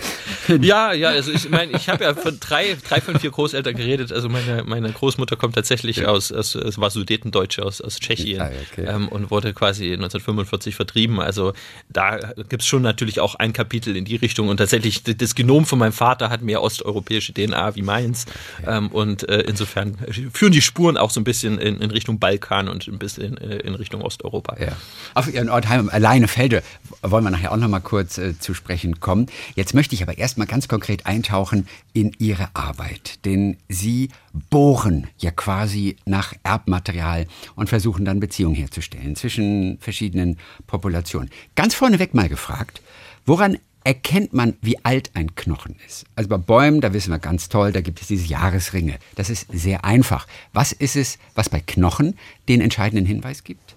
ja, 0.60 0.92
ja, 0.92 1.08
also 1.08 1.32
ich 1.32 1.48
meine, 1.50 1.72
ich 1.72 1.88
habe 1.88 2.04
ja 2.04 2.14
von 2.14 2.38
drei, 2.38 2.76
drei 2.88 3.00
von 3.00 3.18
vier 3.18 3.30
Großeltern 3.30 3.74
geredet. 3.74 4.12
Also 4.12 4.28
meine, 4.28 4.62
meine 4.64 4.90
Großmutter 4.92 5.36
kommt 5.36 5.54
tatsächlich 5.54 5.98
ja. 5.98 6.06
aus, 6.06 6.30
aus, 6.30 6.54
es 6.54 6.78
war 6.78 6.90
Sudetendeutsche 6.90 7.64
aus, 7.64 7.80
aus 7.80 7.98
Tschechien 7.98 8.40
ah, 8.40 8.50
okay. 8.70 8.86
ähm, 8.86 9.08
und 9.08 9.30
wurde 9.30 9.52
quasi 9.52 9.92
1945 9.92 10.76
vertrieben. 10.76 11.20
Also 11.20 11.52
da 11.88 12.18
gibt 12.48 12.62
es 12.62 12.68
schon 12.68 12.82
natürlich 12.82 13.20
auch 13.20 13.34
ein 13.34 13.52
Kapitel 13.52 13.96
in 13.96 14.04
die 14.04 14.16
Richtung. 14.16 14.48
Und 14.48 14.58
tatsächlich, 14.58 15.02
das 15.02 15.34
Genom 15.34 15.66
von 15.66 15.78
meinem 15.78 15.92
Vater 15.92 16.30
hat 16.30 16.42
mehr 16.42 16.62
osteuropäische 16.62 17.32
DNA 17.32 17.74
wie 17.74 17.82
meins. 17.82 18.26
Okay. 18.62 18.76
Ähm, 18.76 18.88
und 18.88 19.28
äh, 19.28 19.40
insofern 19.48 19.96
führen 20.32 20.52
die 20.52 20.62
Spuren 20.62 20.96
auch 20.96 21.10
so 21.10 21.20
ein 21.20 21.24
bisschen 21.24 21.58
in, 21.58 21.80
in 21.80 21.90
Richtung 21.90 22.20
Balkan 22.20 22.68
und 22.68 22.86
ein 22.86 22.98
bisschen 22.98 23.36
in, 23.36 23.50
in 23.50 23.74
Richtung 23.74 24.02
Osteuropa. 24.02 24.56
Ja. 24.60 24.76
Auf 25.14 25.32
Ihren 25.32 25.48
Ort 25.48 25.68
Heim, 25.68 25.88
alleine 25.88 26.28
Felde 26.28 26.62
wollen 27.02 27.24
wir 27.24 27.30
nachher 27.30 27.52
auch 27.52 27.56
noch 27.56 27.68
mal 27.68 27.80
kurz 27.80 28.18
äh, 28.18 28.38
zu 28.38 28.54
sprechen 28.54 29.00
kommen. 29.00 29.26
Jetzt 29.54 29.74
möchte 29.74 29.94
ich 29.94 30.02
aber 30.02 30.18
erst 30.18 30.38
mal 30.38 30.46
ganz 30.46 30.68
konkret 30.68 31.06
eintauchen 31.06 31.66
in 31.92 32.12
Ihre 32.18 32.48
Arbeit, 32.54 33.24
denn 33.24 33.56
Sie 33.68 34.08
bohren 34.50 35.06
ja 35.18 35.30
quasi 35.30 35.96
nach 36.04 36.34
Erbmaterial 36.42 37.26
und 37.56 37.68
versuchen 37.68 38.04
dann 38.04 38.20
Beziehungen 38.20 38.54
herzustellen 38.54 39.16
zwischen 39.16 39.78
verschiedenen 39.80 40.38
Populationen. 40.66 41.30
Ganz 41.56 41.74
vorneweg 41.74 42.14
mal 42.14 42.28
gefragt, 42.28 42.82
woran 43.26 43.58
erkennt 43.84 44.32
man, 44.32 44.56
wie 44.60 44.84
alt 44.84 45.10
ein 45.14 45.34
Knochen 45.34 45.76
ist? 45.86 46.04
Also 46.14 46.28
bei 46.28 46.36
Bäumen, 46.36 46.80
da 46.80 46.92
wissen 46.92 47.10
wir 47.10 47.18
ganz 47.18 47.48
toll, 47.48 47.72
da 47.72 47.80
gibt 47.80 48.00
es 48.00 48.08
diese 48.08 48.26
Jahresringe. 48.26 48.98
Das 49.14 49.30
ist 49.30 49.46
sehr 49.52 49.84
einfach. 49.84 50.26
Was 50.52 50.72
ist 50.72 50.96
es, 50.96 51.18
was 51.34 51.48
bei 51.48 51.60
Knochen 51.60 52.16
den 52.48 52.60
entscheidenden 52.60 53.06
Hinweis 53.06 53.42
gibt? 53.44 53.69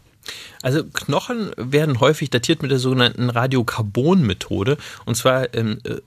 Also 0.61 0.83
Knochen 0.83 1.51
werden 1.57 1.99
häufig 1.99 2.29
datiert 2.29 2.61
mit 2.61 2.71
der 2.71 2.79
sogenannten 2.79 3.29
Radiokarbon-Methode. 3.29 4.77
Und 5.05 5.15
zwar 5.15 5.53
ähm, 5.53 5.79
äh, 5.83 5.97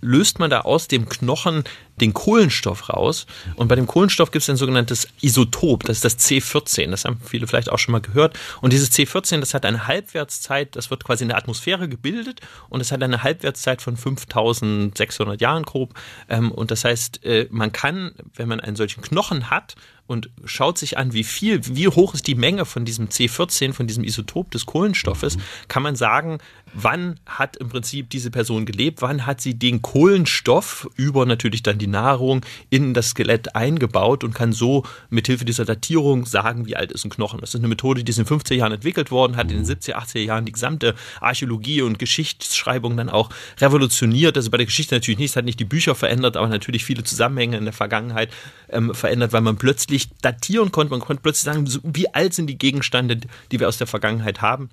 löst 0.00 0.38
man 0.38 0.50
da 0.50 0.62
aus 0.62 0.88
dem 0.88 1.08
Knochen 1.08 1.64
den 2.00 2.14
Kohlenstoff 2.14 2.88
raus. 2.88 3.26
Und 3.56 3.68
bei 3.68 3.76
dem 3.76 3.86
Kohlenstoff 3.86 4.30
gibt 4.30 4.42
es 4.42 4.50
ein 4.50 4.56
sogenanntes 4.56 5.08
Isotop, 5.20 5.84
das 5.84 5.98
ist 5.98 6.04
das 6.04 6.18
C14. 6.18 6.90
Das 6.90 7.04
haben 7.04 7.20
viele 7.24 7.46
vielleicht 7.46 7.70
auch 7.70 7.78
schon 7.78 7.92
mal 7.92 8.00
gehört. 8.00 8.38
Und 8.60 8.72
dieses 8.72 8.90
C14, 8.92 9.40
das 9.40 9.54
hat 9.54 9.66
eine 9.66 9.86
Halbwertszeit, 9.86 10.76
das 10.76 10.90
wird 10.90 11.04
quasi 11.04 11.24
in 11.24 11.28
der 11.28 11.38
Atmosphäre 11.38 11.88
gebildet 11.88 12.40
und 12.68 12.80
es 12.80 12.92
hat 12.92 13.02
eine 13.02 13.22
Halbwertszeit 13.22 13.82
von 13.82 13.96
5600 13.96 15.40
Jahren 15.40 15.64
grob. 15.64 15.94
Ähm, 16.28 16.50
und 16.50 16.70
das 16.70 16.84
heißt, 16.84 17.24
äh, 17.24 17.48
man 17.50 17.72
kann, 17.72 18.12
wenn 18.34 18.48
man 18.48 18.60
einen 18.60 18.76
solchen 18.76 19.02
Knochen 19.02 19.50
hat, 19.50 19.74
und 20.10 20.28
schaut 20.44 20.76
sich 20.76 20.98
an, 20.98 21.12
wie 21.12 21.22
viel, 21.22 21.60
wie 21.68 21.86
hoch 21.86 22.14
ist 22.14 22.26
die 22.26 22.34
Menge 22.34 22.64
von 22.64 22.84
diesem 22.84 23.10
C14, 23.10 23.72
von 23.72 23.86
diesem 23.86 24.02
Isotop 24.02 24.50
des 24.50 24.66
Kohlenstoffes, 24.66 25.38
kann 25.68 25.84
man 25.84 25.94
sagen, 25.94 26.38
wann 26.74 27.20
hat 27.26 27.56
im 27.56 27.68
Prinzip 27.68 28.10
diese 28.10 28.32
Person 28.32 28.66
gelebt, 28.66 29.02
wann 29.02 29.24
hat 29.24 29.40
sie 29.40 29.58
den 29.58 29.82
Kohlenstoff 29.82 30.88
über 30.96 31.26
natürlich 31.26 31.62
dann 31.62 31.78
die 31.78 31.86
Nahrung 31.86 32.44
in 32.70 32.92
das 32.92 33.10
Skelett 33.10 33.54
eingebaut 33.54 34.24
und 34.24 34.34
kann 34.34 34.52
so 34.52 34.84
mithilfe 35.10 35.44
dieser 35.44 35.64
Datierung 35.64 36.26
sagen, 36.26 36.66
wie 36.66 36.76
alt 36.76 36.90
ist 36.90 37.04
ein 37.04 37.10
Knochen. 37.10 37.40
Das 37.40 37.50
ist 37.50 37.60
eine 37.60 37.68
Methode, 37.68 38.02
die 38.02 38.10
ist 38.10 38.18
in 38.18 38.24
den 38.24 38.38
50er 38.40 38.54
Jahren 38.54 38.72
entwickelt 38.72 39.12
worden, 39.12 39.36
hat 39.36 39.52
in 39.52 39.64
den 39.64 39.66
70er, 39.66 39.94
80er 39.94 40.20
Jahren 40.20 40.44
die 40.44 40.52
gesamte 40.52 40.94
Archäologie 41.20 41.82
und 41.82 42.00
Geschichtsschreibung 42.00 42.96
dann 42.96 43.10
auch 43.10 43.30
revolutioniert. 43.60 44.36
Also 44.36 44.50
bei 44.50 44.56
der 44.56 44.66
Geschichte 44.66 44.94
natürlich 44.94 45.18
nicht, 45.18 45.30
es 45.30 45.36
hat 45.36 45.44
nicht 45.44 45.60
die 45.60 45.64
Bücher 45.64 45.94
verändert, 45.94 46.36
aber 46.36 46.48
natürlich 46.48 46.84
viele 46.84 47.04
Zusammenhänge 47.04 47.56
in 47.56 47.64
der 47.64 47.72
Vergangenheit 47.72 48.30
ähm, 48.70 48.94
verändert, 48.94 49.32
weil 49.32 49.40
man 49.40 49.56
plötzlich 49.56 49.99
datieren 50.22 50.72
konnte, 50.72 50.90
man 50.90 51.00
konnte 51.00 51.22
plötzlich 51.22 51.44
sagen, 51.44 51.68
wie 51.82 52.12
alt 52.14 52.34
sind 52.34 52.46
die 52.46 52.58
Gegenstände, 52.58 53.20
die 53.50 53.60
wir 53.60 53.68
aus 53.68 53.78
der 53.78 53.86
Vergangenheit 53.86 54.40
haben. 54.40 54.70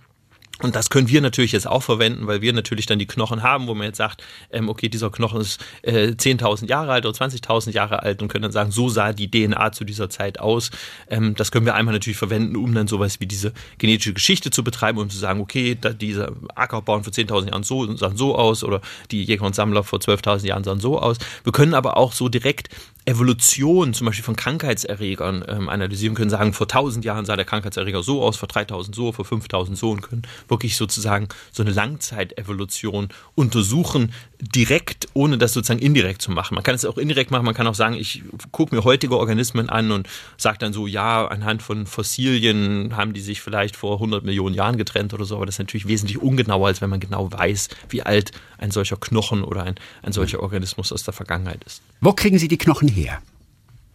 Und 0.61 0.75
das 0.75 0.89
können 0.89 1.07
wir 1.07 1.21
natürlich 1.21 1.51
jetzt 1.51 1.67
auch 1.67 1.83
verwenden, 1.83 2.25
weil 2.25 2.41
wir 2.41 2.51
natürlich 2.51 2.87
dann 2.87 2.97
die 2.97 3.05
Knochen 3.05 3.43
haben, 3.43 3.67
wo 3.67 3.75
man 3.75 3.87
jetzt 3.87 3.97
sagt, 3.97 4.23
ähm, 4.51 4.69
okay, 4.69 4.89
dieser 4.89 5.11
Knochen 5.11 5.39
ist 5.39 5.63
äh, 5.83 6.07
10.000 6.07 6.67
Jahre 6.67 6.93
alt 6.93 7.05
oder 7.05 7.15
20.000 7.15 7.71
Jahre 7.71 8.01
alt 8.01 8.21
und 8.23 8.27
können 8.27 8.41
dann 8.41 8.51
sagen, 8.51 8.71
so 8.71 8.89
sah 8.89 9.13
die 9.13 9.29
DNA 9.29 9.71
zu 9.71 9.83
dieser 9.83 10.09
Zeit 10.09 10.39
aus. 10.39 10.71
Ähm, 11.09 11.35
das 11.35 11.51
können 11.51 11.67
wir 11.67 11.75
einmal 11.75 11.93
natürlich 11.93 12.17
verwenden, 12.17 12.55
um 12.55 12.73
dann 12.73 12.87
sowas 12.87 13.19
wie 13.19 13.27
diese 13.27 13.53
genetische 13.77 14.13
Geschichte 14.13 14.49
zu 14.49 14.63
betreiben, 14.63 14.97
um 14.97 15.09
zu 15.11 15.17
sagen, 15.17 15.41
okay, 15.41 15.77
da, 15.79 15.91
dieser 15.93 16.31
Ackerbauern 16.55 17.03
vor 17.03 17.13
10.000 17.13 17.51
Jahren 17.51 17.63
so, 17.63 17.95
sahen 17.95 18.17
so 18.17 18.35
aus 18.35 18.63
oder 18.63 18.81
die 19.11 19.23
Jäger 19.23 19.45
und 19.45 19.53
Sammler 19.53 19.83
vor 19.83 19.99
12.000 19.99 20.47
Jahren 20.47 20.63
sahen 20.63 20.79
so 20.79 20.99
aus. 20.99 21.17
Wir 21.43 21.51
können 21.51 21.75
aber 21.75 21.97
auch 21.97 22.13
so 22.13 22.29
direkt 22.29 22.69
Evolution 23.07 23.93
zum 23.93 24.05
Beispiel 24.05 24.25
von 24.25 24.35
Krankheitserregern 24.35 25.45
ähm, 25.47 25.69
analysieren 25.69 26.13
können, 26.13 26.29
sagen, 26.29 26.51
vor 26.51 26.65
1000 26.65 27.05
Jahren 27.05 27.25
sah 27.25 27.37
der 27.37 27.45
Krankheitserreger 27.45 28.03
so 28.03 28.21
aus, 28.21 28.35
vor 28.35 28.49
3000 28.49 28.93
so, 28.93 29.13
vor 29.13 29.23
5000 29.23 29.77
so 29.77 29.91
und 29.91 30.01
können 30.01 30.23
wirklich 30.49 30.77
sozusagen 30.77 31.27
so 31.51 31.63
eine 31.63 31.71
Langzeitevolution 31.71 33.09
untersuchen, 33.35 34.13
direkt, 34.39 35.07
ohne 35.13 35.37
das 35.37 35.53
sozusagen 35.53 35.79
indirekt 35.79 36.21
zu 36.21 36.31
machen. 36.31 36.55
Man 36.55 36.63
kann 36.63 36.75
es 36.75 36.85
auch 36.85 36.97
indirekt 36.97 37.31
machen, 37.31 37.45
man 37.45 37.55
kann 37.55 37.67
auch 37.67 37.75
sagen, 37.75 37.95
ich 37.95 38.23
gucke 38.51 38.75
mir 38.75 38.83
heutige 38.83 39.17
Organismen 39.17 39.69
an 39.69 39.91
und 39.91 40.07
sage 40.37 40.57
dann 40.59 40.73
so, 40.73 40.87
ja, 40.87 41.27
anhand 41.27 41.61
von 41.63 41.85
Fossilien 41.85 42.95
haben 42.95 43.13
die 43.13 43.21
sich 43.21 43.41
vielleicht 43.41 43.75
vor 43.75 43.95
100 43.95 44.23
Millionen 44.23 44.55
Jahren 44.55 44.77
getrennt 44.77 45.13
oder 45.13 45.25
so, 45.25 45.35
aber 45.35 45.45
das 45.45 45.55
ist 45.55 45.59
natürlich 45.59 45.87
wesentlich 45.87 46.21
ungenauer, 46.21 46.67
als 46.67 46.81
wenn 46.81 46.89
man 46.89 46.99
genau 46.99 47.31
weiß, 47.31 47.69
wie 47.89 48.03
alt 48.03 48.31
ein 48.57 48.71
solcher 48.71 48.97
Knochen 48.97 49.43
oder 49.43 49.63
ein, 49.63 49.75
ein 50.03 50.13
solcher 50.13 50.41
Organismus 50.41 50.91
aus 50.91 51.03
der 51.03 51.13
Vergangenheit 51.13 51.63
ist. 51.65 51.81
Wo 52.01 52.13
kriegen 52.13 52.37
Sie 52.37 52.47
die 52.47 52.57
Knochen 52.57 52.87
her? 52.87 53.21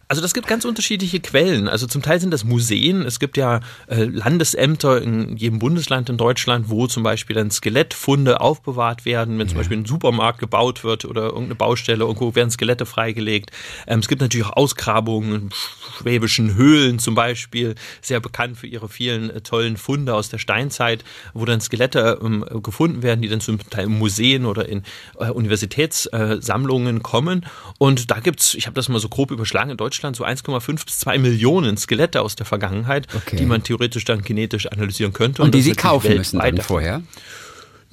Also 0.07 0.21
das 0.21 0.33
gibt 0.33 0.47
ganz 0.47 0.65
unterschiedliche 0.65 1.19
Quellen. 1.19 1.67
Also 1.67 1.87
zum 1.87 2.01
Teil 2.01 2.19
sind 2.19 2.31
das 2.31 2.43
Museen. 2.43 3.01
Es 3.03 3.19
gibt 3.19 3.37
ja 3.37 3.61
äh, 3.87 4.03
Landesämter 4.03 5.01
in 5.01 5.37
jedem 5.37 5.59
Bundesland 5.59 6.09
in 6.09 6.17
Deutschland, 6.17 6.69
wo 6.69 6.87
zum 6.87 7.03
Beispiel 7.03 7.35
dann 7.35 7.49
Skelettfunde 7.51 8.41
aufbewahrt 8.41 9.05
werden, 9.05 9.39
wenn 9.39 9.47
zum 9.47 9.57
Beispiel 9.57 9.77
ein 9.77 9.85
Supermarkt 9.85 10.39
gebaut 10.39 10.83
wird 10.83 11.05
oder 11.05 11.23
irgendeine 11.23 11.55
Baustelle, 11.55 12.03
irgendwo 12.03 12.35
werden 12.35 12.51
Skelette 12.51 12.85
freigelegt. 12.85 13.51
Ähm, 13.87 13.99
es 13.99 14.07
gibt 14.07 14.21
natürlich 14.21 14.45
auch 14.45 14.57
Ausgrabungen 14.57 15.33
in 15.33 15.49
schwäbischen 15.97 16.55
Höhlen 16.55 16.99
zum 16.99 17.15
Beispiel, 17.15 17.75
sehr 18.01 18.19
bekannt 18.19 18.57
für 18.57 18.67
ihre 18.67 18.89
vielen 18.89 19.29
äh, 19.29 19.41
tollen 19.41 19.77
Funde 19.77 20.13
aus 20.13 20.29
der 20.29 20.37
Steinzeit, 20.37 21.03
wo 21.33 21.45
dann 21.45 21.61
Skelette 21.61 22.19
ähm, 22.21 22.45
gefunden 22.61 23.03
werden, 23.03 23.21
die 23.21 23.29
dann 23.29 23.41
zum 23.41 23.57
Teil 23.69 23.85
in 23.85 23.97
Museen 23.97 24.45
oder 24.45 24.67
in 24.67 24.83
äh, 25.17 25.29
Universitätssammlungen 25.29 27.01
kommen. 27.01 27.45
Und 27.79 28.11
da 28.11 28.19
gibt's, 28.19 28.53
ich 28.53 28.67
habe 28.67 28.75
das 28.75 28.89
mal 28.89 28.99
so 28.99 29.09
grob 29.09 29.31
überschlagen, 29.31 29.71
in 29.71 29.77
Deutschland 29.77 30.02
Deutschland 30.03 30.15
so 30.15 30.25
1,5 30.25 30.85
bis 30.85 30.99
2 30.99 31.17
Millionen 31.17 31.77
Skelette 31.77 32.21
aus 32.21 32.35
der 32.35 32.45
Vergangenheit, 32.45 33.07
okay. 33.15 33.37
die 33.37 33.45
man 33.45 33.63
theoretisch 33.63 34.03
dann 34.05 34.21
genetisch 34.21 34.67
analysieren 34.67 35.13
könnte. 35.13 35.41
Und, 35.41 35.49
und 35.49 35.55
die 35.55 35.61
Sie 35.61 35.73
kaufen 35.73 36.17
müssen 36.17 36.39
dann 36.39 36.57
vorher? 36.57 37.01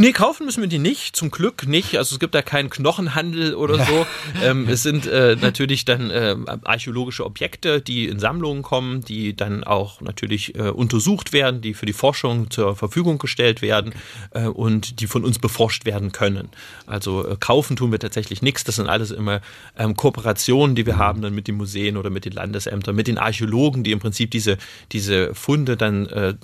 Nee, 0.01 0.13
kaufen 0.13 0.47
müssen 0.47 0.63
wir 0.63 0.69
die 0.69 0.79
nicht, 0.79 1.15
zum 1.15 1.31
Glück 1.31 1.67
nicht. 1.67 1.99
Also 1.99 2.15
es 2.15 2.21
gibt 2.21 2.35
da 2.35 2.41
keinen 2.41 2.71
Knochenhandel 2.71 3.55
oder 3.55 3.85
so. 3.85 4.07
ähm, 4.43 4.67
es 4.67 4.83
sind 4.83 5.07
äh, 5.07 5.37
natürlich 5.39 5.85
dann 5.85 6.09
äh, 6.09 6.37
archäologische 6.65 7.27
Objekte, 7.27 7.83
die 7.83 8.07
in 8.07 8.19
Sammlungen 8.19 8.63
kommen, 8.63 9.03
die 9.03 9.37
dann 9.37 9.63
auch 9.63 10.01
natürlich 10.01 10.55
äh, 10.55 10.71
untersucht 10.71 11.35
werden, 11.35 11.61
die 11.61 11.75
für 11.75 11.85
die 11.85 11.93
Forschung 11.93 12.51
zur 12.51 12.77
Verfügung 12.77 13.19
gestellt 13.19 13.61
werden 13.61 13.93
äh, 14.31 14.47
und 14.47 15.01
die 15.03 15.07
von 15.07 15.23
uns 15.23 15.39
beforscht 15.39 15.85
werden 15.85 16.13
können. 16.13 16.49
Also 16.87 17.29
äh, 17.29 17.37
kaufen 17.39 17.77
tun 17.77 17.93
wir 17.93 17.99
tatsächlich 17.99 18.41
nichts. 18.41 18.65
Das 18.65 18.77
sind 18.77 18.89
alles 18.89 19.11
immer 19.11 19.43
ähm, 19.77 19.97
Kooperationen, 19.97 20.77
die 20.77 20.87
wir 20.87 20.95
mhm. 20.95 20.99
haben 20.99 21.21
dann 21.21 21.35
mit 21.35 21.47
den 21.47 21.57
Museen 21.57 21.99
oder 21.99 22.09
mit 22.09 22.25
den 22.25 22.33
Landesämtern, 22.33 22.97
mit 22.97 23.07
den 23.07 23.19
Archäologen, 23.19 23.85
die 23.85 23.93
im 23.93 23.99
Prinzip 23.99 24.31
diese, 24.31 24.57
diese 24.93 25.35
Funde 25.35 25.77
dann 25.77 26.07
äh, 26.07 26.37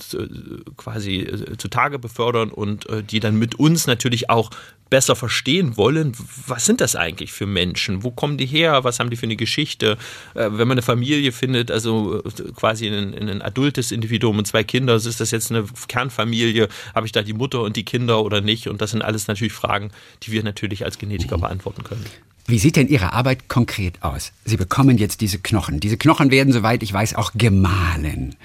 quasi 0.77 1.27
zutage 1.57 1.99
befördern 1.99 2.51
und 2.51 2.87
die 3.11 3.19
dann 3.19 3.37
mit 3.37 3.46
mit 3.47 3.55
uns 3.61 3.87
natürlich 3.87 4.29
auch 4.29 4.51
besser 4.91 5.15
verstehen 5.15 5.77
wollen, 5.77 6.13
was 6.47 6.65
sind 6.65 6.81
das 6.81 6.97
eigentlich 6.97 7.33
für 7.33 7.47
Menschen? 7.47 8.03
Wo 8.03 8.11
kommen 8.11 8.39
die 8.39 8.47
her? 8.47 8.83
Was 8.83 8.99
haben 8.99 9.11
die 9.11 9.17
für 9.17 9.27
eine 9.27 9.37
Geschichte? 9.37 9.99
Äh, 10.35 10.51
wenn 10.51 10.67
man 10.69 10.73
eine 10.73 10.83
Familie 10.83 11.31
findet, 11.31 11.71
also 11.71 12.23
äh, 12.25 12.53
quasi 12.55 12.89
ein, 12.89 13.15
ein 13.29 13.43
adultes 13.43 13.93
Individuum 13.93 14.39
und 14.39 14.47
zwei 14.47 14.65
Kinder, 14.65 14.97
ist 14.97 15.21
das 15.21 15.31
jetzt 15.31 15.51
eine 15.53 15.65
Kernfamilie? 15.87 16.69
Habe 16.95 17.07
ich 17.07 17.13
da 17.13 17.23
die 17.23 17.35
Mutter 17.35 17.63
und 17.63 17.77
die 17.77 17.85
Kinder 17.85 18.25
oder 18.25 18.41
nicht? 18.41 18.67
Und 18.67 18.81
das 18.81 18.91
sind 18.91 19.03
alles 19.03 19.29
natürlich 19.29 19.53
Fragen, 19.53 19.91
die 20.25 20.33
wir 20.33 20.43
natürlich 20.43 20.85
als 20.85 20.99
Genetiker 20.99 21.39
beantworten 21.39 21.85
können. 21.85 22.05
Wie 22.49 22.61
sieht 22.61 22.77
denn 22.77 22.87
Ihre 22.87 23.13
Arbeit 23.13 23.49
konkret 23.49 24.05
aus? 24.05 24.33
Sie 24.45 24.57
bekommen 24.57 24.99
jetzt 24.99 25.21
diese 25.21 25.41
Knochen. 25.41 25.81
Diese 25.81 25.97
Knochen 25.97 26.31
werden, 26.31 26.53
soweit 26.53 26.85
ich 26.85 26.93
weiß, 26.93 27.17
auch 27.17 27.33
gemahlen, 27.35 28.37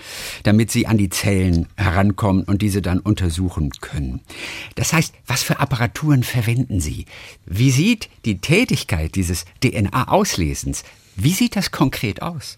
damit 0.42 0.72
Sie 0.72 0.88
an 0.88 0.98
die 0.98 1.10
Zellen 1.10 1.68
herankommen 1.78 2.44
und 2.44 2.64
diese 2.64 2.82
dann 2.82 3.00
untersuchen 3.00 3.70
können. 3.80 4.22
Das 4.74 4.94
heißt, 4.94 5.14
was 5.28 5.44
für 5.44 5.60
Apparaturen 5.60 6.24
verwenden 6.24 6.80
Sie? 6.80 7.06
Wie 7.46 7.70
sieht 7.70 8.10
die 8.26 8.40
Tätigkeit 8.40 9.14
dieses 9.14 9.46
DNA-Auslesens, 9.64 10.84
wie 11.16 11.34
sieht 11.34 11.56
das 11.56 11.70
konkret 11.70 12.24
aus? 12.24 12.58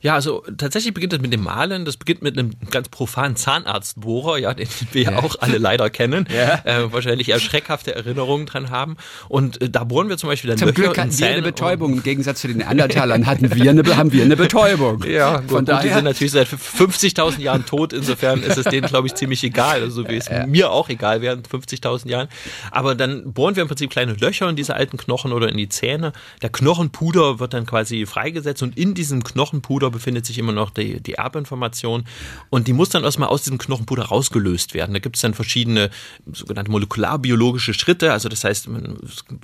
Ja, 0.00 0.14
also 0.14 0.44
tatsächlich 0.56 0.94
beginnt 0.94 1.12
das 1.12 1.20
mit 1.20 1.32
dem 1.32 1.42
Malen. 1.42 1.84
Das 1.84 1.96
beginnt 1.96 2.22
mit 2.22 2.38
einem 2.38 2.52
ganz 2.70 2.88
profanen 2.88 3.36
Zahnarztbohrer, 3.36 4.38
ja, 4.38 4.54
den 4.54 4.68
wir 4.92 5.02
ja, 5.02 5.18
auch 5.18 5.36
alle 5.40 5.58
leider 5.58 5.90
kennen. 5.90 6.26
Ja. 6.34 6.62
Äh, 6.64 6.92
wahrscheinlich 6.92 7.28
eher 7.28 7.40
schreckhafte 7.40 7.94
Erinnerungen 7.94 8.46
dran 8.46 8.70
haben. 8.70 8.96
Und 9.28 9.60
äh, 9.60 9.70
da 9.70 9.84
bohren 9.84 10.08
wir 10.08 10.16
zum 10.16 10.28
Beispiel 10.28 10.50
dann 10.50 10.58
Zum 10.58 10.68
Löcher 10.68 10.82
Glück 10.82 10.98
hatten 10.98 11.18
wir 11.18 11.26
eine 11.26 11.42
Betäubung. 11.42 11.94
Im 11.94 12.02
Gegensatz 12.02 12.40
zu 12.40 12.48
den 12.48 12.58
Neandertalern 12.58 13.26
hatten 13.26 13.54
wir 13.54 13.70
eine, 13.70 13.96
haben 13.96 14.12
wir 14.12 14.24
eine 14.24 14.36
Betäubung. 14.36 15.04
Ja, 15.08 15.40
gut, 15.40 15.50
Von 15.50 15.64
daher. 15.64 15.82
die 15.82 15.94
sind 15.94 16.04
natürlich 16.04 16.32
seit 16.32 16.48
50.000 16.48 17.40
Jahren 17.40 17.66
tot. 17.66 17.92
Insofern 17.92 18.42
ist 18.42 18.56
es 18.56 18.64
denen, 18.64 18.86
glaube 18.86 19.06
ich, 19.06 19.14
ziemlich 19.14 19.42
egal. 19.42 19.82
Also 19.82 20.08
wie 20.08 20.16
es 20.16 20.28
ja. 20.28 20.46
mir 20.46 20.70
auch 20.70 20.88
egal 20.88 21.20
wäre 21.22 21.36
50.000 21.36 22.08
Jahren. 22.08 22.28
Aber 22.70 22.94
dann 22.94 23.32
bohren 23.32 23.56
wir 23.56 23.62
im 23.62 23.68
Prinzip 23.68 23.90
kleine 23.90 24.14
Löcher 24.14 24.48
in 24.48 24.56
diese 24.56 24.74
alten 24.74 24.96
Knochen 24.96 25.32
oder 25.32 25.48
in 25.48 25.56
die 25.56 25.68
Zähne. 25.68 26.12
Der 26.42 26.50
Knochenpuder 26.50 27.40
wird 27.40 27.54
dann 27.54 27.66
quasi 27.66 28.06
freigesetzt 28.06 28.62
und 28.62 28.76
in 28.76 28.94
diesem 28.94 29.22
Knochenpuder 29.58 29.90
befindet 29.90 30.26
sich 30.26 30.38
immer 30.38 30.52
noch 30.52 30.70
die, 30.70 31.00
die 31.00 31.14
Erbinformation 31.14 32.04
und 32.50 32.68
die 32.68 32.72
muss 32.72 32.88
dann 32.88 33.04
erstmal 33.04 33.28
aus 33.28 33.42
diesem 33.42 33.58
Knochenpuder 33.58 34.04
rausgelöst 34.04 34.74
werden. 34.74 34.92
Da 34.92 35.00
gibt 35.00 35.16
es 35.16 35.22
dann 35.22 35.34
verschiedene 35.34 35.90
sogenannte 36.32 36.70
molekularbiologische 36.70 37.74
Schritte. 37.74 38.12
Also 38.12 38.28
das 38.28 38.44
heißt, 38.44 38.68
man 38.68 38.98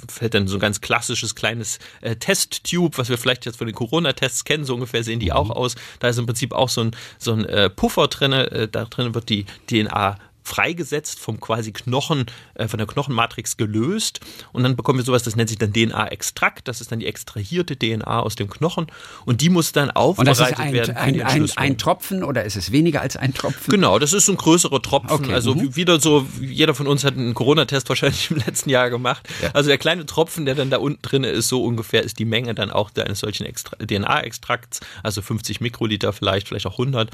fällt 0.08 0.34
dann 0.34 0.48
so 0.48 0.56
ein 0.56 0.60
ganz 0.60 0.80
klassisches 0.80 1.34
kleines 1.34 1.78
äh, 2.00 2.16
Testtube, 2.16 2.96
was 2.96 3.08
wir 3.08 3.18
vielleicht 3.18 3.46
jetzt 3.46 3.56
von 3.58 3.66
den 3.66 3.74
Corona-Tests 3.74 4.44
kennen, 4.44 4.64
so 4.64 4.74
ungefähr 4.74 5.04
sehen 5.04 5.20
die 5.20 5.26
mhm. 5.26 5.32
auch 5.32 5.50
aus. 5.50 5.74
Da 5.98 6.08
ist 6.08 6.18
im 6.18 6.26
Prinzip 6.26 6.52
auch 6.52 6.68
so 6.68 6.82
ein, 6.82 6.90
so 7.18 7.32
ein 7.32 7.44
äh, 7.44 7.70
Puffer 7.70 8.08
drin, 8.08 8.32
äh, 8.32 8.68
da 8.68 8.84
drin 8.84 9.14
wird 9.14 9.28
die 9.28 9.46
DNA 9.68 10.18
freigesetzt 10.44 11.18
vom 11.18 11.40
quasi 11.40 11.72
Knochen, 11.72 12.26
äh, 12.54 12.68
von 12.68 12.78
der 12.78 12.86
Knochenmatrix 12.86 13.56
gelöst 13.56 14.20
und 14.52 14.62
dann 14.62 14.76
bekommen 14.76 14.98
wir 14.98 15.04
sowas, 15.04 15.22
das 15.22 15.36
nennt 15.36 15.48
sich 15.48 15.58
dann 15.58 15.72
DNA-Extrakt, 15.72 16.68
das 16.68 16.80
ist 16.80 16.92
dann 16.92 17.00
die 17.00 17.06
extrahierte 17.06 17.76
DNA 17.76 18.20
aus 18.20 18.36
dem 18.36 18.48
Knochen 18.48 18.86
und 19.24 19.40
die 19.40 19.48
muss 19.48 19.72
dann 19.72 19.90
aufbereitet 19.90 20.58
ein, 20.58 20.72
werden. 20.72 20.96
Ein, 20.96 21.22
ein, 21.22 21.50
ein, 21.56 21.78
Tropfen 21.78 22.22
oder 22.22 22.44
ist 22.44 22.56
es 22.56 22.70
weniger 22.70 23.00
als 23.00 23.16
ein 23.16 23.32
Tropfen? 23.32 23.70
Genau, 23.70 23.98
das 23.98 24.12
ist 24.12 24.28
ein 24.28 24.36
größerer 24.36 24.82
Tropfen, 24.82 25.10
okay. 25.10 25.32
also 25.32 25.54
mhm. 25.54 25.74
wieder 25.74 25.98
so, 25.98 26.26
jeder 26.40 26.74
von 26.74 26.86
uns 26.86 27.04
hat 27.04 27.14
einen 27.14 27.34
Corona-Test 27.34 27.88
wahrscheinlich 27.88 28.30
im 28.30 28.36
letzten 28.36 28.68
Jahr 28.68 28.90
gemacht, 28.90 29.26
ja. 29.42 29.50
also 29.54 29.68
der 29.68 29.78
kleine 29.78 30.04
Tropfen, 30.04 30.44
der 30.44 30.54
dann 30.54 30.68
da 30.68 30.76
unten 30.76 31.00
drin 31.00 31.24
ist, 31.24 31.48
so 31.48 31.64
ungefähr 31.64 32.02
ist 32.02 32.18
die 32.18 32.26
Menge 32.26 32.54
dann 32.54 32.70
auch 32.70 32.90
eines 32.96 33.20
solchen 33.20 33.46
DNA-Extrakts, 33.46 34.80
also 35.02 35.22
50 35.22 35.62
Mikroliter 35.62 36.12
vielleicht, 36.12 36.48
vielleicht 36.48 36.66
auch 36.66 36.78
100 36.78 37.10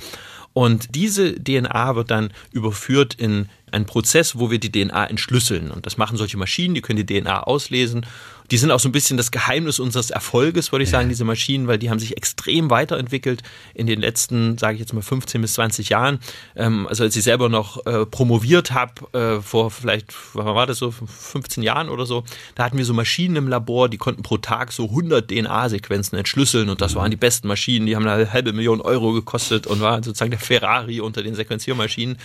und 0.52 0.94
diese 0.94 1.34
DNA 1.34 1.94
wird 1.94 2.10
dann 2.10 2.32
überführt 2.52 3.14
in 3.14 3.48
einen 3.70 3.86
Prozess, 3.86 4.38
wo 4.38 4.50
wir 4.50 4.58
die 4.58 4.72
DNA 4.72 5.06
entschlüsseln. 5.06 5.70
Und 5.70 5.86
das 5.86 5.96
machen 5.96 6.16
solche 6.16 6.36
Maschinen, 6.36 6.74
die 6.74 6.80
können 6.80 7.04
die 7.04 7.20
DNA 7.20 7.44
auslesen 7.44 8.04
die 8.50 8.58
sind 8.58 8.70
auch 8.70 8.80
so 8.80 8.88
ein 8.88 8.92
bisschen 8.92 9.16
das 9.16 9.30
Geheimnis 9.30 9.78
unseres 9.78 10.10
Erfolges, 10.10 10.72
würde 10.72 10.82
ich 10.82 10.90
sagen, 10.90 11.08
diese 11.08 11.24
Maschinen, 11.24 11.68
weil 11.68 11.78
die 11.78 11.88
haben 11.88 12.00
sich 12.00 12.16
extrem 12.16 12.68
weiterentwickelt 12.68 13.42
in 13.74 13.86
den 13.86 14.00
letzten, 14.00 14.58
sage 14.58 14.74
ich 14.74 14.80
jetzt 14.80 14.92
mal, 14.92 15.02
15 15.02 15.40
bis 15.40 15.54
20 15.54 15.90
Jahren. 15.90 16.18
Ähm, 16.56 16.86
also 16.88 17.04
als 17.04 17.14
ich 17.14 17.22
selber 17.22 17.48
noch 17.48 17.86
äh, 17.86 18.06
promoviert 18.06 18.72
habe, 18.72 18.92
äh, 19.18 19.40
vor 19.40 19.70
vielleicht, 19.70 20.12
wann 20.34 20.46
war 20.46 20.66
das 20.66 20.78
so, 20.78 20.90
15 20.90 21.62
Jahren 21.62 21.88
oder 21.88 22.06
so, 22.06 22.24
da 22.56 22.64
hatten 22.64 22.76
wir 22.76 22.84
so 22.84 22.92
Maschinen 22.92 23.36
im 23.36 23.48
Labor, 23.48 23.88
die 23.88 23.98
konnten 23.98 24.22
pro 24.22 24.36
Tag 24.36 24.72
so 24.72 24.84
100 24.84 25.30
DNA-Sequenzen 25.30 26.18
entschlüsseln 26.18 26.68
und 26.70 26.80
das 26.80 26.96
waren 26.96 27.10
die 27.10 27.16
besten 27.16 27.46
Maschinen, 27.46 27.86
die 27.86 27.94
haben 27.94 28.06
eine 28.06 28.32
halbe 28.32 28.52
Million 28.52 28.80
Euro 28.80 29.12
gekostet 29.12 29.68
und 29.68 29.80
waren 29.80 30.02
sozusagen 30.02 30.32
der 30.32 30.40
Ferrari 30.40 31.00
unter 31.00 31.22
den 31.22 31.34
Sequenziermaschinen. 31.34 32.18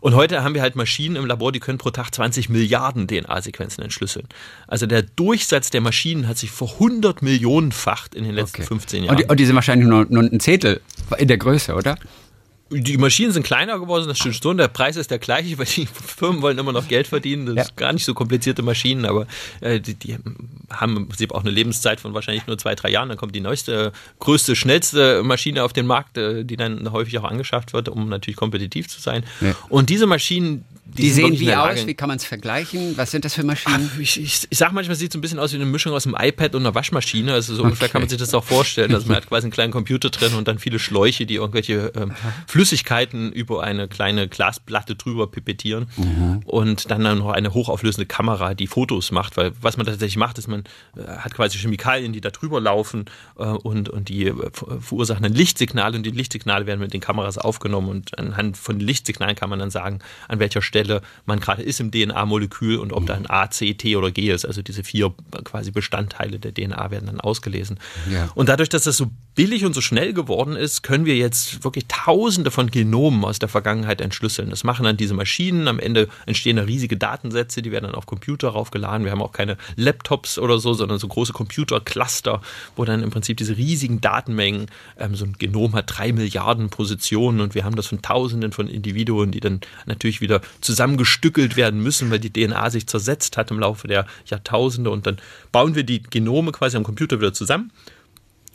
Und 0.00 0.14
heute 0.14 0.42
haben 0.42 0.54
wir 0.54 0.62
halt 0.62 0.76
Maschinen 0.76 1.16
im 1.16 1.26
Labor, 1.26 1.52
die 1.52 1.60
können 1.60 1.78
pro 1.78 1.90
Tag 1.90 2.14
20 2.14 2.48
Milliarden 2.48 3.06
DNA-Sequenzen 3.06 3.82
entschlüsseln. 3.82 4.28
Also 4.66 4.86
der 4.86 5.02
Durchsatz 5.02 5.57
Umsatz 5.58 5.70
der 5.70 5.80
Maschinen 5.80 6.28
hat 6.28 6.38
sich 6.38 6.52
vor 6.52 6.70
100 6.74 7.20
Millionenfacht 7.20 8.14
in 8.14 8.22
den 8.22 8.32
letzten 8.32 8.62
okay. 8.62 8.68
15 8.68 9.04
Jahren. 9.04 9.16
Und 9.16 9.20
die, 9.20 9.28
und 9.28 9.40
die 9.40 9.44
sind 9.44 9.56
wahrscheinlich 9.56 9.88
nur, 9.88 10.06
nur 10.08 10.22
ein 10.22 10.38
Zehntel 10.38 10.80
in 11.18 11.26
der 11.26 11.36
Größe, 11.36 11.74
oder? 11.74 11.98
Die 12.70 12.98
Maschinen 12.98 13.32
sind 13.32 13.44
kleiner 13.44 13.78
geworden, 13.78 14.06
das 14.08 14.18
stimmt 14.18 14.36
schon. 14.36 14.56
Der 14.58 14.68
Preis 14.68 14.96
ist 14.96 15.10
der 15.10 15.18
gleiche, 15.18 15.56
weil 15.58 15.66
die 15.66 15.86
Firmen 15.86 16.42
wollen 16.42 16.58
immer 16.58 16.72
noch 16.72 16.88
Geld 16.88 17.06
verdienen. 17.06 17.46
Das 17.46 17.56
ja. 17.56 17.64
sind 17.64 17.76
gar 17.76 17.92
nicht 17.92 18.04
so 18.04 18.14
komplizierte 18.14 18.62
Maschinen, 18.62 19.06
aber 19.06 19.26
äh, 19.60 19.80
die, 19.80 19.94
die, 19.94 20.16
haben 20.70 20.96
im 20.96 21.08
Prinzip 21.08 21.32
auch 21.32 21.40
eine 21.40 21.50
Lebenszeit 21.50 22.00
von 22.00 22.14
wahrscheinlich 22.14 22.46
nur 22.46 22.58
zwei, 22.58 22.74
drei 22.74 22.90
Jahren. 22.90 23.08
Dann 23.08 23.18
kommt 23.18 23.34
die 23.34 23.40
neueste, 23.40 23.92
größte, 24.18 24.54
schnellste 24.54 25.22
Maschine 25.22 25.62
auf 25.64 25.72
den 25.72 25.86
Markt, 25.86 26.18
äh, 26.18 26.44
die 26.44 26.56
dann 26.56 26.92
häufig 26.92 27.18
auch 27.18 27.24
angeschafft 27.24 27.72
wird, 27.72 27.88
um 27.88 28.08
natürlich 28.08 28.36
kompetitiv 28.36 28.88
zu 28.88 29.00
sein. 29.00 29.24
Ja. 29.40 29.54
Und 29.68 29.88
diese 29.90 30.06
Maschinen, 30.06 30.64
die, 30.84 31.02
die 31.02 31.10
sehen 31.10 31.38
wie 31.38 31.54
aus? 31.54 31.86
Wie 31.86 31.94
kann 31.94 32.08
man 32.08 32.16
es 32.16 32.24
vergleichen? 32.24 32.96
Was 32.96 33.10
sind 33.10 33.24
das 33.24 33.34
für 33.34 33.44
Maschinen? 33.44 33.90
Ach, 33.94 33.98
ich, 33.98 34.20
ich, 34.20 34.46
ich 34.48 34.58
sag 34.58 34.72
manchmal, 34.72 34.96
sieht 34.96 35.12
so 35.12 35.18
ein 35.18 35.20
bisschen 35.20 35.38
aus 35.38 35.52
wie 35.52 35.56
eine 35.56 35.66
Mischung 35.66 35.92
aus 35.92 36.06
einem 36.06 36.16
iPad 36.18 36.54
und 36.54 36.62
einer 36.62 36.74
Waschmaschine. 36.74 37.34
Also 37.34 37.54
so 37.54 37.60
okay. 37.60 37.66
ungefähr 37.66 37.88
kann 37.90 38.00
man 38.00 38.08
sich 38.08 38.18
das 38.18 38.32
auch 38.32 38.44
vorstellen. 38.44 38.94
Also 38.94 39.06
man 39.06 39.16
hat 39.16 39.28
quasi 39.28 39.44
einen 39.44 39.52
kleinen 39.52 39.72
Computer 39.72 40.08
drin 40.08 40.32
und 40.34 40.48
dann 40.48 40.58
viele 40.58 40.78
Schläuche, 40.78 41.26
die 41.26 41.34
irgendwelche 41.34 41.92
ähm, 41.94 42.12
Flüssigkeiten 42.58 43.30
über 43.30 43.62
eine 43.62 43.86
kleine 43.86 44.26
Glasplatte 44.26 44.96
drüber 44.96 45.28
pipettieren. 45.28 45.86
Mhm. 45.96 46.40
Und 46.44 46.90
dann, 46.90 47.04
dann 47.04 47.18
noch 47.18 47.30
eine 47.30 47.54
hochauflösende 47.54 48.04
Kamera, 48.04 48.54
die 48.54 48.66
Fotos 48.66 49.12
macht. 49.12 49.36
Weil 49.36 49.52
was 49.60 49.76
man 49.76 49.86
tatsächlich 49.86 50.16
macht, 50.16 50.38
ist, 50.38 50.48
man 50.48 50.64
äh, 50.96 51.06
hat 51.06 51.34
quasi 51.34 51.56
Chemikalien, 51.56 52.12
die 52.12 52.20
da 52.20 52.30
drüber 52.30 52.60
laufen 52.60 53.04
äh, 53.38 53.44
und, 53.44 53.90
und 53.90 54.08
die 54.08 54.26
äh, 54.26 54.34
verursachen 54.80 55.24
ein 55.24 55.34
Lichtsignal 55.34 55.94
und 55.94 56.02
die 56.02 56.10
Lichtsignale 56.10 56.66
werden 56.66 56.80
mit 56.80 56.92
den 56.92 57.00
Kameras 57.00 57.38
aufgenommen 57.38 57.90
und 57.90 58.18
anhand 58.18 58.56
von 58.56 58.80
Lichtsignalen 58.80 59.36
kann 59.36 59.50
man 59.50 59.60
dann 59.60 59.70
sagen, 59.70 60.00
an 60.26 60.40
welcher 60.40 60.60
Stelle 60.60 61.02
man 61.26 61.38
gerade 61.38 61.62
ist 61.62 61.78
im 61.78 61.92
DNA-Molekül 61.92 62.78
und 62.78 62.92
ob 62.92 63.06
da 63.06 63.14
ein 63.14 63.30
A, 63.30 63.48
C, 63.50 63.74
T 63.74 63.94
oder 63.94 64.10
G 64.10 64.32
ist. 64.32 64.44
Also 64.44 64.62
diese 64.62 64.82
vier 64.82 65.14
quasi 65.44 65.70
Bestandteile 65.70 66.40
der 66.40 66.52
DNA 66.52 66.90
werden 66.90 67.06
dann 67.06 67.20
ausgelesen. 67.20 67.78
Ja. 68.12 68.30
Und 68.34 68.48
dadurch, 68.48 68.68
dass 68.68 68.82
das 68.82 68.96
so 68.96 69.12
billig 69.36 69.64
und 69.64 69.74
so 69.74 69.80
schnell 69.80 70.12
geworden 70.12 70.56
ist, 70.56 70.82
können 70.82 71.04
wir 71.04 71.16
jetzt 71.16 71.62
wirklich 71.62 71.86
Tausende 71.86 72.47
von 72.50 72.70
Genomen 72.70 73.24
aus 73.24 73.38
der 73.38 73.48
Vergangenheit 73.48 74.00
entschlüsseln. 74.00 74.50
Das 74.50 74.64
machen 74.64 74.84
dann 74.84 74.96
diese 74.96 75.14
Maschinen. 75.14 75.68
Am 75.68 75.78
Ende 75.78 76.08
entstehen 76.26 76.56
da 76.56 76.62
riesige 76.62 76.96
Datensätze, 76.96 77.62
die 77.62 77.72
werden 77.72 77.86
dann 77.86 77.94
auf 77.94 78.06
Computer 78.06 78.48
raufgeladen. 78.50 79.04
Wir 79.04 79.12
haben 79.12 79.22
auch 79.22 79.32
keine 79.32 79.56
Laptops 79.76 80.38
oder 80.38 80.58
so, 80.58 80.74
sondern 80.74 80.98
so 80.98 81.08
große 81.08 81.32
Computercluster, 81.32 82.40
wo 82.76 82.84
dann 82.84 83.02
im 83.02 83.10
Prinzip 83.10 83.36
diese 83.36 83.56
riesigen 83.56 84.00
Datenmengen, 84.00 84.66
ähm, 84.98 85.14
so 85.14 85.24
ein 85.24 85.34
Genom 85.38 85.74
hat 85.74 85.84
drei 85.88 86.12
Milliarden 86.12 86.70
Positionen 86.70 87.40
und 87.40 87.54
wir 87.54 87.64
haben 87.64 87.76
das 87.76 87.86
von 87.86 88.02
Tausenden 88.02 88.52
von 88.52 88.68
Individuen, 88.68 89.30
die 89.30 89.40
dann 89.40 89.60
natürlich 89.86 90.20
wieder 90.20 90.40
zusammengestückelt 90.60 91.56
werden 91.56 91.82
müssen, 91.82 92.10
weil 92.10 92.20
die 92.20 92.32
DNA 92.32 92.70
sich 92.70 92.86
zersetzt 92.86 93.36
hat 93.36 93.50
im 93.50 93.58
Laufe 93.58 93.88
der 93.88 94.06
Jahrtausende. 94.26 94.90
Und 94.90 95.06
dann 95.06 95.18
bauen 95.52 95.74
wir 95.74 95.84
die 95.84 96.02
Genome 96.02 96.52
quasi 96.52 96.76
am 96.76 96.84
Computer 96.84 97.20
wieder 97.20 97.32
zusammen 97.32 97.72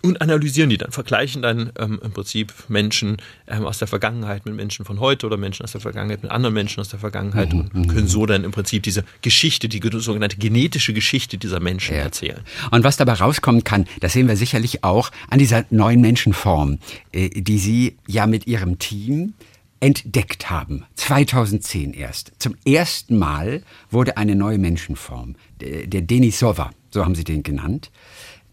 und 0.04 0.22
analysieren 0.22 0.70
die 0.70 0.78
dann, 0.78 0.91
vergleichen 0.91 1.41
dann 1.41 1.72
ähm, 1.80 1.99
im 2.04 2.12
Prinzip 2.12 2.54
Menschen 2.68 3.18
ähm, 3.47 3.66
aus 3.66 3.78
der 3.78 3.88
Vergangenheit 3.88 4.45
mit 4.45 4.54
Menschen 4.54 4.86
von 4.86 4.99
heute 4.99 5.26
oder 5.26 5.38
Menschen 5.38 5.64
aus 5.64 5.72
der 5.72 5.82
Vergangenheit 5.82 6.22
mit 6.24 6.32
anderen 6.32 6.54
Menschen 6.54 6.82
aus 6.82 6.89
der 6.89 6.99
Vergangenheit 6.99 7.54
mhm, 7.54 7.70
und 7.74 7.88
können 7.88 8.08
so 8.08 8.26
dann 8.26 8.43
im 8.43 8.51
Prinzip 8.51 8.84
diese 8.84 9.06
Geschichte, 9.22 9.70
die 9.70 9.82
sogenannte 9.99 10.38
genetische 10.38 10.93
Geschichte 10.93 11.38
dieser 11.38 11.62
Menschen 11.62 11.95
ja. 11.95 12.01
erzählen. 12.01 12.41
Und 12.72 12.84
was 12.84 12.97
dabei 12.97 13.14
rauskommen 13.14 13.64
kann, 13.64 13.86
das 14.01 14.14
sehen 14.14 14.28
wir 14.28 14.36
sicherlich 14.36 14.84
auch 14.84 15.10
an 15.30 15.39
dieser 15.39 15.66
neuen 15.70 16.01
Menschenform, 16.01 16.80
äh, 17.14 17.30
die 17.30 17.58
Sie 17.58 17.97
ja 18.06 18.28
mit 18.28 18.45
Ihrem 18.45 18.80
Team 18.80 19.34
entdeckt 19.80 20.49
haben. 20.49 20.86
2010 20.95 21.93
erst. 21.93 22.32
Zum 22.39 22.56
ersten 22.66 23.18
Mal 23.18 23.64
wurde 23.89 24.18
eine 24.18 24.36
neue 24.36 24.58
Menschenform, 24.58 25.36
der 25.60 26.01
Denisova, 26.01 26.72
so 26.89 27.04
haben 27.04 27.16
sie 27.16 27.26
den 27.26 27.43
genannt, 27.43 27.91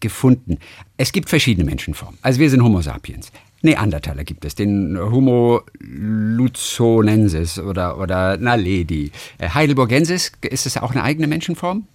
gefunden. 0.01 0.57
Es 0.97 1.11
gibt 1.11 1.29
verschiedene 1.29 1.65
Menschenformen. 1.65 2.17
Also 2.21 2.39
wir 2.39 2.49
sind 2.49 2.63
Homo 2.63 2.81
sapiens. 2.81 3.31
Neandertaler 3.61 4.23
gibt 4.23 4.43
es, 4.43 4.55
den 4.55 4.97
Homo 4.99 5.61
luzonensis 5.79 7.59
oder, 7.59 7.99
oder 7.99 8.37
Naledi. 8.37 9.11
Heidelburgensis, 9.41 10.31
ist 10.41 10.65
das 10.65 10.77
auch 10.77 10.91
eine 10.91 11.03
eigene 11.03 11.27
Menschenform? 11.27 11.85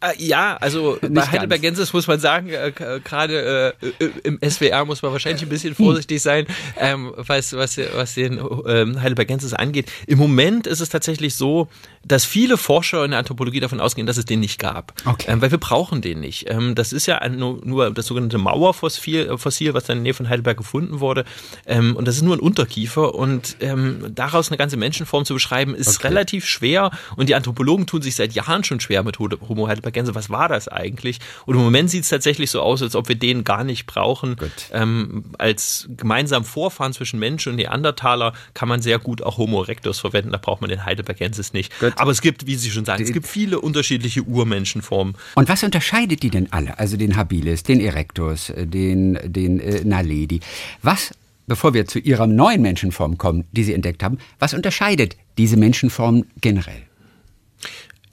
Äh, 0.00 0.12
ja, 0.18 0.56
also 0.58 0.98
Nicht 1.02 1.14
bei 1.14 1.22
Heidelbergensis 1.22 1.92
muss 1.92 2.06
man 2.06 2.20
sagen, 2.20 2.50
äh, 2.50 2.70
gerade 2.72 3.74
äh, 3.80 4.04
äh, 4.04 4.10
im 4.24 4.38
SWR 4.46 4.84
muss 4.84 5.02
man 5.02 5.12
wahrscheinlich 5.12 5.42
ein 5.42 5.48
bisschen 5.48 5.74
vorsichtig 5.74 6.20
sein, 6.20 6.46
ähm, 6.78 7.12
was, 7.16 7.54
was, 7.54 7.78
was 7.94 8.14
den 8.14 8.40
ähm, 8.66 9.00
Heidelbergensis 9.00 9.54
angeht. 9.54 9.90
Im 10.06 10.18
Moment 10.18 10.66
ist 10.66 10.80
es 10.80 10.90
tatsächlich 10.90 11.34
so, 11.34 11.68
dass 12.06 12.24
viele 12.24 12.56
Forscher 12.56 13.04
in 13.04 13.10
der 13.10 13.18
Anthropologie 13.18 13.58
davon 13.58 13.80
ausgehen, 13.80 14.06
dass 14.06 14.16
es 14.16 14.24
den 14.24 14.40
nicht 14.40 14.60
gab. 14.60 14.92
Okay. 15.04 15.32
Ähm, 15.32 15.42
weil 15.42 15.50
wir 15.50 15.58
brauchen 15.58 16.02
den 16.02 16.20
nicht. 16.20 16.48
Ähm, 16.48 16.74
das 16.76 16.92
ist 16.92 17.06
ja 17.06 17.28
nur, 17.28 17.60
nur 17.64 17.90
das 17.90 18.06
sogenannte 18.06 18.38
Mauerfossil, 18.38 19.28
äh, 19.28 19.38
Fossil, 19.38 19.74
was 19.74 19.84
dann 19.84 19.98
in 19.98 20.04
der 20.04 20.10
Nähe 20.10 20.14
von 20.14 20.28
Heidelberg 20.28 20.56
gefunden 20.56 21.00
wurde. 21.00 21.24
Ähm, 21.66 21.96
und 21.96 22.06
das 22.06 22.16
ist 22.16 22.22
nur 22.22 22.36
ein 22.36 22.40
Unterkiefer. 22.40 23.14
Und 23.14 23.56
ähm, 23.60 24.12
daraus 24.14 24.48
eine 24.48 24.56
ganze 24.56 24.76
Menschenform 24.76 25.24
zu 25.24 25.34
beschreiben, 25.34 25.74
ist 25.74 25.98
okay. 25.98 26.08
relativ 26.08 26.46
schwer. 26.46 26.92
Und 27.16 27.28
die 27.28 27.34
Anthropologen 27.34 27.86
tun 27.86 28.02
sich 28.02 28.14
seit 28.14 28.32
Jahren 28.32 28.62
schon 28.62 28.78
schwer 28.78 29.02
mit 29.02 29.18
Homo 29.18 29.66
heidelbergensis. 29.66 30.14
Was 30.14 30.30
war 30.30 30.48
das 30.48 30.68
eigentlich? 30.68 31.18
Und 31.44 31.56
im 31.56 31.64
Moment 31.64 31.90
sieht 31.90 32.04
es 32.04 32.08
tatsächlich 32.08 32.52
so 32.52 32.62
aus, 32.62 32.82
als 32.82 32.94
ob 32.94 33.08
wir 33.08 33.16
den 33.16 33.42
gar 33.42 33.64
nicht 33.64 33.86
brauchen. 33.86 34.36
Ähm, 34.70 35.24
als 35.38 35.88
gemeinsam 35.96 36.44
Vorfahren 36.44 36.92
zwischen 36.92 37.18
Mensch 37.18 37.48
und 37.48 37.56
Neandertaler 37.56 38.32
kann 38.54 38.68
man 38.68 38.80
sehr 38.80 39.00
gut 39.00 39.22
auch 39.22 39.38
Homo 39.38 39.62
erectus 39.62 39.98
verwenden. 39.98 40.30
Da 40.30 40.38
braucht 40.38 40.60
man 40.60 40.70
den 40.70 40.84
Heidelbergensis 40.84 41.52
nicht. 41.52 41.76
Gut. 41.80 41.95
Aber 41.96 42.10
es 42.10 42.20
gibt, 42.20 42.46
wie 42.46 42.56
Sie 42.56 42.70
schon 42.70 42.84
sagen, 42.84 43.02
es 43.02 43.12
gibt 43.12 43.26
viele 43.26 43.60
unterschiedliche 43.60 44.22
Urmenschenformen. 44.22 45.14
Und 45.34 45.48
was 45.48 45.62
unterscheidet 45.62 46.22
die 46.22 46.30
denn 46.30 46.52
alle? 46.52 46.78
Also 46.78 46.96
den 46.96 47.16
Habilis, 47.16 47.62
den 47.62 47.80
Erectus, 47.80 48.52
den, 48.56 49.18
den 49.24 49.60
äh, 49.60 49.84
Naledi. 49.84 50.40
Was, 50.82 51.12
bevor 51.46 51.74
wir 51.74 51.86
zu 51.86 51.98
Ihrer 51.98 52.26
neuen 52.26 52.62
Menschenform 52.62 53.18
kommen, 53.18 53.44
die 53.52 53.64
Sie 53.64 53.74
entdeckt 53.74 54.02
haben, 54.02 54.18
was 54.38 54.54
unterscheidet 54.54 55.16
diese 55.38 55.56
Menschenform 55.56 56.24
generell? 56.40 56.85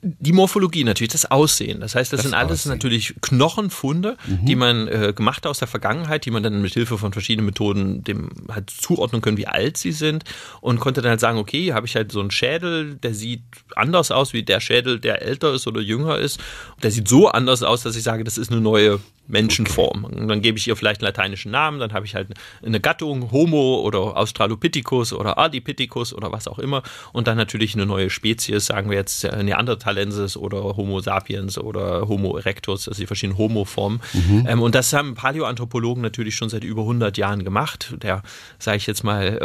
Die 0.03 0.33
Morphologie 0.33 0.83
natürlich, 0.83 1.13
das 1.13 1.31
Aussehen. 1.31 1.79
Das 1.79 1.95
heißt, 1.95 2.11
das, 2.11 2.19
das 2.19 2.25
sind 2.25 2.33
alles 2.33 2.61
Aussehen. 2.61 2.73
natürlich 2.73 3.15
Knochenfunde, 3.21 4.17
mhm. 4.27 4.45
die 4.45 4.55
man 4.55 4.87
äh, 4.89 5.13
gemacht 5.15 5.37
hat 5.37 5.47
aus 5.47 5.59
der 5.59 5.67
Vergangenheit, 5.67 6.25
die 6.25 6.31
man 6.31 6.43
dann 6.43 6.61
mit 6.61 6.73
Hilfe 6.73 6.97
von 6.97 7.13
verschiedenen 7.13 7.45
Methoden 7.45 8.03
dem 8.03 8.29
halt 8.51 8.69
zuordnen 8.69 9.21
können, 9.21 9.37
wie 9.37 9.47
alt 9.47 9.77
sie 9.77 9.93
sind 9.93 10.25
und 10.59 10.79
konnte 10.79 11.01
dann 11.01 11.11
halt 11.11 11.21
sagen, 11.21 11.37
okay, 11.37 11.61
hier 11.61 11.73
habe 11.73 11.85
ich 11.85 11.95
halt 11.95 12.11
so 12.11 12.19
einen 12.19 12.31
Schädel, 12.31 12.95
der 12.95 13.13
sieht 13.13 13.43
anders 13.75 14.11
aus 14.11 14.33
wie 14.33 14.43
der 14.43 14.59
Schädel, 14.59 14.99
der 14.99 15.21
älter 15.21 15.53
ist 15.53 15.67
oder 15.67 15.79
jünger 15.79 16.17
ist. 16.17 16.39
Der 16.81 16.91
sieht 16.91 17.07
so 17.07 17.29
anders 17.29 17.63
aus, 17.63 17.83
dass 17.83 17.95
ich 17.95 18.03
sage, 18.03 18.25
das 18.25 18.37
ist 18.37 18.51
eine 18.51 18.59
neue 18.59 18.99
Menschenform. 19.27 20.03
Und 20.03 20.27
dann 20.27 20.41
gebe 20.41 20.57
ich 20.57 20.67
ihr 20.67 20.75
vielleicht 20.75 21.01
einen 21.01 21.07
lateinischen 21.07 21.51
Namen, 21.51 21.79
dann 21.79 21.93
habe 21.93 22.05
ich 22.05 22.15
halt 22.15 22.27
eine 22.63 22.79
Gattung, 22.79 23.31
Homo 23.31 23.81
oder 23.81 24.17
Australopithecus 24.17 25.13
oder 25.13 25.37
Ardipithecus 25.37 26.13
oder 26.13 26.31
was 26.31 26.47
auch 26.47 26.59
immer. 26.59 26.83
Und 27.13 27.27
dann 27.27 27.37
natürlich 27.37 27.73
eine 27.75 27.85
neue 27.85 28.09
Spezies, 28.09 28.65
sagen 28.65 28.89
wir 28.89 28.97
jetzt 28.97 29.23
äh, 29.23 29.43
Neanderthalensis 29.43 30.35
oder 30.35 30.75
Homo 30.75 30.99
sapiens 30.99 31.57
oder 31.57 32.07
Homo 32.07 32.37
erectus, 32.37 32.87
also 32.87 32.99
die 32.99 33.07
verschiedenen 33.07 33.37
Homo-Formen. 33.37 34.01
Mhm. 34.13 34.45
Ähm, 34.47 34.61
und 34.61 34.75
das 34.75 34.91
haben 34.93 35.15
Paläoanthropologen 35.15 36.01
natürlich 36.01 36.35
schon 36.35 36.49
seit 36.49 36.63
über 36.63 36.81
100 36.81 37.17
Jahren 37.17 37.43
gemacht. 37.43 37.95
Der, 38.01 38.23
sage 38.59 38.77
ich 38.77 38.87
jetzt 38.87 39.03
mal, 39.03 39.37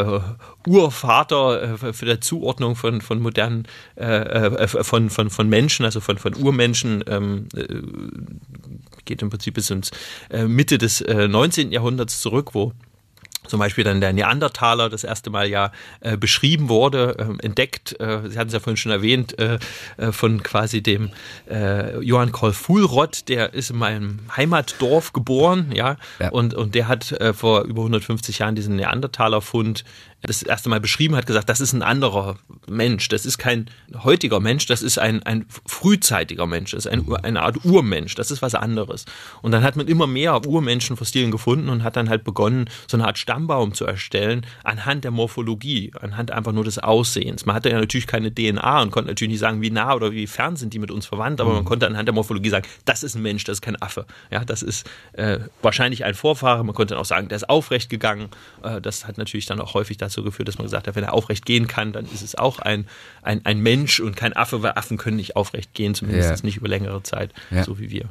äh, 0.67 0.69
Urvater 0.69 1.63
äh, 1.83 1.93
für 1.93 2.07
die 2.07 2.21
Zuordnung 2.21 2.75
von, 2.75 3.01
von 3.01 3.21
modernen, 3.21 3.67
äh, 3.97 4.05
äh, 4.05 4.69
von, 4.69 5.11
von, 5.11 5.31
von 5.31 5.49
Menschen, 5.49 5.85
also 5.85 6.01
von, 6.01 6.19
von 6.19 6.35
Urmenschen, 6.35 7.05
ähm, 7.07 7.47
äh, 7.55 7.65
geht 9.09 9.23
im 9.23 9.31
Prinzip 9.31 9.55
bis 9.55 9.71
ins 9.71 9.91
äh, 10.31 10.45
Mitte 10.45 10.79
des 10.79 11.01
äh, 11.01 11.27
19. 11.27 11.73
Jahrhunderts 11.73 12.21
zurück, 12.21 12.55
wo 12.55 12.73
zum 13.49 13.59
Beispiel 13.59 13.85
dann 13.85 14.01
der 14.01 14.13
Neandertaler 14.13 14.89
das 14.89 15.05
erste 15.05 15.31
Mal 15.31 15.49
ja 15.49 15.73
äh, 16.01 16.17
beschrieben 16.17 16.69
wurde, 16.69 17.17
äh, 17.19 17.45
entdeckt, 17.45 17.99
äh, 17.99 18.29
Sie 18.29 18.39
hatten 18.39 18.49
es 18.49 18.55
ja 18.55 18.61
vorhin 18.61 18.77
schon 18.77 18.93
erwähnt, 18.93 19.39
äh, 19.39 19.59
äh, 19.97 20.13
von 20.13 20.43
quasi 20.43 20.83
dem 20.83 21.11
äh, 21.51 21.99
Johann 22.01 22.33
Karl 22.33 22.53
Fulrott, 22.53 23.29
der 23.29 23.55
ist 23.55 23.71
in 23.71 23.79
meinem 23.79 24.21
Heimatdorf 24.37 25.13
geboren, 25.13 25.73
ja, 25.75 25.97
ja. 26.19 26.29
Und, 26.31 26.55
und 26.55 26.75
der 26.75 26.89
hat 26.89 27.15
vor 27.35 27.63
über 27.63 27.83
150 27.83 28.39
Jahren 28.39 28.55
diesen 28.55 28.77
Neandertaler-Fund 28.77 29.85
das 30.23 30.43
erste 30.43 30.69
Mal 30.69 30.81
beschrieben 30.81 31.15
hat, 31.15 31.27
gesagt, 31.27 31.49
das 31.49 31.61
ist 31.61 31.73
ein 31.73 31.83
anderer 31.83 32.37
Mensch, 32.67 33.09
das 33.09 33.25
ist 33.25 33.39
kein 33.39 33.71
heutiger 34.03 34.41
Mensch, 34.41 34.67
das 34.67 34.83
ist 34.83 34.99
ein, 34.99 35.23
ein 35.23 35.47
frühzeitiger 35.65 36.47
Mensch, 36.47 36.73
das 36.73 36.87
ist 36.87 36.93
ein, 36.93 37.07
eine 37.23 37.43
Art 37.43 37.65
Urmensch, 37.65 38.17
das 38.17 38.31
ist 38.31 38.43
was 38.43 38.55
anderes. 38.55 39.05
Und 39.43 39.53
dann 39.53 39.63
hat 39.63 39.77
man 39.77 39.87
immer 39.87 40.09
mehr 40.09 40.45
Urmenschenfossilen 40.45 41.31
gefunden 41.31 41.69
und 41.69 41.85
hat 41.85 41.97
dann 41.97 42.09
halt 42.09 42.25
begonnen, 42.25 42.69
so 42.89 42.97
eine 42.97 43.07
Art 43.07 43.19
Stammbaum 43.19 43.75
zu 43.75 43.87
erstellen 43.87 44.45
anhand 44.65 45.05
der 45.05 45.13
Morphologie, 45.13 45.93
anhand 46.01 46.33
einfach 46.33 46.53
nur 46.53 46.65
des 46.65 46.79
Aussehens. 46.79 47.47
Man 47.47 47.55
hatte 47.55 47.71
ja 47.71 47.79
natürlich 47.79 48.09
keine 48.09 48.35
DNA 48.35 48.83
und 48.83 48.91
konnte 48.91 49.11
natürlich 49.11 49.33
nicht 49.33 49.41
sagen, 49.41 49.63
wie 49.63 49.71
nah 49.71 49.95
oder 49.95 50.11
wie 50.11 50.27
fern 50.27 50.57
sind 50.57 50.75
die 50.75 50.81
mit 50.81 50.91
uns 50.91 51.07
verwandt, 51.07 51.41
aber 51.41 51.53
man 51.53 51.63
mhm. 51.63 51.67
konnte 51.67 51.87
anhand 51.87 52.09
der 52.09 52.15
Morphologie 52.15 52.51
sagen, 52.51 52.67
das 52.85 53.05
ist 53.05 53.15
ein 53.15 53.23
Mensch, 53.23 53.45
das 53.45 53.59
ist 53.59 53.63
kein 53.63 53.81
Affe. 53.81 54.05
Ja, 54.31 54.45
das 54.45 54.63
ist 54.63 54.89
äh, 55.13 55.39
wahrscheinlich 55.63 56.05
ein 56.05 56.15
Vorfahre. 56.15 56.65
Man 56.65 56.75
konnte 56.75 56.95
dann 56.95 57.01
auch 57.01 57.07
sagen, 57.07 57.29
der 57.29 57.37
ist 57.37 57.49
aufrecht 57.49 57.89
gegangen. 57.89 58.31
Äh, 58.65 58.81
das 58.81 59.07
hat 59.07 59.17
natürlich 59.17 59.47
dann 59.47 59.61
auch 59.61 59.75
häufig 59.75 59.97
dazu 60.09 60.23
geführt, 60.23 60.49
dass 60.49 60.59
man 60.59 60.67
gesagt 60.67 60.87
hat, 60.87 60.97
wenn 60.97 61.05
er 61.05 61.15
aufrecht 61.15 61.47
gehen 61.47 61.67
kann, 61.67 61.93
dann 61.93 62.05
ist 62.07 62.23
es 62.23 62.35
auch 62.35 62.59
ein, 62.59 62.87
ein, 63.23 63.45
ein 63.45 63.61
Mensch 63.61 64.01
und 64.01 64.17
kein 64.17 64.35
Affe, 64.35 64.63
weil 64.63 64.73
Affen 64.73 64.97
können 64.97 65.17
nicht 65.17 65.37
aufrecht 65.37 65.75
gehen, 65.75 65.95
zumindest 65.95 66.31
ja. 66.31 66.37
nicht 66.43 66.57
über 66.57 66.69
längere 66.69 67.03
Zeit, 67.03 67.33
ja. 67.51 67.65
so 67.65 67.79
wie 67.79 67.91
wir. 67.91 68.09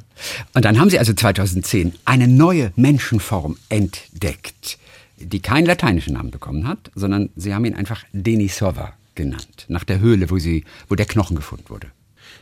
Und 0.54 0.64
dann 0.64 0.78
haben 0.78 0.90
Sie 0.90 0.98
also 0.98 1.12
2010 1.12 1.94
eine 2.04 2.28
neue 2.28 2.72
Menschenform 2.76 3.56
entdeckt, 3.68 4.78
die 5.16 5.40
keinen 5.40 5.66
lateinischen 5.66 6.14
Namen 6.14 6.30
bekommen 6.30 6.66
hat, 6.66 6.90
sondern 6.94 7.30
Sie 7.36 7.54
haben 7.54 7.64
ihn 7.64 7.74
einfach 7.74 8.04
Denisova 8.12 8.92
genannt, 9.14 9.66
nach 9.68 9.84
der 9.84 9.98
Höhle, 9.98 10.30
wo, 10.30 10.38
sie, 10.38 10.64
wo 10.88 10.94
der 10.94 11.06
Knochen 11.06 11.36
gefunden 11.36 11.68
wurde. 11.68 11.88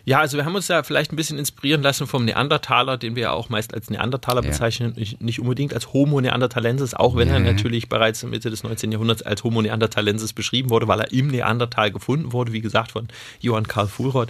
Ja, 0.09 0.21
also 0.21 0.37
wir 0.37 0.45
haben 0.45 0.55
uns 0.55 0.69
da 0.69 0.85
vielleicht 0.85 1.13
ein 1.13 1.17
bisschen 1.17 1.37
inspirieren 1.37 1.83
lassen 1.83 2.07
vom 2.07 2.25
Neandertaler, 2.25 2.97
den 2.97 3.17
wir 3.17 3.25
ja 3.25 3.33
auch 3.33 3.49
meist 3.49 3.75
als 3.75 3.91
Neandertaler 3.91 4.41
Ja. 4.45 4.51
bezeichnen, 4.51 4.95
nicht, 5.19 5.41
unbedingt 5.41 5.75
als 5.75 5.93
Homo 5.93 6.21
neanderthalensis, 6.21 6.95
auch 6.95 7.17
wenn 7.17 7.29
er 7.29 7.41
Nee. 7.41 7.53
natürlich 7.53 7.89
bereits 7.89 8.23
Mitte 8.23 8.49
des 8.49 8.63
19. 8.63 8.93
Jahrhunderts 8.93 9.23
als 9.23 9.43
Homo 9.43 9.63
neanderthalensis 9.63 10.33
beschrieben 10.33 10.71
wurde, 10.71 10.87
weil 10.87 11.01
er 11.01 11.11
im 11.11 11.27
Neandertal 11.27 11.91
gefunden 11.91 12.33
wurde, 12.33 12.53
wie 12.53 12.61
gesagt 12.61 12.93
von 12.93 13.09
Johann 13.41 13.67
Karl 13.67 13.89
Fulroth, 13.89 14.29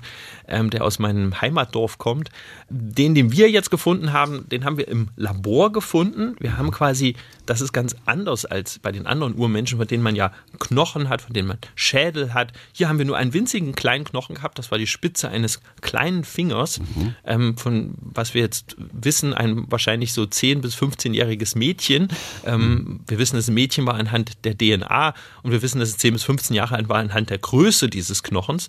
ähm, 0.48 0.70
der 0.70 0.82
aus 0.82 0.98
meinem 0.98 1.42
Heimatdorf 1.42 1.98
kommt. 1.98 2.30
Den, 2.70 3.14
den 3.14 3.30
wir 3.32 3.50
jetzt 3.50 3.70
gefunden 3.70 4.14
haben, 4.14 4.48
den 4.48 4.64
haben 4.64 4.78
wir 4.78 4.88
im 4.88 5.08
Labor 5.16 5.72
gefunden. 5.72 6.36
Wir 6.40 6.56
haben 6.56 6.70
quasi, 6.70 7.16
das 7.44 7.60
ist 7.60 7.74
ganz 7.74 7.94
anders 8.06 8.46
als 8.46 8.78
bei 8.78 8.92
den 8.92 9.06
anderen 9.06 9.34
Urmenschen, 9.34 9.76
von 9.76 9.86
denen 9.86 10.02
man 10.02 10.16
ja 10.16 10.32
Knochen 10.58 11.10
hat, 11.10 11.20
von 11.20 11.34
denen 11.34 11.48
man 11.48 11.58
Schädel 11.74 12.32
hat. 12.32 12.54
Hier 12.72 12.88
haben 12.88 12.96
wir 12.96 13.04
nur 13.04 13.18
einen 13.18 13.34
winzigen 13.34 13.74
kleinen 13.74 14.04
Knochen 14.04 14.36
gehabt, 14.36 14.58
das 14.58 14.70
war 14.70 14.78
die 14.78 14.86
Spitze 14.86 15.28
eines 15.28 15.60
kleinen 15.80 16.24
Fingers, 16.24 16.80
ähm, 17.24 17.56
von 17.56 17.94
was 18.00 18.34
wir 18.34 18.42
jetzt 18.42 18.76
wissen, 18.78 19.34
ein 19.34 19.70
wahrscheinlich 19.70 20.12
so 20.12 20.22
10- 20.22 20.60
bis 20.60 20.74
15-jähriges 20.74 21.56
Mädchen. 21.56 22.08
Ähm, 22.44 23.00
wir 23.06 23.18
wissen, 23.18 23.36
ein 23.36 23.54
Mädchen 23.54 23.86
war 23.86 23.94
anhand 23.94 24.44
der 24.44 24.56
DNA 24.56 25.14
und 25.42 25.52
wir 25.52 25.62
wissen, 25.62 25.78
dass 25.78 25.90
es 25.90 25.98
10 25.98 26.14
bis 26.14 26.24
15 26.24 26.56
Jahre 26.56 26.76
alt 26.76 26.88
war 26.88 26.98
anhand 26.98 27.30
der 27.30 27.38
Größe 27.38 27.88
dieses 27.88 28.22
Knochens. 28.22 28.68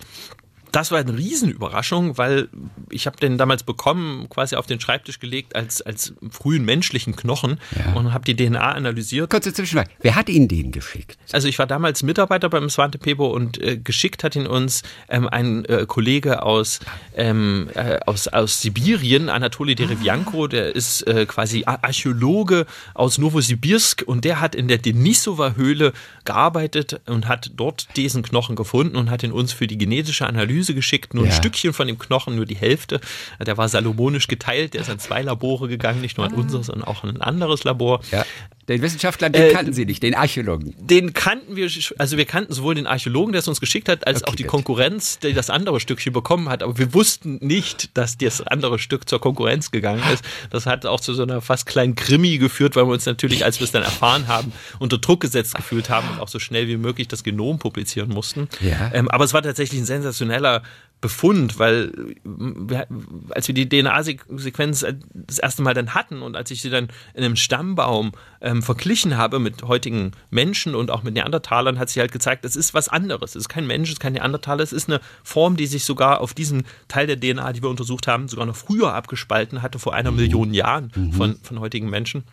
Das 0.71 0.91
war 0.91 0.99
eine 0.99 1.17
Riesenüberraschung, 1.17 2.17
weil 2.17 2.49
ich 2.89 3.07
habe 3.07 3.17
den 3.17 3.37
damals 3.37 3.63
bekommen, 3.63 4.27
quasi 4.29 4.55
auf 4.55 4.65
den 4.67 4.79
Schreibtisch 4.79 5.19
gelegt 5.19 5.55
als, 5.55 5.81
als 5.81 6.13
frühen 6.29 6.65
menschlichen 6.65 7.15
Knochen 7.15 7.59
Ja. 7.75 7.93
und 7.93 8.13
habe 8.13 8.25
die 8.25 8.35
DNA 8.35 8.59
analysiert. 8.73 9.29
Kurze 9.29 9.53
Zwischenfrage. 9.53 9.89
Wer 10.01 10.15
hat 10.15 10.27
Ihnen 10.29 10.47
den 10.47 10.71
geschickt? 10.71 11.17
Also 11.31 11.47
ich 11.47 11.57
war 11.57 11.67
damals 11.67 12.03
Mitarbeiter 12.03 12.49
beim 12.49 12.69
Svante 12.69 12.97
Pebo 12.97 13.27
und 13.27 13.61
äh, 13.61 13.77
geschickt 13.77 14.23
hat 14.23 14.35
ihn 14.35 14.45
uns 14.45 14.83
ähm, 15.09 15.27
ein 15.29 15.63
äh, 15.65 15.85
Kollege 15.87 16.43
aus, 16.43 16.79
ähm, 17.15 17.69
äh, 17.73 17.99
aus, 18.05 18.27
aus 18.27 18.61
Sibirien, 18.61 19.29
Anatoly 19.29 19.75
Derevianko, 19.75 20.47
der 20.47 20.75
ist 20.75 21.01
äh, 21.07 21.25
quasi 21.25 21.63
Archäologe 21.65 22.65
aus 22.93 23.17
Novosibirsk 23.17 24.03
und 24.05 24.25
der 24.25 24.41
hat 24.41 24.53
in 24.53 24.67
der 24.67 24.77
Denisova 24.79 25.53
Höhle 25.55 25.93
gearbeitet 26.25 26.99
und 27.07 27.27
hat 27.27 27.51
dort 27.55 27.87
diesen 27.95 28.21
Knochen 28.21 28.55
gefunden 28.55 28.97
und 28.97 29.09
hat 29.09 29.23
ihn 29.23 29.31
uns 29.31 29.53
für 29.53 29.67
die 29.67 29.77
genetische 29.77 30.27
Analyse 30.27 30.56
geschickt. 30.65 31.13
Nur 31.13 31.25
Ja. 31.25 31.31
ein 31.31 31.35
Stückchen 31.35 31.73
von 31.73 31.87
dem 31.87 31.97
Knochen, 31.99 32.35
nur 32.35 32.45
die 32.45 32.55
Hälfte. 32.55 32.99
Der 33.45 33.57
war 33.57 33.67
salomonisch 33.69 34.27
geteilt, 34.27 34.73
der 34.73 34.81
ist 34.81 34.89
an 34.89 34.99
zwei 34.99 35.21
Labore 35.21 35.67
gegangen, 35.67 36.01
nicht 36.01 36.17
nur 36.17 36.25
an 36.25 36.33
unseres, 36.33 36.67
sondern 36.67 36.87
auch 36.87 37.03
an 37.03 37.09
ein 37.11 37.21
anderes 37.21 37.63
Labor. 37.63 38.01
Ja. 38.11 38.25
Den 38.67 38.81
Wissenschaftler, 38.81 39.29
den 39.29 39.43
Äh, 39.43 39.53
kannten 39.53 39.71
Sie 39.71 39.85
nicht, 39.85 40.03
den 40.03 40.13
Archäologen. 40.13 40.75
Den 40.77 41.13
kannten 41.13 41.55
wir, 41.55 41.69
also 41.97 42.17
wir 42.17 42.25
kannten 42.25 42.53
sowohl 42.53 42.75
den 42.75 42.85
Archäologen, 42.85 43.31
der 43.31 43.39
es 43.39 43.47
uns 43.47 43.61
geschickt 43.61 43.87
hat, 43.87 44.05
als 44.05 44.23
Okay, 44.23 44.31
auch 44.31 44.35
die. 44.35 44.43
Konkurrenz, 44.43 45.19
die 45.19 45.33
das 45.33 45.49
andere 45.49 45.79
Stückchen 45.79 46.11
bekommen 46.11 46.49
hat. 46.49 46.63
Aber 46.63 46.77
wir 46.77 46.93
wussten 46.93 47.37
nicht, 47.41 47.97
dass 47.97 48.17
das 48.17 48.41
andere 48.41 48.79
Stück 48.79 49.07
zur 49.07 49.21
Konkurrenz 49.21 49.71
gegangen 49.71 50.03
ist. 50.13 50.23
Das 50.49 50.65
hat 50.65 50.85
auch 50.85 50.99
zu 50.99 51.13
so 51.13 51.23
einer 51.23 51.41
fast 51.41 51.65
kleinen 51.65 51.95
Krimi 51.95 52.37
geführt, 52.37 52.75
weil 52.75 52.85
wir 52.85 52.93
uns 52.93 53.05
natürlich, 53.05 53.45
als 53.45 53.59
wir 53.59 53.65
es 53.65 53.71
dann 53.71 53.83
erfahren 53.83 54.27
haben, 54.27 54.51
unter 54.79 54.97
Druck 54.97 55.21
gesetzt 55.21 55.55
gefühlt 55.55 55.89
haben 55.89 56.09
und 56.09 56.19
auch 56.19 56.27
so 56.27 56.39
schnell 56.39 56.67
wie 56.67 56.77
möglich 56.77 57.07
das 57.07 57.23
Genom 57.23 57.59
publizieren 57.59 58.09
mussten. 58.09 58.49
Ja. 58.59 58.91
Ähm, 58.93 59.09
aber 59.09 59.23
es 59.23 59.33
war 59.33 59.41
tatsächlich 59.41 59.79
ein 59.79 59.85
sensationeller 59.85 60.63
Befund, 60.99 61.59
weil 61.59 61.91
wir, 62.23 62.87
als 63.29 63.47
wir 63.47 63.53
die 63.53 63.69
DNA-Sequenz 63.69 64.85
das 65.13 65.37
erste 65.37 65.61
Mal 65.61 65.75
dann 65.75 65.93
hatten 65.93 66.23
und 66.23 66.35
als 66.35 66.49
ich 66.49 66.61
sie 66.61 66.71
dann 66.71 66.87
in 67.13 67.23
einem 67.23 67.35
Stammbaum 67.35 68.13
ähm, 68.41 68.63
verglichen 68.63 69.15
habe 69.15 69.39
mit 69.39 69.63
heutigen 69.63 70.11
Menschen 70.31 70.73
und 70.73 70.89
auch 70.89 71.03
mit 71.03 71.13
Neandertalern, 71.13 71.77
hat 71.77 71.89
sich 71.89 71.99
halt 71.99 72.11
gezeigt, 72.11 72.45
es 72.45 72.55
ist 72.55 72.73
was 72.73 72.89
anderes. 72.89 73.31
Es 73.31 73.43
ist 73.43 73.49
kein 73.49 73.67
Mensch, 73.67 73.89
es 73.89 73.93
ist 73.93 73.99
kein 73.99 74.13
Neandertaler, 74.13 74.63
es 74.63 74.73
ist 74.73 74.89
eine 74.89 74.99
Form, 75.23 75.55
die 75.55 75.67
sich 75.67 75.85
sogar 75.85 76.19
auf 76.19 76.33
diesen 76.33 76.63
Teil 76.87 77.05
der 77.05 77.19
DNA, 77.19 77.53
die 77.53 77.61
wir 77.61 77.69
untersucht 77.69 78.07
haben, 78.07 78.27
sogar 78.27 78.47
noch 78.47 78.55
früher 78.55 78.93
abgespalten 78.93 79.61
hatte, 79.61 79.77
vor 79.77 79.93
einer 79.93 80.11
Million 80.11 80.53
Jahren 80.53 80.91
von, 81.11 81.37
von 81.43 81.59
heutigen 81.59 81.89
Menschen. 81.89 82.23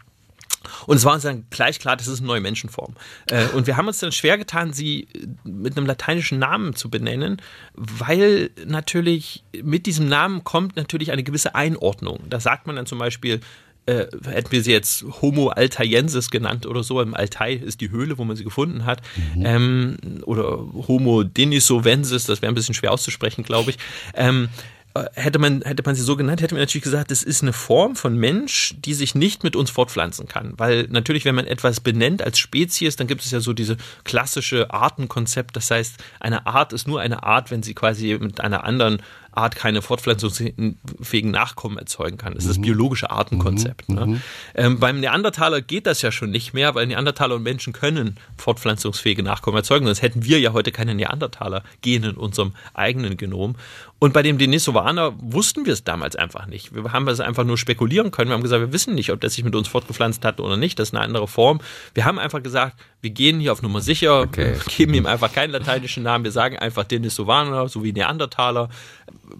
Und 0.87 0.97
es 0.97 1.05
war 1.05 1.15
uns 1.15 1.23
dann 1.23 1.45
gleich 1.51 1.79
klar, 1.79 1.97
das 1.97 2.07
ist 2.07 2.19
eine 2.19 2.29
neue 2.29 2.41
Menschenform. 2.41 2.95
Äh, 3.27 3.47
und 3.49 3.67
wir 3.67 3.77
haben 3.77 3.89
uns 3.89 3.99
dann 3.99 4.13
schwer 4.13 4.39
getan, 4.39 4.73
sie 4.73 5.09
mit 5.45 5.77
einem 5.77 5.87
lateinischen 5.87 6.39
Namen 6.39 6.75
zu 6.75 6.91
benennen, 6.91 7.41
weil 7.75 8.51
natürlich 8.67 9.45
mit 9.63 9.87
diesem 9.87 10.09
Namen 10.09 10.45
kommt 10.45 10.77
natürlich 10.77 11.13
eine 11.13 11.23
gewisse 11.23 11.55
Einordnung. 11.55 12.21
Da 12.29 12.41
sagt 12.41 12.67
man 12.67 12.77
dann 12.77 12.87
zum 12.87 12.99
Beispiel, 12.99 13.41
äh, 13.87 14.07
hätten 14.25 14.51
wir 14.51 14.63
sie 14.63 14.73
jetzt 14.73 15.05
Homo 15.21 15.49
altaiensis 15.49 16.31
genannt 16.31 16.67
oder 16.67 16.83
so, 16.83 17.01
im 17.03 17.15
Altai 17.15 17.55
ist 17.55 17.81
die 17.81 17.91
Höhle, 17.91 18.17
wo 18.17 18.25
man 18.25 18.35
sie 18.37 18.45
gefunden 18.45 18.87
hat, 18.87 19.03
ähm, 19.43 19.99
oder 20.23 20.59
Homo 20.89 21.23
denisovensis, 21.23 22.25
das 22.25 22.41
wäre 22.41 22.51
ein 22.51 22.55
bisschen 22.55 22.75
schwer 22.75 22.93
auszusprechen, 22.93 23.45
glaube 23.45 23.73
ich. 23.73 23.79
Ähm, 24.15 24.45
äh, 24.45 24.74
hätte 25.15 25.41
man, 25.41 25.63
hätte 25.63 25.83
man 25.85 25.95
sie 25.97 26.03
so 26.03 26.17
genannt, 26.17 26.41
hätte 26.41 26.55
man 26.55 26.63
natürlich 26.63 26.85
gesagt, 26.85 27.11
das 27.11 27.25
ist 27.25 27.43
eine 27.43 27.53
Form 27.53 27.97
von 27.97 28.17
Mensch, 28.17 28.75
die 28.79 28.95
sich 28.95 29.15
nicht 29.15 29.43
mit 29.43 29.57
uns 29.57 29.71
fortpflanzen 29.71 30.29
kann. 30.29 30.55
Weil 30.57 30.87
natürlich, 30.89 31.25
wenn 31.25 31.35
man 31.35 31.47
etwas 31.47 31.81
benennt 31.81 32.23
als 32.23 32.39
Spezies, 32.39 32.95
dann 32.95 33.09
gibt 33.09 33.25
es 33.25 33.31
ja 33.33 33.41
so 33.41 33.53
diese 33.53 33.77
klassische 34.05 34.73
Artenkonzept. 34.73 35.57
Das 35.57 35.71
heißt, 35.71 35.97
eine 36.21 36.47
Art 36.47 36.73
ist 36.73 36.87
nur 36.87 37.01
eine 37.01 37.25
Art, 37.25 37.51
wenn 37.51 37.65
sie 37.65 37.75
quasi 37.75 38.17
mit 38.21 38.41
einer 38.41 38.63
anderen 38.63 39.03
Art 39.37 39.57
keine 39.57 39.83
fortpflanzungsfähigen 39.83 41.31
Nachkommen 41.31 41.77
erzeugen 41.79 42.17
kann. 42.17 42.35
Das 42.35 42.45
ist 42.45 42.51
das 42.51 42.61
biologische 42.61 43.11
Artenkonzept. 43.11 43.89
Ne? 43.89 44.21
Ähm, 44.55 44.79
beim 44.79 45.01
Neandertaler 45.01 45.61
geht 45.61 45.87
das 45.87 46.03
ja 46.03 46.13
schon 46.13 46.31
nicht 46.31 46.55
mehr, 46.55 46.75
weil 46.75 46.87
Neandertaler 46.87 47.35
und 47.35 47.43
Menschen 47.43 47.73
können 47.73 48.17
fortpflanzungsfähige 48.37 49.23
Nachkommen 49.23 49.57
erzeugen. 49.57 49.87
Sonst 49.87 50.03
hätten 50.03 50.25
wir 50.25 50.39
ja 50.39 50.53
heute 50.53 50.71
keine 50.71 50.95
Neandertaler-Gene 50.95 52.11
in 52.11 52.17
unserem 52.17 52.53
eigenen 52.75 53.17
Genom. 53.17 53.57
Und 54.05 54.13
bei 54.13 54.23
dem 54.23 54.37
Denisovaner 54.37 55.15
wussten 55.19 55.65
wir 55.65 55.73
es 55.73 55.83
damals 55.83 56.15
einfach 56.15 56.45
nicht. 56.45 56.75
Wir 56.75 56.93
haben 56.93 57.09
es 57.09 57.21
einfach 57.21 57.43
nur 57.43 57.57
spekulieren 57.57 58.11
können. 58.11 58.29
Wir 58.29 58.35
haben 58.35 58.43
gesagt, 58.43 58.61
wir 58.61 58.71
wissen 58.71 58.95
nicht, 58.95 59.11
ob 59.11 59.23
der 59.23 59.31
sich 59.31 59.43
mit 59.45 59.55
uns 59.55 59.67
fortgepflanzt 59.67 60.27
hat 60.27 60.41
oder 60.41 60.59
nicht. 60.59 60.79
Das 60.79 60.89
ist 60.89 60.95
eine 60.95 61.03
andere 61.03 61.27
Form. 61.27 61.63
Wir 61.95 62.05
haben 62.05 62.19
einfach 62.19 62.43
gesagt, 62.43 62.79
wir 63.01 63.09
gehen 63.09 63.41
hier 63.41 63.51
auf 63.51 63.63
Nummer 63.63 63.81
sicher, 63.81 64.21
Okay. 64.21 64.57
geben 64.77 64.93
ihm 64.93 65.07
einfach 65.07 65.33
keinen 65.33 65.53
lateinischen 65.53 66.03
Namen. 66.03 66.23
Wir 66.23 66.33
sagen 66.33 66.59
einfach 66.59 66.85
Denisovaner 66.85 67.67
sowie 67.71 67.95
Neandertaler. 67.95 68.69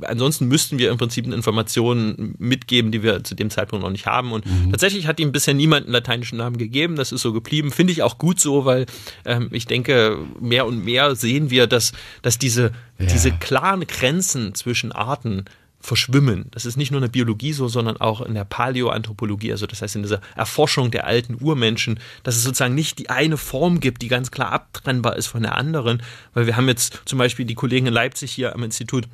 Ansonsten 0.01 0.49
müssten 0.49 0.79
wir 0.79 0.91
im 0.91 0.97
Prinzip 0.97 1.27
Informationen 1.27 2.35
mitgeben, 2.39 2.91
die 2.91 3.03
wir 3.03 3.23
zu 3.23 3.35
dem 3.35 3.51
Zeitpunkt 3.51 3.83
noch 3.85 3.91
nicht 3.93 4.07
haben. 4.07 4.33
Und 4.33 4.47
tatsächlich 4.71 5.07
hat 5.07 5.21
ihm 5.21 5.31
bisher 5.31 5.53
niemand 5.53 5.85
einen 5.85 5.93
lateinischen 5.93 6.39
Namen 6.39 6.57
gegeben. 6.57 6.97
Das 6.97 7.13
ist 7.13 7.21
so 7.21 7.35
geblieben. 7.35 7.71
Finde 7.71 7.93
ich 7.93 8.03
auch 8.03 8.17
gut 8.17 8.41
so, 8.41 8.65
weil 8.65 8.87
ähm, 9.27 9.49
ich 9.51 9.67
denke, 9.67 10.17
mehr 10.41 10.65
und 10.65 10.87
mehr 10.87 11.15
sehen 11.17 11.51
wir, 11.51 11.67
dass, 11.67 11.93
dass 12.23 12.39
diese, 12.39 12.73
Ja. 12.99 13.07
diese 13.07 13.33
klaren 13.33 13.87
Grenzen 13.87 14.55
zwischen 14.55 14.93
Arten 14.93 15.45
verschwimmen. 15.85 16.47
Das 16.51 16.65
ist 16.65 16.77
nicht 16.77 16.91
nur 16.91 16.99
in 16.99 17.03
der 17.03 17.11
Biologie 17.11 17.53
so, 17.53 17.69
sondern 17.69 17.99
auch 17.99 18.23
in 18.23 18.35
der 18.35 18.45
Paläoanthropologie, 18.45 19.53
also 19.53 19.67
das 19.67 19.83
heißt 19.83 19.97
in 19.97 20.03
dieser 20.03 20.21
Erforschung 20.35 20.91
der 20.91 21.07
alten 21.07 21.37
Urmenschen, 21.41 22.01
dass 22.23 22.37
es 22.37 22.43
sozusagen 22.43 22.75
nicht 22.75 22.99
die 22.99 23.11
eine 23.11 23.37
Form 23.37 23.81
gibt, 23.81 24.01
die 24.01 24.09
ganz 24.09 24.31
klar 24.31 24.51
abtrennbar 24.51 25.17
ist 25.17 25.27
von 25.27 25.43
der 25.43 25.59
anderen, 25.59 26.03
weil 26.33 26.47
wir 26.47 26.57
haben 26.57 26.69
jetzt 26.69 27.03
zum 27.05 27.19
Beispiel 27.19 27.45
die 27.45 27.55
Kollegen 27.55 27.87
in 27.87 27.93
Leipzig 27.93 28.33
hier 28.33 28.55
am 28.55 28.63
Institut 28.63 29.09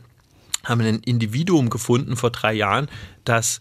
haben 0.65 0.81
ein 0.83 1.01
Individuum 1.01 1.71
gefunden 1.71 2.17
vor 2.17 2.31
drei 2.31 2.53
Jahren, 2.53 2.89
das 3.25 3.61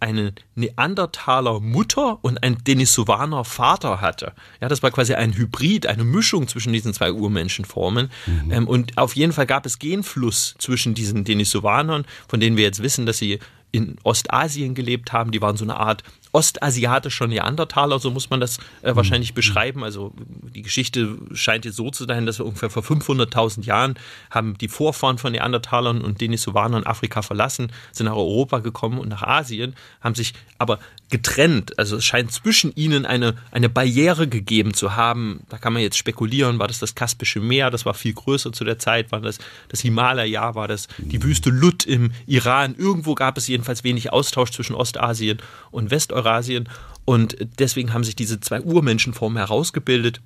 eine 0.00 0.34
Neandertaler 0.54 1.60
Mutter 1.60 2.18
und 2.22 2.42
ein 2.42 2.58
Denisovaner 2.64 3.44
Vater 3.44 4.00
hatte. 4.00 4.32
Ja, 4.60 4.68
das 4.68 4.82
war 4.82 4.90
quasi 4.90 5.14
ein 5.14 5.34
Hybrid, 5.34 5.86
eine 5.86 6.04
Mischung 6.04 6.48
zwischen 6.48 6.72
diesen 6.72 6.92
zwei 6.92 7.12
Urmenschenformen. 7.12 8.10
Ähm, 8.50 8.68
und 8.68 8.98
auf 8.98 9.16
jeden 9.16 9.32
Fall 9.32 9.46
gab 9.46 9.64
es 9.66 9.78
Genfluss 9.78 10.54
zwischen 10.58 10.94
diesen 10.94 11.24
Denisovanern, 11.24 12.04
von 12.28 12.40
denen 12.40 12.56
wir 12.56 12.64
jetzt 12.64 12.82
wissen, 12.82 13.06
dass 13.06 13.18
sie 13.18 13.38
in 13.72 13.96
Ostasien 14.04 14.74
gelebt 14.74 15.12
haben. 15.12 15.30
Die 15.30 15.40
waren 15.42 15.56
so 15.56 15.64
eine 15.64 15.76
Art 15.76 16.02
ostasiatischer 16.36 17.26
Neandertaler, 17.26 17.98
so 17.98 18.10
muss 18.10 18.28
man 18.28 18.40
das 18.40 18.58
äh, 18.82 18.94
wahrscheinlich 18.94 19.32
beschreiben. 19.32 19.82
Also 19.82 20.12
die 20.54 20.60
Geschichte 20.60 21.16
scheint 21.32 21.64
jetzt 21.64 21.76
so 21.76 21.90
zu 21.90 22.04
sein, 22.04 22.26
dass 22.26 22.38
wir 22.38 22.44
ungefähr 22.44 22.68
vor 22.68 22.82
500.000 22.82 23.64
Jahren 23.64 23.94
haben 24.30 24.58
die 24.58 24.68
Vorfahren 24.68 25.16
von 25.16 25.32
Neandertalern 25.32 26.02
und 26.02 26.20
Denisovanern 26.20 26.84
Afrika 26.84 27.22
verlassen, 27.22 27.72
sind 27.90 28.04
nach 28.04 28.16
Europa 28.16 28.58
gekommen 28.58 28.98
und 28.98 29.08
nach 29.08 29.22
Asien, 29.22 29.74
haben 30.02 30.14
sich 30.14 30.34
aber 30.58 30.78
getrennt. 31.08 31.78
Also 31.78 31.96
es 31.96 32.04
scheint 32.04 32.32
zwischen 32.32 32.74
ihnen 32.74 33.06
eine, 33.06 33.36
eine 33.52 33.68
Barriere 33.68 34.26
gegeben 34.26 34.74
zu 34.74 34.96
haben. 34.96 35.40
Da 35.48 35.58
kann 35.58 35.72
man 35.72 35.82
jetzt 35.82 35.96
spekulieren, 35.96 36.58
war 36.58 36.66
das 36.66 36.80
das 36.80 36.94
Kaspische 36.94 37.40
Meer, 37.40 37.70
das 37.70 37.86
war 37.86 37.94
viel 37.94 38.12
größer 38.12 38.52
zu 38.52 38.64
der 38.64 38.78
Zeit, 38.78 39.12
war 39.12 39.20
das 39.20 39.38
das 39.68 39.80
Himalaya, 39.80 40.54
war 40.54 40.68
das 40.68 40.88
die 40.98 41.22
Wüste 41.22 41.50
Lut 41.50 41.84
im 41.84 42.12
Iran. 42.26 42.74
Irgendwo 42.76 43.14
gab 43.14 43.38
es 43.38 43.46
jedenfalls 43.46 43.84
wenig 43.84 44.12
Austausch 44.12 44.50
zwischen 44.50 44.74
Ostasien 44.74 45.38
und 45.70 45.90
Westeurasien. 45.90 46.68
Und 47.04 47.36
deswegen 47.60 47.92
haben 47.92 48.02
sich 48.02 48.16
diese 48.16 48.40
zwei 48.40 48.60
Urmenschenformen 48.60 49.38
herausgebildet. 49.38 50.20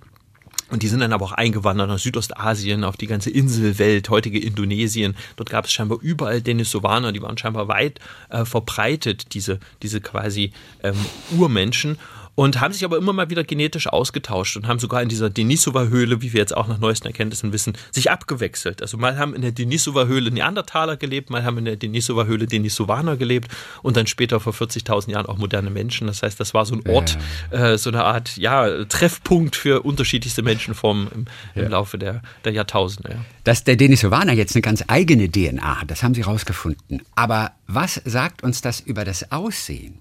Und 0.71 0.83
die 0.83 0.89
sind 0.89 1.01
dann 1.01 1.12
aber 1.12 1.25
auch 1.25 1.33
eingewandert 1.33 1.89
nach 1.89 1.99
Südostasien, 1.99 2.85
auf 2.85 2.97
die 2.97 3.07
ganze 3.07 3.31
Inselwelt, 3.31 4.09
heutige 4.09 4.39
Indonesien. 4.39 5.16
Dort 5.37 5.51
gab 5.51 5.64
es 5.64 5.73
scheinbar 5.73 5.99
überall 6.01 6.41
Denisovaner, 6.41 7.12
die 7.12 7.23
waren 7.23 7.37
scheinbar 7.37 7.68
weit 7.68 7.99
äh, 8.31 8.45
verbreitet, 8.45 9.35
diese, 9.35 9.59
diese 9.83 10.01
quasi 10.01 10.53
ähm, 10.83 10.97
Urmenschen. 11.37 11.99
Und 12.41 12.59
haben 12.59 12.72
sich 12.72 12.86
aber 12.86 12.97
immer 12.97 13.12
mal 13.12 13.28
wieder 13.28 13.45
genetisch 13.45 13.86
ausgetauscht 13.86 14.57
und 14.57 14.66
haben 14.66 14.78
sogar 14.78 15.03
in 15.03 15.11
dieser 15.11 15.28
Denisova-Höhle, 15.28 16.22
wie 16.22 16.32
wir 16.32 16.41
jetzt 16.41 16.57
auch 16.57 16.68
nach 16.68 16.78
neuesten 16.78 17.07
Erkenntnissen 17.07 17.53
wissen, 17.53 17.74
sich 17.91 18.11
abgewechselt. 18.11 18.80
Also 18.80 18.97
mal 18.97 19.18
haben 19.18 19.34
in 19.34 19.43
der 19.43 19.53
Denisova-Höhle 19.53 20.30
Neandertaler 20.30 20.97
gelebt, 20.97 21.28
mal 21.28 21.45
haben 21.45 21.59
in 21.59 21.66
der 21.66 21.76
Denisova-Höhle 21.76 22.47
Denisovaner 22.47 23.18
gelebt 23.18 23.51
und 23.82 23.99
dann 23.99 24.07
später 24.07 24.41
vor 24.41 24.55
40.000 24.55 25.11
Jahren 25.11 25.26
auch 25.26 25.36
moderne 25.36 25.68
Menschen. 25.68 26.07
Das 26.07 26.22
heißt, 26.22 26.41
das 26.41 26.55
war 26.55 26.64
so 26.64 26.76
ein 26.76 26.88
Ort, 26.88 27.18
ja. 27.53 27.72
äh, 27.72 27.76
so 27.76 27.91
eine 27.91 28.05
Art 28.05 28.38
ja, 28.38 28.86
Treffpunkt 28.86 29.55
für 29.55 29.82
unterschiedlichste 29.82 30.41
Menschenformen 30.41 31.09
im, 31.14 31.24
im 31.55 31.62
ja. 31.64 31.68
Laufe 31.68 31.99
der, 31.99 32.22
der 32.47 32.53
Jahrtausende. 32.53 33.11
Ja. 33.11 33.24
Dass 33.45 33.64
der 33.64 33.76
Denisovaner 33.76 34.32
jetzt 34.32 34.57
eine 34.57 34.62
ganz 34.62 34.82
eigene 34.86 35.30
DNA 35.30 35.82
hat, 35.82 35.91
das 35.91 36.03
haben 36.03 36.14
Sie 36.14 36.22
rausgefunden. 36.22 37.03
Aber 37.14 37.51
was 37.66 38.01
sagt 38.07 38.43
uns 38.43 38.62
das 38.62 38.80
über 38.80 39.05
das 39.05 39.30
Aussehen? 39.30 39.99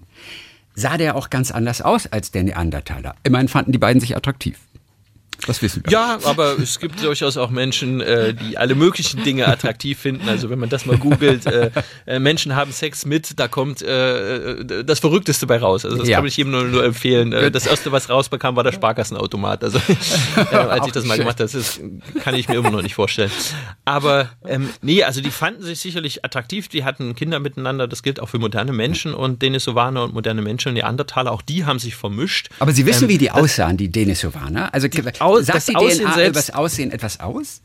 Sah 0.74 0.96
der 0.96 1.16
auch 1.16 1.30
ganz 1.30 1.50
anders 1.50 1.82
aus 1.82 2.06
als 2.06 2.30
der 2.30 2.44
Neandertaler? 2.44 3.14
Immerhin 3.22 3.48
fanden 3.48 3.72
die 3.72 3.78
beiden 3.78 4.00
sich 4.00 4.16
attraktiv. 4.16 4.58
Das 5.46 5.62
wissen 5.62 5.82
wir. 5.84 5.92
Ja, 5.92 6.18
aber 6.24 6.58
es 6.58 6.78
gibt 6.78 7.02
durchaus 7.02 7.36
auch 7.36 7.50
Menschen, 7.50 8.00
äh, 8.00 8.34
die 8.34 8.58
alle 8.58 8.74
möglichen 8.74 9.22
Dinge 9.22 9.48
attraktiv 9.48 9.98
finden. 9.98 10.28
Also 10.28 10.50
wenn 10.50 10.58
man 10.58 10.68
das 10.68 10.86
mal 10.86 10.98
googelt, 10.98 11.46
äh, 11.46 11.70
äh, 12.06 12.18
Menschen 12.18 12.54
haben 12.56 12.72
Sex 12.72 13.06
mit, 13.06 13.38
da 13.38 13.48
kommt 13.48 13.82
äh, 13.82 14.84
das 14.84 14.98
Verrückteste 15.00 15.46
bei 15.46 15.58
raus. 15.58 15.84
Also 15.84 15.98
das 15.98 16.08
ja. 16.08 16.18
kann 16.18 16.26
ich 16.26 16.36
jedem 16.36 16.52
nur, 16.52 16.64
nur 16.64 16.84
empfehlen. 16.84 17.32
Äh, 17.32 17.50
das 17.50 17.66
erste, 17.66 17.92
was 17.92 18.08
rausbekam, 18.08 18.56
war 18.56 18.64
der 18.64 18.72
Sparkassenautomat. 18.72 19.64
Also 19.64 19.78
äh, 20.36 20.54
als 20.54 20.86
ich 20.86 20.92
das 20.92 21.04
mal 21.04 21.18
gemacht 21.18 21.40
habe, 21.40 21.50
das 21.50 21.80
kann 22.22 22.34
ich 22.34 22.48
mir 22.48 22.56
immer 22.56 22.70
noch 22.70 22.82
nicht 22.82 22.94
vorstellen. 22.94 23.30
Aber 23.84 24.30
ähm, 24.46 24.68
nee, 24.82 25.02
also 25.02 25.20
die 25.20 25.30
fanden 25.30 25.62
sich 25.62 25.80
sicherlich 25.80 26.24
attraktiv. 26.24 26.68
Die 26.68 26.84
hatten 26.84 27.14
Kinder 27.14 27.40
miteinander. 27.40 27.88
Das 27.88 28.02
gilt 28.02 28.20
auch 28.20 28.28
für 28.28 28.38
moderne 28.38 28.72
Menschen 28.72 29.14
und 29.14 29.42
Denisovaner 29.42 30.04
und 30.04 30.14
moderne 30.14 30.42
Menschen, 30.42 30.74
Neandertaler. 30.74 31.32
Auch 31.32 31.42
die 31.42 31.64
haben 31.64 31.78
sich 31.78 31.94
vermischt. 31.94 32.50
Aber 32.58 32.72
Sie 32.72 32.86
wissen, 32.86 33.04
ähm, 33.04 33.10
wie 33.10 33.18
die 33.18 33.30
aussahen, 33.30 33.76
die 33.76 33.90
Denisovaner? 33.90 34.72
Also 34.74 34.88
die, 34.88 35.02
aus, 35.30 35.46
Sagt 35.46 35.68
die 35.68 35.76
Aussehen 35.76 36.04
DNA 36.04 36.14
selbst, 36.14 36.28
über 36.28 36.32
das 36.32 36.50
Aussehen 36.50 36.90
etwas 36.90 37.20
aus? 37.20 37.60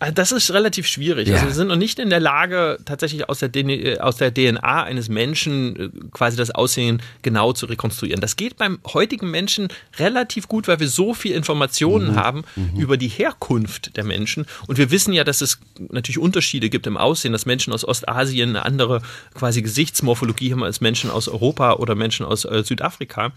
Ah, 0.00 0.12
das 0.12 0.30
ist 0.30 0.52
relativ 0.52 0.86
schwierig. 0.86 1.26
Ja. 1.26 1.34
Also 1.34 1.46
wir 1.48 1.54
sind 1.54 1.68
noch 1.68 1.76
nicht 1.76 1.98
in 1.98 2.08
der 2.08 2.20
Lage, 2.20 2.78
tatsächlich 2.84 3.28
aus 3.28 3.40
der, 3.40 3.50
DNA, 3.50 3.72
äh, 3.72 3.98
aus 3.98 4.16
der 4.16 4.32
DNA 4.32 4.84
eines 4.84 5.08
Menschen 5.08 5.76
äh, 5.76 5.88
quasi 6.12 6.36
das 6.36 6.52
Aussehen 6.52 7.02
genau 7.22 7.52
zu 7.52 7.66
rekonstruieren. 7.66 8.20
Das 8.20 8.36
geht 8.36 8.56
beim 8.56 8.78
heutigen 8.86 9.28
Menschen 9.30 9.68
relativ 9.98 10.46
gut, 10.46 10.68
weil 10.68 10.78
wir 10.78 10.88
so 10.88 11.14
viel 11.14 11.32
Informationen 11.32 12.12
mhm. 12.12 12.16
haben 12.16 12.44
mhm. 12.54 12.78
über 12.78 12.96
die 12.96 13.08
Herkunft 13.08 13.96
der 13.96 14.04
Menschen. 14.04 14.46
Und 14.68 14.78
wir 14.78 14.92
wissen 14.92 15.12
ja, 15.12 15.24
dass 15.24 15.40
es 15.40 15.58
natürlich 15.90 16.18
Unterschiede 16.18 16.70
gibt 16.70 16.86
im 16.86 16.96
Aussehen, 16.96 17.32
dass 17.32 17.44
Menschen 17.44 17.72
aus 17.72 17.84
Ostasien 17.84 18.50
eine 18.50 18.64
andere 18.64 19.02
quasi 19.34 19.62
Gesichtsmorphologie 19.62 20.52
haben 20.52 20.62
als 20.62 20.80
Menschen 20.80 21.10
aus 21.10 21.26
Europa 21.26 21.74
oder 21.74 21.96
Menschen 21.96 22.24
aus 22.24 22.44
äh, 22.44 22.62
Südafrika. 22.62 23.32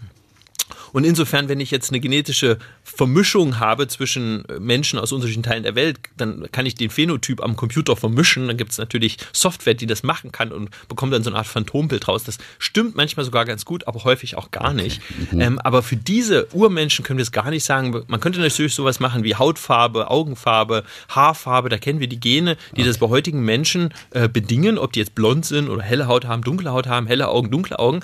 Und 0.92 1.04
insofern, 1.04 1.48
wenn 1.48 1.60
ich 1.60 1.70
jetzt 1.70 1.90
eine 1.90 2.00
genetische 2.00 2.58
Vermischung 2.82 3.58
habe 3.60 3.88
zwischen 3.88 4.44
Menschen 4.58 4.98
aus 4.98 5.12
unterschiedlichen 5.12 5.42
Teilen 5.42 5.62
der 5.62 5.74
Welt, 5.74 5.98
dann 6.16 6.48
kann 6.52 6.66
ich 6.66 6.74
den 6.74 6.90
Phänotyp 6.90 7.42
am 7.42 7.56
Computer 7.56 7.96
vermischen. 7.96 8.46
Dann 8.46 8.56
gibt 8.56 8.72
es 8.72 8.78
natürlich 8.78 9.18
Software, 9.32 9.74
die 9.74 9.86
das 9.86 10.02
machen 10.02 10.32
kann 10.32 10.52
und 10.52 10.70
bekommt 10.88 11.12
dann 11.12 11.22
so 11.22 11.30
eine 11.30 11.38
Art 11.38 11.46
Phantombild 11.46 12.08
raus. 12.08 12.24
Das 12.24 12.38
stimmt 12.58 12.96
manchmal 12.96 13.24
sogar 13.24 13.44
ganz 13.44 13.64
gut, 13.64 13.86
aber 13.86 14.04
häufig 14.04 14.36
auch 14.36 14.50
gar 14.50 14.72
nicht. 14.72 15.00
Mhm. 15.32 15.40
Ähm, 15.40 15.58
aber 15.58 15.82
für 15.82 15.96
diese 15.96 16.46
Urmenschen 16.52 17.04
können 17.04 17.18
wir 17.18 17.22
es 17.22 17.32
gar 17.32 17.50
nicht 17.50 17.64
sagen. 17.64 18.04
Man 18.06 18.20
könnte 18.20 18.40
natürlich 18.40 18.74
sowas 18.74 19.00
machen 19.00 19.24
wie 19.24 19.34
Hautfarbe, 19.34 20.10
Augenfarbe, 20.10 20.84
Haarfarbe. 21.08 21.68
Da 21.68 21.78
kennen 21.78 22.00
wir 22.00 22.08
die 22.08 22.20
Gene, 22.20 22.56
die 22.76 22.84
das 22.84 22.98
bei 22.98 23.08
heutigen 23.08 23.44
Menschen 23.44 23.94
äh, 24.10 24.28
bedingen, 24.28 24.78
ob 24.78 24.92
die 24.92 25.00
jetzt 25.00 25.14
blond 25.14 25.44
sind 25.46 25.68
oder 25.68 25.82
helle 25.82 26.06
Haut 26.06 26.26
haben, 26.26 26.42
dunkle 26.42 26.72
Haut 26.72 26.86
haben, 26.86 27.06
helle 27.06 27.28
Augen, 27.28 27.50
dunkle 27.50 27.78
Augen. 27.78 28.00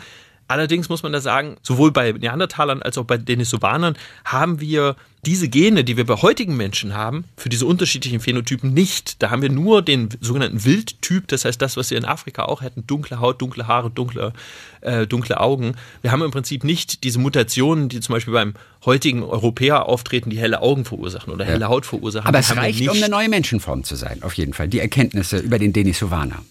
Allerdings 0.48 0.88
muss 0.88 1.02
man 1.02 1.12
da 1.12 1.20
sagen, 1.20 1.56
sowohl 1.62 1.92
bei 1.92 2.12
Neandertalern 2.12 2.82
als 2.82 2.96
auch 2.96 3.04
bei 3.04 3.18
Denisovanern 3.18 3.96
haben 4.24 4.60
wir 4.60 4.96
diese 5.26 5.48
Gene, 5.48 5.84
die 5.84 5.96
wir 5.96 6.06
bei 6.06 6.14
heutigen 6.14 6.56
Menschen 6.56 6.94
haben, 6.94 7.24
für 7.36 7.48
diese 7.48 7.66
unterschiedlichen 7.66 8.20
Phänotypen 8.20 8.72
nicht. 8.72 9.22
Da 9.22 9.30
haben 9.30 9.42
wir 9.42 9.50
nur 9.50 9.82
den 9.82 10.08
sogenannten 10.20 10.64
Wildtyp, 10.64 11.28
das 11.28 11.44
heißt 11.44 11.60
das, 11.60 11.76
was 11.76 11.90
wir 11.90 11.98
in 11.98 12.04
Afrika 12.04 12.44
auch 12.44 12.62
hätten, 12.62 12.86
dunkle 12.86 13.20
Haut, 13.20 13.42
dunkle 13.42 13.66
Haare, 13.66 13.90
dunkle, 13.90 14.32
äh, 14.80 15.06
dunkle 15.06 15.38
Augen. 15.38 15.74
Wir 16.02 16.12
haben 16.12 16.22
im 16.22 16.30
Prinzip 16.30 16.64
nicht 16.64 17.04
diese 17.04 17.18
Mutationen, 17.18 17.88
die 17.88 18.00
zum 18.00 18.14
Beispiel 18.14 18.32
beim 18.32 18.54
heutigen 18.86 19.22
Europäer 19.22 19.86
auftreten, 19.86 20.30
die 20.30 20.38
helle 20.38 20.62
Augen 20.62 20.84
verursachen 20.84 21.32
oder 21.32 21.44
helle 21.44 21.68
Haut 21.68 21.84
verursachen. 21.84 22.26
Aber 22.26 22.38
es 22.38 22.56
reicht, 22.56 22.88
um 22.88 22.96
eine 22.96 23.08
neue 23.08 23.28
Menschenform 23.28 23.84
zu 23.84 23.96
sein, 23.96 24.22
auf 24.22 24.34
jeden 24.34 24.54
Fall. 24.54 24.68
Die 24.68 24.78
Erkenntnisse 24.78 25.38
über 25.38 25.58
den 25.58 25.72
Denisovaner. 25.72 26.42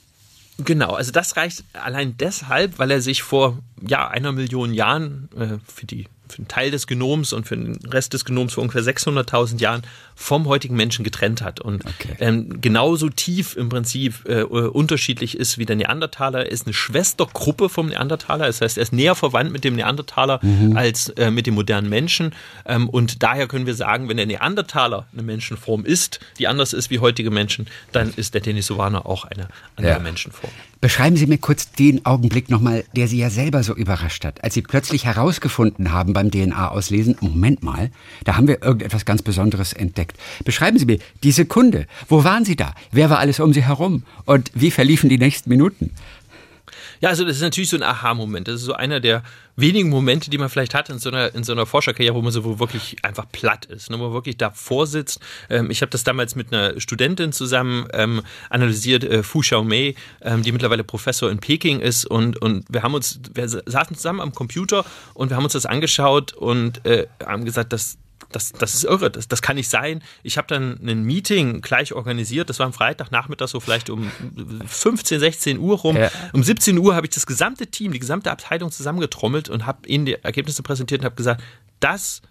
Genau, 0.60 0.94
also 0.94 1.12
das 1.12 1.38
reicht 1.38 1.64
allein 1.74 2.18
deshalb, 2.18 2.80
weil 2.80 2.90
er 2.90 3.02
sich 3.02 3.22
vor 3.22 3.60
ja, 3.80 4.08
einer 4.08 4.32
Million 4.32 4.74
Jahren 4.74 5.30
äh, 5.36 5.58
für 5.72 5.86
die 5.86 6.08
für 6.30 6.40
einen 6.40 6.48
Teil 6.48 6.72
des 6.72 6.88
Genoms 6.88 7.34
und 7.34 7.48
für 7.48 7.56
den 7.56 7.78
Rest 7.88 8.14
des 8.14 8.26
Genoms 8.26 8.54
vor 8.54 8.64
ungefähr 8.64 8.84
600.000 8.84 9.60
Jahren 9.60 9.82
vom 10.16 10.48
heutigen 10.48 10.76
Menschen 10.76 11.04
getrennt 11.04 11.42
hat 11.42 11.60
und 11.60 11.86
okay. 11.86 12.16
ähm, 12.20 12.62
genauso 12.62 13.10
tief 13.10 13.56
im 13.56 13.70
Prinzip 13.70 14.28
äh, 14.28 14.44
unterschiedlich 14.44 15.38
ist 15.38 15.58
wie 15.58 15.66
der 15.66 15.76
Neandertaler. 15.76 16.46
Er 16.46 16.52
ist 16.52 16.66
eine 16.66 16.74
Schwestergruppe 16.74 17.70
vom 17.70 17.88
Neandertaler, 17.88 18.48
das 18.48 18.62
heißt, 18.62 18.78
er 18.78 18.84
ist 18.84 18.94
näher 18.94 19.16
verwandt 19.16 19.52
mit 19.52 19.64
dem 19.64 19.76
Neandertaler 19.76 20.40
mhm. 20.42 20.76
als 20.76 21.10
äh, 21.10 21.32
mit 21.32 21.48
dem 21.48 21.56
modernen 21.56 21.90
Menschen 21.90 22.34
ähm, 22.66 22.90
und 22.90 23.24
daher 23.24 23.48
können 23.48 23.66
wir 23.66 23.76
sagen, 23.76 24.10
wenn 24.10 24.18
der 24.18 24.26
Neandertaler 24.26 25.08
eine 25.14 25.24
Menschenform 25.24 25.86
ist, 25.86 26.20
die 26.40 26.48
anders 26.48 26.74
ist 26.74 26.90
wie 26.90 27.00
heutige 27.00 27.32
Menschen, 27.32 27.68
dann 27.92 28.14
ist 28.16 28.34
der 28.34 28.42
Denisovaner 28.42 29.06
auch 29.06 29.26
eine 29.26 29.48
andere 29.76 29.94
ja. 29.94 30.00
Menschenform. 30.00 30.52
Beschreiben 30.80 31.18
Sie 31.18 31.26
mir 31.26 31.40
kurz 31.40 31.72
den 31.72 32.06
Augenblick 32.06 32.50
nochmal, 32.50 32.84
der 32.96 33.08
Sie 33.08 33.18
ja 33.18 33.32
selber 33.32 33.64
so 33.64 33.76
überrascht 33.76 34.24
hat, 34.24 34.44
als 34.44 34.54
Sie 34.54 34.62
plötzlich 34.62 35.06
herausgefunden 35.06 35.92
haben 35.92 36.14
beim 36.14 36.30
DNA-Auslesen, 36.30 37.18
Moment 37.20 37.64
mal, 37.64 37.90
da 38.26 38.38
haben 38.38 38.48
wir 38.48 38.62
irgendetwas 38.62 39.04
ganz 39.04 39.24
Besonderes 39.24 39.74
entdeckt. 39.74 40.18
Beschreiben 40.46 40.78
Sie 40.78 40.86
mir 40.86 41.00
die 41.24 41.32
Sekunde. 41.32 41.88
Wo 42.08 42.24
waren 42.24 42.46
Sie 42.46 42.56
da? 42.56 42.76
Wer 42.92 43.10
war 43.10 43.18
alles 43.18 43.40
um 43.40 43.54
Sie 43.54 43.64
herum? 43.64 44.04
Und 44.26 44.52
wie 44.54 44.70
verliefen 44.70 45.10
die 45.10 45.18
nächsten 45.18 45.50
Minuten? 45.50 45.92
Ja, 47.02 47.10
also 47.10 47.26
das 47.26 47.38
ist 47.38 47.42
natürlich 47.42 47.70
so 47.70 47.78
ein 47.78 47.84
Aha-Moment. 47.84 48.48
Das 48.48 48.56
ist 48.56 48.64
so 48.64 48.74
einer 48.74 49.00
der 49.00 49.24
wenigen 49.56 49.90
Momente, 49.90 50.30
die 50.30 50.38
man 50.38 50.50
vielleicht 50.50 50.74
hat 50.74 50.90
in 50.90 51.00
so 51.00 51.10
einer, 51.10 51.34
in 51.34 51.44
so 51.44 51.52
einer 51.52 51.66
Forscherkarriere, 51.66 52.16
wo 52.16 52.22
man 52.22 52.32
so 52.32 52.60
wirklich 52.60 52.98
einfach 53.04 53.26
platt 53.32 53.66
ist, 53.66 53.90
ne? 53.90 54.00
wo 54.00 54.06
man 54.06 54.14
wirklich 54.14 54.38
davor 54.38 54.88
sitzt. 54.88 55.20
Ähm, 55.50 55.72
ich 55.72 55.82
habe 55.82 55.90
das 55.90 56.04
damals 56.04 56.36
mit 56.36 56.54
einer 56.54 56.80
Studentin 56.80 57.32
zusammen 57.32 57.88
ähm, 57.94 58.22
analysiert, 58.50 59.04
äh, 59.04 59.24
Fu 59.24 59.40
Xiaomei, 59.40 59.96
ähm, 60.22 60.44
die 60.44 60.52
mittlerweile 60.52 60.84
Professor 60.84 61.30
in 61.32 61.40
Peking 61.40 61.80
ist 61.80 62.06
und, 62.06 62.42
und 62.42 62.66
wir 62.70 62.84
haben 62.84 62.94
uns, 62.94 63.20
wir 63.34 63.48
saßen 63.48 63.96
zusammen 63.96 64.22
am 64.22 64.34
Computer 64.34 64.86
und 65.14 65.30
wir 65.30 65.38
haben 65.38 65.44
uns 65.44 65.54
das 65.54 65.66
angeschaut 65.66 66.34
und 66.34 66.86
äh, 66.86 67.08
haben 67.26 67.44
gesagt, 67.44 67.74
dass 67.74 67.98
das, 68.32 68.52
das 68.52 68.74
ist 68.74 68.84
irre, 68.84 69.10
das, 69.10 69.28
das 69.28 69.42
kann 69.42 69.56
nicht 69.56 69.70
sein. 69.70 70.04
Ich 70.24 70.38
habe 70.38 70.48
dann 70.48 70.80
ein 70.86 71.04
Meeting 71.04 71.62
gleich 71.62 71.94
organisiert, 71.94 72.50
das 72.50 72.60
war 72.60 72.66
am 72.66 72.74
Freitagnachmittag 72.74 73.48
so 73.48 73.60
vielleicht 73.60 73.90
um 73.90 74.12
15, 74.66 75.20
16 75.20 75.60
Uhr 75.60 75.78
rum. 75.78 75.98
Ja. 75.98 76.12
Um 76.34 76.44
17 76.44 76.78
Uhr 76.78 76.96
habe 76.96 77.08
ich 77.08 77.14
das 77.14 77.26
gesamte 77.26 77.68
Team, 77.68 77.92
die 77.92 78.00
gesamte 78.00 78.32
Abteilung 78.32 78.72
zusammengetrommelt 78.72 79.50
und 79.50 79.66
habe 79.66 79.88
ihnen 79.88 80.06
die 80.06 80.14
Ergebnisse 80.14 80.64
präsentiert 80.64 81.02
und 81.02 81.06
habe 81.06 81.16
gesagt, 81.16 81.42
das 81.80 82.22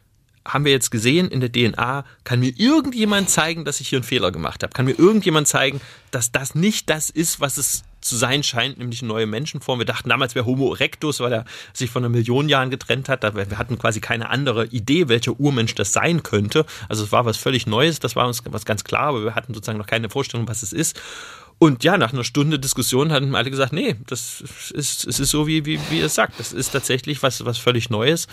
haben 0.47 0.65
wir 0.65 0.73
jetzt 0.73 0.91
gesehen 0.91 1.29
in 1.29 1.41
der 1.41 1.51
DNA, 1.51 2.05
kann 2.25 2.41
mir 2.41 2.53
irgendjemand 2.57 3.29
zeigen, 3.29 3.65
dass 3.65 3.81
ich 3.81 3.89
hier 3.89 3.99
einen 3.99 4.05
Fehler 4.05 4.31
gemacht 4.31 4.63
habe? 4.63 4.73
Kann 4.73 4.85
mir 4.85 4.99
irgendjemand 4.99 5.49
zeigen, 5.49 5.81
dass 6.11 6.31
das 6.31 6.55
nicht 6.55 6.89
das 6.89 7.11
ist, 7.11 7.41
was 7.41 7.57
es 7.57 7.83
zu 8.07 8.17
sein 8.17 8.43
scheint, 8.43 8.79
nämlich 8.79 9.03
eine 9.03 9.09
neue 9.09 9.27
Menschenform. 9.27 9.81
Wir 9.81 9.87
dachten 9.87 10.09
damals 10.09 10.35
wäre 10.35 10.47
Homo 10.47 10.73
erectus, 10.73 11.21
weil 11.21 11.33
er 11.33 11.45
sich 11.73 11.91
von 11.91 12.05
einer 12.05 12.11
Million 12.11 12.49
Jahren 12.49 12.71
getrennt 12.71 13.09
hat. 13.09 13.23
Wir 13.35 13.59
hatten 13.59 13.79
quasi 13.79 14.01
keine 14.01 14.31
andere 14.31 14.67
Idee, 14.67 15.09
welcher 15.09 15.39
Urmensch 15.39 15.75
das 15.75 15.93
sein 15.93 16.23
könnte. 16.23 16.65
Also 16.89 17.05
es 17.05 17.13
war 17.13 17.25
was 17.25 17.37
völlig 17.37 17.67
Neues, 17.67 18.01
das 18.01 18.17
war 18.17 18.27
uns 18.27 18.43
was 18.45 18.65
ganz 18.65 18.85
klar, 18.85 19.09
aber 19.09 19.25
wir 19.25 19.35
hatten 19.35 19.55
sozusagen 19.55 19.79
noch 19.79 19.87
keine 19.87 20.11
Vorstellung, 20.11 20.49
was 20.49 20.63
es 20.63 20.73
ist. 20.73 21.01
Und 21.59 21.85
ja, 21.85 21.97
nach 21.97 22.13
einer 22.13 22.25
Stunde 22.25 22.59
Diskussion 22.59 23.13
hatten 23.13 23.35
alle 23.35 23.51
gesagt, 23.51 23.73
nee, 23.73 23.97
das 24.07 24.43
ist, 24.75 25.07
es 25.07 25.19
ist 25.19 25.31
so, 25.31 25.47
wie, 25.47 25.65
wie, 25.65 25.81
wie 25.89 26.01
es 26.01 26.15
sagt. 26.15 26.39
Das 26.39 26.53
ist 26.53 26.71
tatsächlich 26.71 27.23
was, 27.23 27.47
was 27.47 27.57
völlig 27.57 27.89
Neues. 27.89 28.27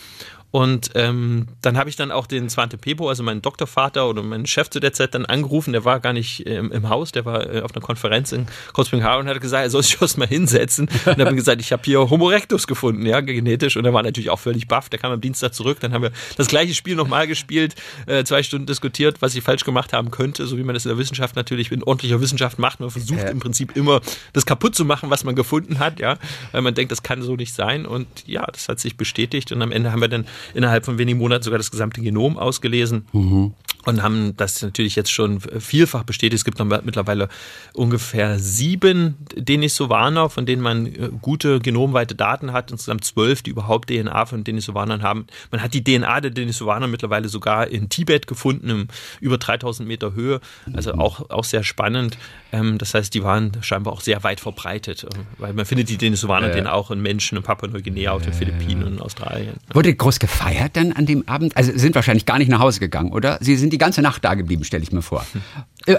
Und 0.54 0.92
ähm, 0.94 1.48
dann 1.62 1.78
habe 1.80 1.90
ich 1.90 1.96
dann 1.96 2.12
auch 2.12 2.28
den 2.28 2.48
Svante 2.48 2.78
Pebo, 2.78 3.10
also 3.10 3.24
meinen 3.24 3.42
Doktorvater 3.42 4.08
oder 4.08 4.22
meinen 4.22 4.46
Chef 4.46 4.70
zu 4.70 4.80
der 4.80 4.94
Zeit 4.94 5.16
dann 5.16 5.26
angerufen. 5.26 5.74
Der 5.74 5.84
war 5.84 6.00
gar 6.00 6.14
nicht 6.14 6.46
ähm, 6.46 6.72
im 6.72 6.90
Haus, 6.90 7.12
der 7.12 7.26
war 7.26 7.52
äh, 7.52 7.62
auf 7.62 7.76
einer 7.76 7.84
Konferenz 7.84 8.32
in 8.32 8.46
Kopenhagen 8.72 9.26
und 9.26 9.34
hat 9.34 9.42
gesagt, 9.42 9.64
er 9.64 9.72
soll 9.72 9.82
sich 9.82 9.98
erst 10.02 10.20
mal 10.20 10.28
hinsetzen. 10.28 10.88
Und 11.08 11.18
dann 11.18 11.22
habe 11.22 11.32
ich 11.32 11.38
gesagt, 11.38 11.60
ich 11.60 11.72
habe 11.72 11.82
hier 11.84 12.08
Homo 12.08 12.30
erectus 12.30 12.68
gefunden, 12.68 13.04
ja, 13.04 13.20
genetisch. 13.22 13.78
Und 13.78 13.86
er 13.86 13.96
war 13.96 14.04
natürlich 14.04 14.30
auch 14.30 14.40
völlig 14.40 14.68
baff. 14.68 14.90
Der 14.90 15.00
kam 15.00 15.12
am 15.12 15.22
Dienstag 15.22 15.56
zurück. 15.56 15.80
Dann 15.80 15.92
haben 15.92 16.04
wir 16.04 16.12
das 16.38 16.50
gleiche 16.50 16.76
Spiel 16.76 16.96
nochmal 16.96 17.26
gespielt, 17.26 17.74
äh, 18.06 18.24
zwei 18.24 18.44
Stunden 18.44 18.68
diskutiert, 18.68 19.24
was 19.24 19.34
ich 19.34 19.44
falsch 19.44 19.64
gemacht 19.64 19.92
haben 19.92 20.12
könnte, 20.12 20.46
so 20.46 20.60
wie 20.60 20.64
man 20.64 20.76
das 20.76 20.86
in 20.86 20.90
der 20.90 21.00
Wissenschaft 21.00 21.36
natürlich 21.36 21.72
in 21.72 21.82
ordentlicher 21.82 22.22
Wissenschaft 22.22 22.60
macht. 22.60 22.80
Man 22.80 22.92
versucht 22.92 23.22
ja. 23.22 23.30
im 23.30 23.40
Prinzip 23.40 23.76
immer 23.76 24.02
das 24.34 24.46
kaputt 24.46 24.76
zu 24.76 24.86
machen, 24.86 25.10
was 25.10 25.24
man 25.24 25.36
gefunden 25.36 25.80
hat, 25.80 26.00
ja, 26.00 26.20
weil 26.52 26.62
man 26.62 26.76
denkt, 26.76 26.92
das 26.92 27.02
kann 27.02 27.24
so 27.24 27.36
nicht 27.36 27.56
sein. 27.56 27.88
Und 27.88 28.06
ja, 28.28 28.46
das 28.46 28.70
hat 28.70 28.80
sich 28.80 28.98
bestätigt. 28.98 29.52
Und 29.52 29.60
am 29.64 29.72
Ende 29.72 29.92
haben 29.92 30.02
wir 30.02 30.10
dann 30.10 30.28
innerhalb 30.54 30.86
von 30.86 30.98
wenigen 30.98 31.20
Monaten 31.20 31.44
sogar 31.44 31.60
das 31.60 31.72
gesamte 31.72 32.02
Genom 32.02 32.38
ausgelesen. 32.38 33.06
Mhm. 33.14 33.54
Und 33.86 34.02
haben 34.02 34.36
das 34.38 34.62
natürlich 34.62 34.96
jetzt 34.96 35.12
schon 35.12 35.40
vielfach 35.40 36.04
bestätigt. 36.04 36.40
Es 36.40 36.46
gibt 36.46 36.60
noch 36.60 36.66
mittlerweile 36.84 37.30
ungefähr 37.74 38.40
sieben 38.40 39.16
Denisovaner, 39.36 40.30
von 40.30 40.46
denen 40.46 40.62
man 40.62 40.86
äh, 40.86 41.10
gute 41.22 41.60
genomweite 41.60 42.16
Daten 42.16 42.54
hat, 42.54 42.72
insgesamt 42.72 43.04
zwölf, 43.04 43.42
die 43.42 43.52
überhaupt 43.52 43.90
DNA 43.90 44.26
von 44.26 44.44
Denisovanern 44.44 45.04
haben. 45.04 45.28
Man 45.52 45.62
hat 45.62 45.74
die 45.74 45.84
DNA 45.84 46.22
der 46.22 46.32
Denisovaner 46.32 46.88
mittlerweile 46.88 47.28
sogar 47.30 47.68
in 47.68 47.90
Tibet 47.90 48.28
gefunden, 48.28 48.70
in 48.70 48.88
über 49.20 49.38
3000 49.38 49.88
Meter 49.88 50.14
Höhe, 50.14 50.40
also 50.74 50.94
auch, 50.94 51.30
auch 51.30 51.44
sehr 51.44 51.64
spannend. 51.64 52.18
Ähm, 52.52 52.78
das 52.78 52.94
heißt, 52.94 53.14
die 53.14 53.24
waren 53.24 53.52
scheinbar 53.62 53.94
auch 53.94 54.02
sehr 54.02 54.24
weit 54.24 54.40
verbreitet, 54.40 55.04
äh, 55.04 55.08
weil 55.38 55.54
man 55.54 55.66
findet 55.66 55.90
die 55.90 55.98
Denisovaner 55.98 56.48
ja. 56.48 56.54
den 56.54 56.68
auch 56.68 56.92
in 56.92 57.02
Menschen 57.02 57.38
in 57.38 57.44
Papua-Neuguinea, 57.44 58.12
auf 58.12 58.24
den 58.24 58.34
Philippinen 58.34 58.84
und 58.84 59.02
Australien. 59.02 59.56
Wurde 59.74 59.94
groß 59.94 60.20
gefeiert 60.20 60.78
dann 60.78 60.94
an 60.94 61.06
dem 61.06 61.28
Abend? 61.28 61.58
Also 61.58 61.72
sind 61.76 61.96
wahrscheinlich 61.96 62.26
gar 62.26 62.38
nicht 62.38 62.50
nach 62.50 62.60
Hause 62.60 62.80
gegangen, 62.80 63.12
oder? 63.12 63.38
Sie 63.42 63.56
sind 63.58 63.73
die 63.74 63.78
ganze 63.80 64.02
Nacht 64.02 64.24
da 64.24 64.36
geblieben, 64.36 64.64
stelle 64.64 64.84
ich 64.84 64.92
mir 64.92 65.02
vor. 65.02 65.26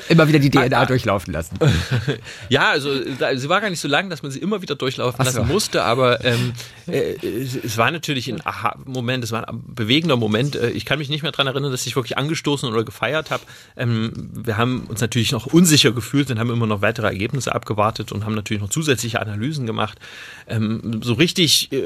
Immer 0.09 0.29
wieder 0.29 0.39
die 0.39 0.51
DNA 0.51 0.77
ah, 0.77 0.87
durchlaufen 0.87 1.33
lassen. 1.33 1.59
Ja, 2.49 2.71
also 2.71 2.91
sie 2.93 3.49
war 3.49 3.61
gar 3.61 3.71
nicht 3.71 3.81
so 3.81 3.89
lang, 3.89 4.11
dass 4.11 4.23
man 4.23 4.31
sie 4.31 4.39
immer 4.39 4.63
wieder 4.63 4.75
durchlaufen 4.75 5.25
so. 5.25 5.39
lassen 5.39 5.49
musste, 5.53 5.83
aber 5.83 6.25
ähm, 6.25 6.53
äh, 6.87 7.15
es 7.23 7.77
war 7.77 7.91
natürlich 7.91 8.29
ein 8.29 8.45
Aha-Moment, 8.45 9.25
es 9.25 9.33
war 9.33 9.49
ein 9.49 9.63
bewegender 9.67 10.17
Moment. 10.17 10.57
Äh, 10.57 10.71
ich 10.71 10.85
kann 10.85 10.99
mich 10.99 11.09
nicht 11.09 11.23
mehr 11.23 11.33
daran 11.33 11.47
erinnern, 11.47 11.71
dass 11.71 11.87
ich 11.87 11.97
wirklich 11.97 12.17
angestoßen 12.19 12.69
oder 12.69 12.85
gefeiert 12.85 13.31
habe. 13.31 13.43
Ähm, 13.77 14.13
wir 14.33 14.57
haben 14.57 14.85
uns 14.89 15.01
natürlich 15.01 15.33
noch 15.33 15.47
unsicher 15.47 15.93
gefühlt 15.93 16.31
und 16.31 16.39
haben 16.39 16.51
immer 16.51 16.67
noch 16.67 16.83
weitere 16.83 17.07
Ergebnisse 17.07 17.55
abgewartet 17.55 18.13
und 18.13 18.25
haben 18.25 18.35
natürlich 18.35 18.63
noch 18.63 18.71
zusätzliche 18.71 19.21
Analysen 19.21 19.67
gemacht. 19.67 19.99
Ähm, 20.47 21.01
so 21.03 21.15
richtig 21.15 21.73
äh, 21.73 21.81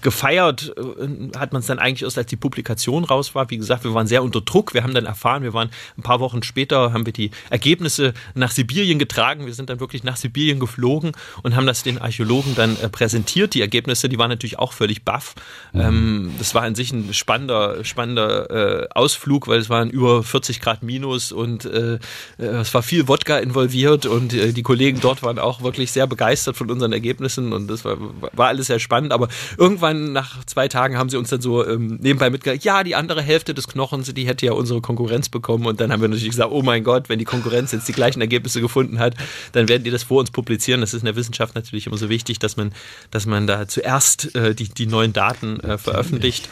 gefeiert 0.00 0.74
äh, 0.76 1.38
hat 1.38 1.52
man 1.52 1.60
es 1.60 1.66
dann 1.66 1.78
eigentlich 1.78 2.02
erst, 2.02 2.18
als 2.18 2.26
die 2.28 2.36
Publikation 2.36 3.04
raus 3.04 3.34
war. 3.34 3.50
Wie 3.50 3.56
gesagt, 3.56 3.84
wir 3.84 3.94
waren 3.94 4.06
sehr 4.06 4.22
unter 4.22 4.40
Druck. 4.40 4.74
Wir 4.74 4.82
haben 4.82 4.94
dann 4.94 5.06
erfahren, 5.06 5.42
wir 5.42 5.54
waren 5.54 5.70
ein 5.96 6.02
paar 6.02 6.20
Wochen 6.20 6.42
später, 6.42 6.69
haben 6.76 7.06
wir 7.06 7.12
die 7.12 7.30
Ergebnisse 7.50 8.14
nach 8.34 8.50
Sibirien 8.50 8.98
getragen. 8.98 9.46
Wir 9.46 9.54
sind 9.54 9.70
dann 9.70 9.80
wirklich 9.80 10.04
nach 10.04 10.16
Sibirien 10.16 10.60
geflogen 10.60 11.12
und 11.42 11.56
haben 11.56 11.66
das 11.66 11.82
den 11.82 11.98
Archäologen 11.98 12.54
dann 12.54 12.76
äh, 12.80 12.88
präsentiert. 12.88 13.54
Die 13.54 13.60
Ergebnisse, 13.60 14.08
die 14.08 14.18
waren 14.18 14.30
natürlich 14.30 14.58
auch 14.58 14.72
völlig 14.72 15.04
baff. 15.04 15.34
Mhm. 15.72 15.80
Ähm, 15.80 16.30
das 16.38 16.54
war 16.54 16.62
an 16.62 16.74
sich 16.74 16.92
ein 16.92 17.12
spannender, 17.14 17.84
spannender 17.84 18.84
äh, 18.84 18.88
Ausflug, 18.94 19.48
weil 19.48 19.58
es 19.58 19.70
waren 19.70 19.90
über 19.90 20.22
40 20.22 20.60
Grad 20.60 20.82
minus 20.82 21.32
und 21.32 21.64
äh, 21.64 21.98
es 22.38 22.72
war 22.74 22.82
viel 22.82 23.08
Wodka 23.08 23.38
involviert 23.38 24.06
und 24.06 24.32
die 24.32 24.62
Kollegen 24.62 25.00
dort 25.00 25.22
waren 25.22 25.38
auch 25.38 25.62
wirklich 25.62 25.92
sehr 25.92 26.06
begeistert 26.06 26.56
von 26.56 26.70
unseren 26.70 26.92
Ergebnissen 26.92 27.52
und 27.52 27.68
das 27.68 27.84
war, 27.84 27.96
war 28.32 28.48
alles 28.48 28.66
sehr 28.66 28.78
spannend. 28.78 29.12
Aber 29.12 29.28
irgendwann 29.56 30.12
nach 30.12 30.44
zwei 30.44 30.68
Tagen 30.68 30.98
haben 30.98 31.10
sie 31.10 31.16
uns 31.16 31.30
dann 31.30 31.40
so 31.40 31.66
ähm, 31.66 31.98
nebenbei 32.00 32.30
mitgegeben, 32.30 32.62
ja, 32.62 32.84
die 32.84 32.94
andere 32.94 33.22
Hälfte 33.22 33.54
des 33.54 33.68
Knochens, 33.68 34.12
die 34.12 34.26
hätte 34.26 34.46
ja 34.46 34.52
unsere 34.52 34.80
Konkurrenz 34.80 35.28
bekommen 35.28 35.66
und 35.66 35.80
dann 35.80 35.92
haben 35.92 36.00
wir 36.00 36.08
natürlich 36.08 36.30
gesagt, 36.30 36.50
oh 36.52 36.59
mein 36.62 36.84
Gott, 36.84 37.08
wenn 37.08 37.18
die 37.18 37.24
Konkurrenz 37.24 37.72
jetzt 37.72 37.88
die 37.88 37.92
gleichen 37.92 38.20
Ergebnisse 38.20 38.60
gefunden 38.60 38.98
hat, 38.98 39.14
dann 39.52 39.68
werden 39.68 39.84
die 39.84 39.90
das 39.90 40.02
vor 40.02 40.20
uns 40.20 40.30
publizieren. 40.30 40.80
Das 40.80 40.94
ist 40.94 41.00
in 41.02 41.06
der 41.06 41.16
Wissenschaft 41.16 41.54
natürlich 41.54 41.86
immer 41.86 41.98
so 41.98 42.08
wichtig, 42.08 42.38
dass 42.38 42.56
man, 42.56 42.72
dass 43.10 43.26
man 43.26 43.46
da 43.46 43.68
zuerst 43.68 44.34
äh, 44.34 44.54
die, 44.54 44.68
die 44.68 44.86
neuen 44.86 45.12
Daten 45.12 45.60
äh, 45.60 45.78
veröffentlicht. 45.78 46.48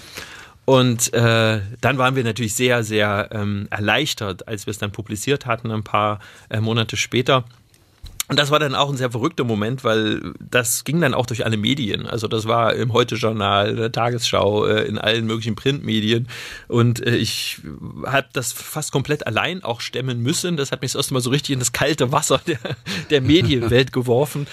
Und 0.68 1.14
äh, 1.14 1.61
dann 1.80 1.96
waren 1.96 2.14
wir 2.14 2.24
natürlich 2.24 2.54
sehr, 2.54 2.84
sehr 2.84 3.30
ähm, 3.32 3.68
erleichtert, 3.70 4.46
als 4.46 4.66
wir 4.66 4.72
es 4.72 4.76
dann 4.76 4.92
publiziert 4.92 5.46
hatten, 5.46 5.70
ein 5.70 5.82
paar 5.82 6.20
äh, 6.50 6.61
Monate 6.61 6.98
später. 6.98 7.44
Und 8.29 8.39
das 8.39 8.51
war 8.51 8.59
dann 8.59 8.74
auch 8.74 8.91
ein 8.91 8.97
sehr 8.99 9.11
verrückter 9.11 9.45
Moment, 9.45 9.85
weil 9.85 10.35
das 10.39 10.85
ging 10.85 11.01
dann 11.01 11.14
auch 11.14 11.24
durch 11.24 11.47
alle 11.47 11.57
Medien. 11.57 12.07
Also 12.07 12.29
das 12.29 12.47
war 12.47 12.74
im 12.74 12.93
Heute-Journal, 12.93 13.74
der 13.74 13.91
Tagesschau, 13.91 14.66
äh, 14.66 14.83
in 14.83 14.99
allen 14.99 15.24
möglichen 15.24 15.57
Printmedien. 15.57 16.29
Und 16.68 17.05
äh, 17.07 17.16
ich 17.16 17.62
habe 18.05 18.26
das 18.35 18.53
fast 18.53 18.93
komplett 18.93 19.26
allein 19.26 19.64
auch 19.64 19.81
stemmen 19.81 20.22
müssen. 20.22 20.59
Das 20.59 20.72
hat 20.72 20.83
mich 20.83 20.93
das 20.93 21.01
erste 21.01 21.14
Mal 21.14 21.20
so 21.20 21.31
richtig 21.31 21.55
in 21.55 21.59
das 21.59 21.72
kalte 21.72 22.12
Wasser 22.12 22.39
der, 22.47 22.59
der 23.09 23.22
Medienwelt 23.22 23.93
geworfen, 23.93 24.47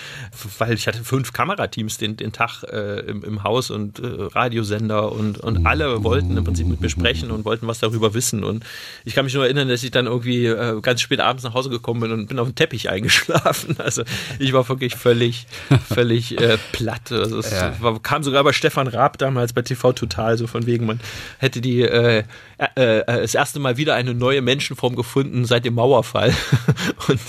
weil 0.58 0.76
ich 0.76 0.88
hatte 0.88 1.04
fünf 1.04 1.34
Kamerateams 1.34 1.98
den, 1.98 2.16
den 2.16 2.32
Tag 2.32 2.64
äh, 2.64 3.02
im, 3.02 3.26
im 3.26 3.44
Haus 3.44 3.72
und 3.72 4.00
äh, 4.00 4.06
Radiosender 4.06 5.12
und, 5.12 5.38
und 5.40 5.66
alle 5.66 6.02
wollten 6.02 6.38
im 6.38 6.46
Prinzip 6.46 6.68
mit 6.68 6.80
mir 6.80 6.90
sprechen 6.90 7.30
und 7.30 7.44
wollten 7.44 7.68
was 7.68 7.80
darüber 7.80 8.14
wissen. 8.14 8.46
Und 8.46 8.64
ich 9.04 9.16
kann 9.16 9.26
mich 9.26 9.34
nur 9.34 9.44
erinnern, 9.44 9.68
dass 9.68 9.84
ich 9.84 9.92
dann 9.92 10.06
irgendwie 10.06 10.46
äh, 10.46 10.80
ganz 10.80 11.02
spät 11.02 11.20
abends 11.20 11.44
nach 11.44 11.54
Hause 11.54 11.70
gekommen 11.70 12.00
bin 12.00 12.14
und 12.14 12.28
bin 12.28 12.40
auf 12.40 12.48
dem 12.48 12.56
Teppich 12.56 12.90
eingeschlafen 12.90 13.65
geschlafen. 13.66 13.76
Also 13.86 14.04
ich 14.40 14.52
war 14.54 14.68
wirklich 14.68 14.96
völlig, 14.96 15.46
völlig 15.88 16.40
äh, 16.40 16.58
platt. 16.72 17.12
Also 17.12 17.40
es 17.40 17.52
ja. 17.52 17.80
war, 17.80 18.02
kam 18.02 18.24
sogar 18.24 18.44
bei 18.44 18.52
Stefan 18.52 18.88
Raab 18.88 19.18
damals 19.18 19.54
bei 19.54 19.62
TV 19.62 19.94
Total, 19.94 20.38
so 20.38 20.48
von 20.48 20.66
wegen, 20.66 20.86
man 20.86 21.00
hätte 21.38 21.62
die 21.62 21.82
äh, 21.82 22.24
äh, 22.58 23.00
äh, 23.00 23.06
das 23.06 23.36
erste 23.36 23.60
Mal 23.60 23.78
wieder 23.78 23.96
eine 23.96 24.14
neue 24.14 24.42
Menschenform 24.42 24.96
gefunden 24.96 25.46
seit 25.46 25.66
dem 25.66 25.76
Mauerfall. 25.76 26.34
Und 27.08 27.20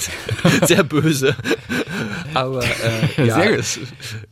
sehr 0.66 0.84
böse. 0.84 1.36
Aber 2.34 2.62
äh, 2.64 3.26
ja, 3.26 3.42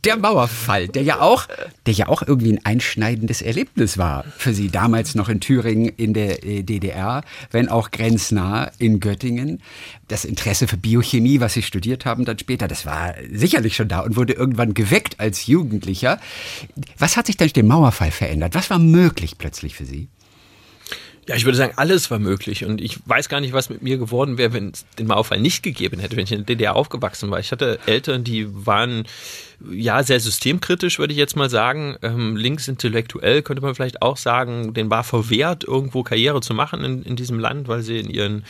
der 0.03 0.17
Mauerfall, 0.17 0.87
der 0.87 1.03
ja 1.03 1.21
auch, 1.21 1.47
der 1.85 1.93
ja 1.93 2.07
auch 2.07 2.21
irgendwie 2.21 2.53
ein 2.53 2.65
einschneidendes 2.65 3.41
Erlebnis 3.41 3.97
war 3.97 4.25
für 4.37 4.53
Sie 4.53 4.69
damals 4.69 5.15
noch 5.15 5.29
in 5.29 5.39
Thüringen 5.39 5.89
in 5.89 6.13
der 6.13 6.45
äh, 6.45 6.63
DDR, 6.63 7.23
wenn 7.51 7.69
auch 7.69 7.91
grenznah 7.91 8.71
in 8.77 8.99
Göttingen. 8.99 9.61
Das 10.07 10.23
Interesse 10.23 10.67
für 10.67 10.77
Biochemie, 10.77 11.39
was 11.39 11.53
Sie 11.53 11.63
studiert 11.63 12.05
haben 12.05 12.25
dann 12.25 12.37
später, 12.37 12.67
das 12.67 12.85
war 12.85 13.15
sicherlich 13.31 13.75
schon 13.75 13.87
da 13.87 14.01
und 14.01 14.15
wurde 14.15 14.33
irgendwann 14.33 14.73
geweckt 14.73 15.19
als 15.19 15.47
Jugendlicher. 15.47 16.19
Was 16.97 17.17
hat 17.17 17.25
sich 17.25 17.37
durch 17.37 17.53
den 17.53 17.67
Mauerfall 17.67 18.11
verändert? 18.11 18.53
Was 18.53 18.69
war 18.69 18.79
möglich 18.79 19.37
plötzlich 19.37 19.75
für 19.75 19.85
Sie? 19.85 20.07
Ja, 21.27 21.35
ich 21.35 21.45
würde 21.45 21.57
sagen, 21.57 21.73
alles 21.75 22.11
war 22.11 22.19
möglich. 22.19 22.65
Und 22.65 22.81
ich 22.81 22.99
weiß 23.07 23.29
gar 23.29 23.41
nicht, 23.41 23.53
was 23.53 23.69
mit 23.69 23.81
mir 23.81 23.97
geworden 23.97 24.37
wäre, 24.37 24.53
wenn 24.53 24.69
es 24.69 24.85
den 24.99 25.07
Mauerfall 25.07 25.39
nicht 25.39 25.63
gegeben 25.63 25.99
hätte, 25.99 26.15
wenn 26.17 26.25
ich 26.25 26.31
in 26.31 26.45
der 26.45 26.55
DDR 26.55 26.75
aufgewachsen 26.75 27.31
war. 27.31 27.39
Ich 27.39 27.51
hatte 27.51 27.79
Eltern, 27.87 28.23
die 28.23 28.47
waren 28.65 29.05
ja, 29.71 30.03
sehr 30.03 30.19
systemkritisch, 30.19 30.99
würde 30.99 31.13
ich 31.13 31.19
jetzt 31.19 31.35
mal 31.35 31.49
sagen. 31.49 31.97
Ähm, 32.01 32.35
links 32.35 32.67
intellektuell 32.67 33.41
könnte 33.41 33.61
man 33.61 33.75
vielleicht 33.75 34.01
auch 34.01 34.17
sagen, 34.17 34.73
den 34.73 34.89
war 34.89 35.03
verwehrt, 35.03 35.63
irgendwo 35.63 36.03
Karriere 36.03 36.41
zu 36.41 36.53
machen 36.53 36.83
in, 36.83 37.03
in 37.03 37.15
diesem 37.15 37.39
Land, 37.39 37.67
weil 37.67 37.81
sie 37.81 37.99
in 37.99 38.09
ihren 38.09 38.43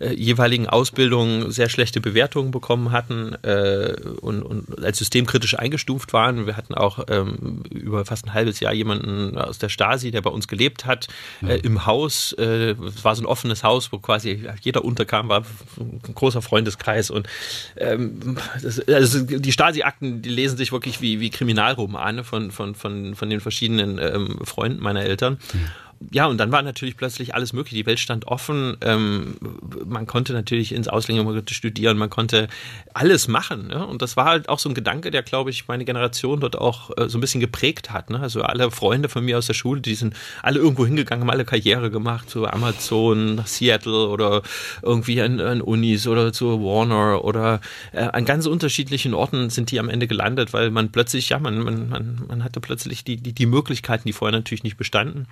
äh, 0.00 0.14
jeweiligen 0.14 0.68
Ausbildungen 0.68 1.50
sehr 1.50 1.68
schlechte 1.68 2.00
Bewertungen 2.00 2.50
bekommen 2.50 2.92
hatten 2.92 3.34
äh, 3.42 3.94
und, 4.20 4.42
und 4.42 4.84
als 4.84 4.98
systemkritisch 4.98 5.58
eingestuft 5.58 6.12
waren. 6.12 6.46
Wir 6.46 6.56
hatten 6.56 6.74
auch 6.74 7.04
ähm, 7.08 7.62
über 7.70 8.04
fast 8.04 8.26
ein 8.26 8.34
halbes 8.34 8.60
Jahr 8.60 8.72
jemanden 8.72 9.38
aus 9.38 9.58
der 9.58 9.68
Stasi, 9.68 10.10
der 10.10 10.22
bei 10.22 10.30
uns 10.30 10.48
gelebt 10.48 10.86
hat, 10.86 11.08
äh, 11.42 11.58
im 11.58 11.86
Haus. 11.86 12.32
Äh, 12.38 12.72
es 12.72 13.04
war 13.04 13.14
so 13.14 13.22
ein 13.22 13.26
offenes 13.26 13.62
Haus, 13.62 13.92
wo 13.92 13.98
quasi 13.98 14.46
jeder 14.60 14.84
unterkam, 14.84 15.28
war 15.28 15.44
ein 15.78 16.14
großer 16.14 16.42
Freundeskreis 16.42 17.10
und 17.10 17.28
ähm, 17.76 18.38
das, 18.60 18.80
also 18.88 19.22
die 19.22 19.52
Stasi-Akten, 19.52 20.22
die 20.22 20.30
lesen 20.30 20.51
sich 20.56 20.72
sich 20.72 20.72
wirklich 20.72 21.00
wie, 21.00 21.20
wie 21.20 21.30
Kriminalromane 21.30 22.24
von, 22.24 22.50
von, 22.50 22.74
von, 22.74 23.14
von 23.14 23.30
den 23.30 23.40
verschiedenen 23.40 23.98
ähm, 23.98 24.38
Freunden 24.44 24.82
meiner 24.82 25.02
Eltern. 25.02 25.38
Mhm 25.52 25.70
ja, 26.10 26.26
und 26.26 26.38
dann 26.38 26.52
war 26.52 26.62
natürlich 26.62 26.96
plötzlich 26.96 27.34
alles 27.34 27.52
möglich. 27.52 27.74
Die 27.74 27.86
Welt 27.86 28.00
stand 28.00 28.26
offen. 28.26 28.76
Ähm, 28.80 29.36
man 29.84 30.06
konnte 30.06 30.32
natürlich 30.32 30.72
ins 30.72 30.88
Ausland 30.88 31.12
studieren, 31.50 31.98
man 31.98 32.10
konnte 32.10 32.48
alles 32.94 33.28
machen. 33.28 33.68
Ne? 33.68 33.86
Und 33.86 34.02
das 34.02 34.16
war 34.16 34.26
halt 34.26 34.48
auch 34.48 34.58
so 34.58 34.68
ein 34.68 34.74
Gedanke, 34.74 35.10
der, 35.10 35.22
glaube 35.22 35.50
ich, 35.50 35.68
meine 35.68 35.84
Generation 35.84 36.40
dort 36.40 36.56
auch 36.56 36.90
äh, 36.96 37.08
so 37.08 37.18
ein 37.18 37.20
bisschen 37.20 37.40
geprägt 37.40 37.90
hat. 37.90 38.10
Ne? 38.10 38.20
Also 38.20 38.42
alle 38.42 38.70
Freunde 38.70 39.08
von 39.08 39.24
mir 39.24 39.38
aus 39.38 39.46
der 39.46 39.54
Schule, 39.54 39.80
die 39.80 39.94
sind 39.94 40.14
alle 40.42 40.58
irgendwo 40.58 40.86
hingegangen, 40.86 41.22
haben 41.22 41.30
alle 41.30 41.44
Karriere 41.44 41.90
gemacht, 41.90 42.30
zu 42.30 42.46
Amazon, 42.46 43.36
nach 43.36 43.46
Seattle 43.46 44.08
oder 44.08 44.42
irgendwie 44.82 45.20
an, 45.20 45.40
an 45.40 45.60
Unis 45.60 46.06
oder 46.06 46.32
zu 46.32 46.62
Warner 46.62 47.24
oder 47.24 47.60
äh, 47.92 48.02
an 48.02 48.24
ganz 48.24 48.46
unterschiedlichen 48.46 49.14
Orten 49.14 49.50
sind 49.50 49.70
die 49.70 49.78
am 49.78 49.88
Ende 49.88 50.06
gelandet, 50.06 50.52
weil 50.52 50.70
man 50.70 50.90
plötzlich, 50.90 51.28
ja, 51.28 51.38
man, 51.38 51.58
man, 51.60 51.88
man, 51.88 52.22
man 52.28 52.44
hatte 52.44 52.60
plötzlich 52.60 53.04
die, 53.04 53.16
die, 53.16 53.32
die 53.32 53.46
Möglichkeiten, 53.46 54.04
die 54.06 54.12
vorher 54.12 54.36
natürlich 54.36 54.64
nicht 54.64 54.76
bestanden. 54.76 55.26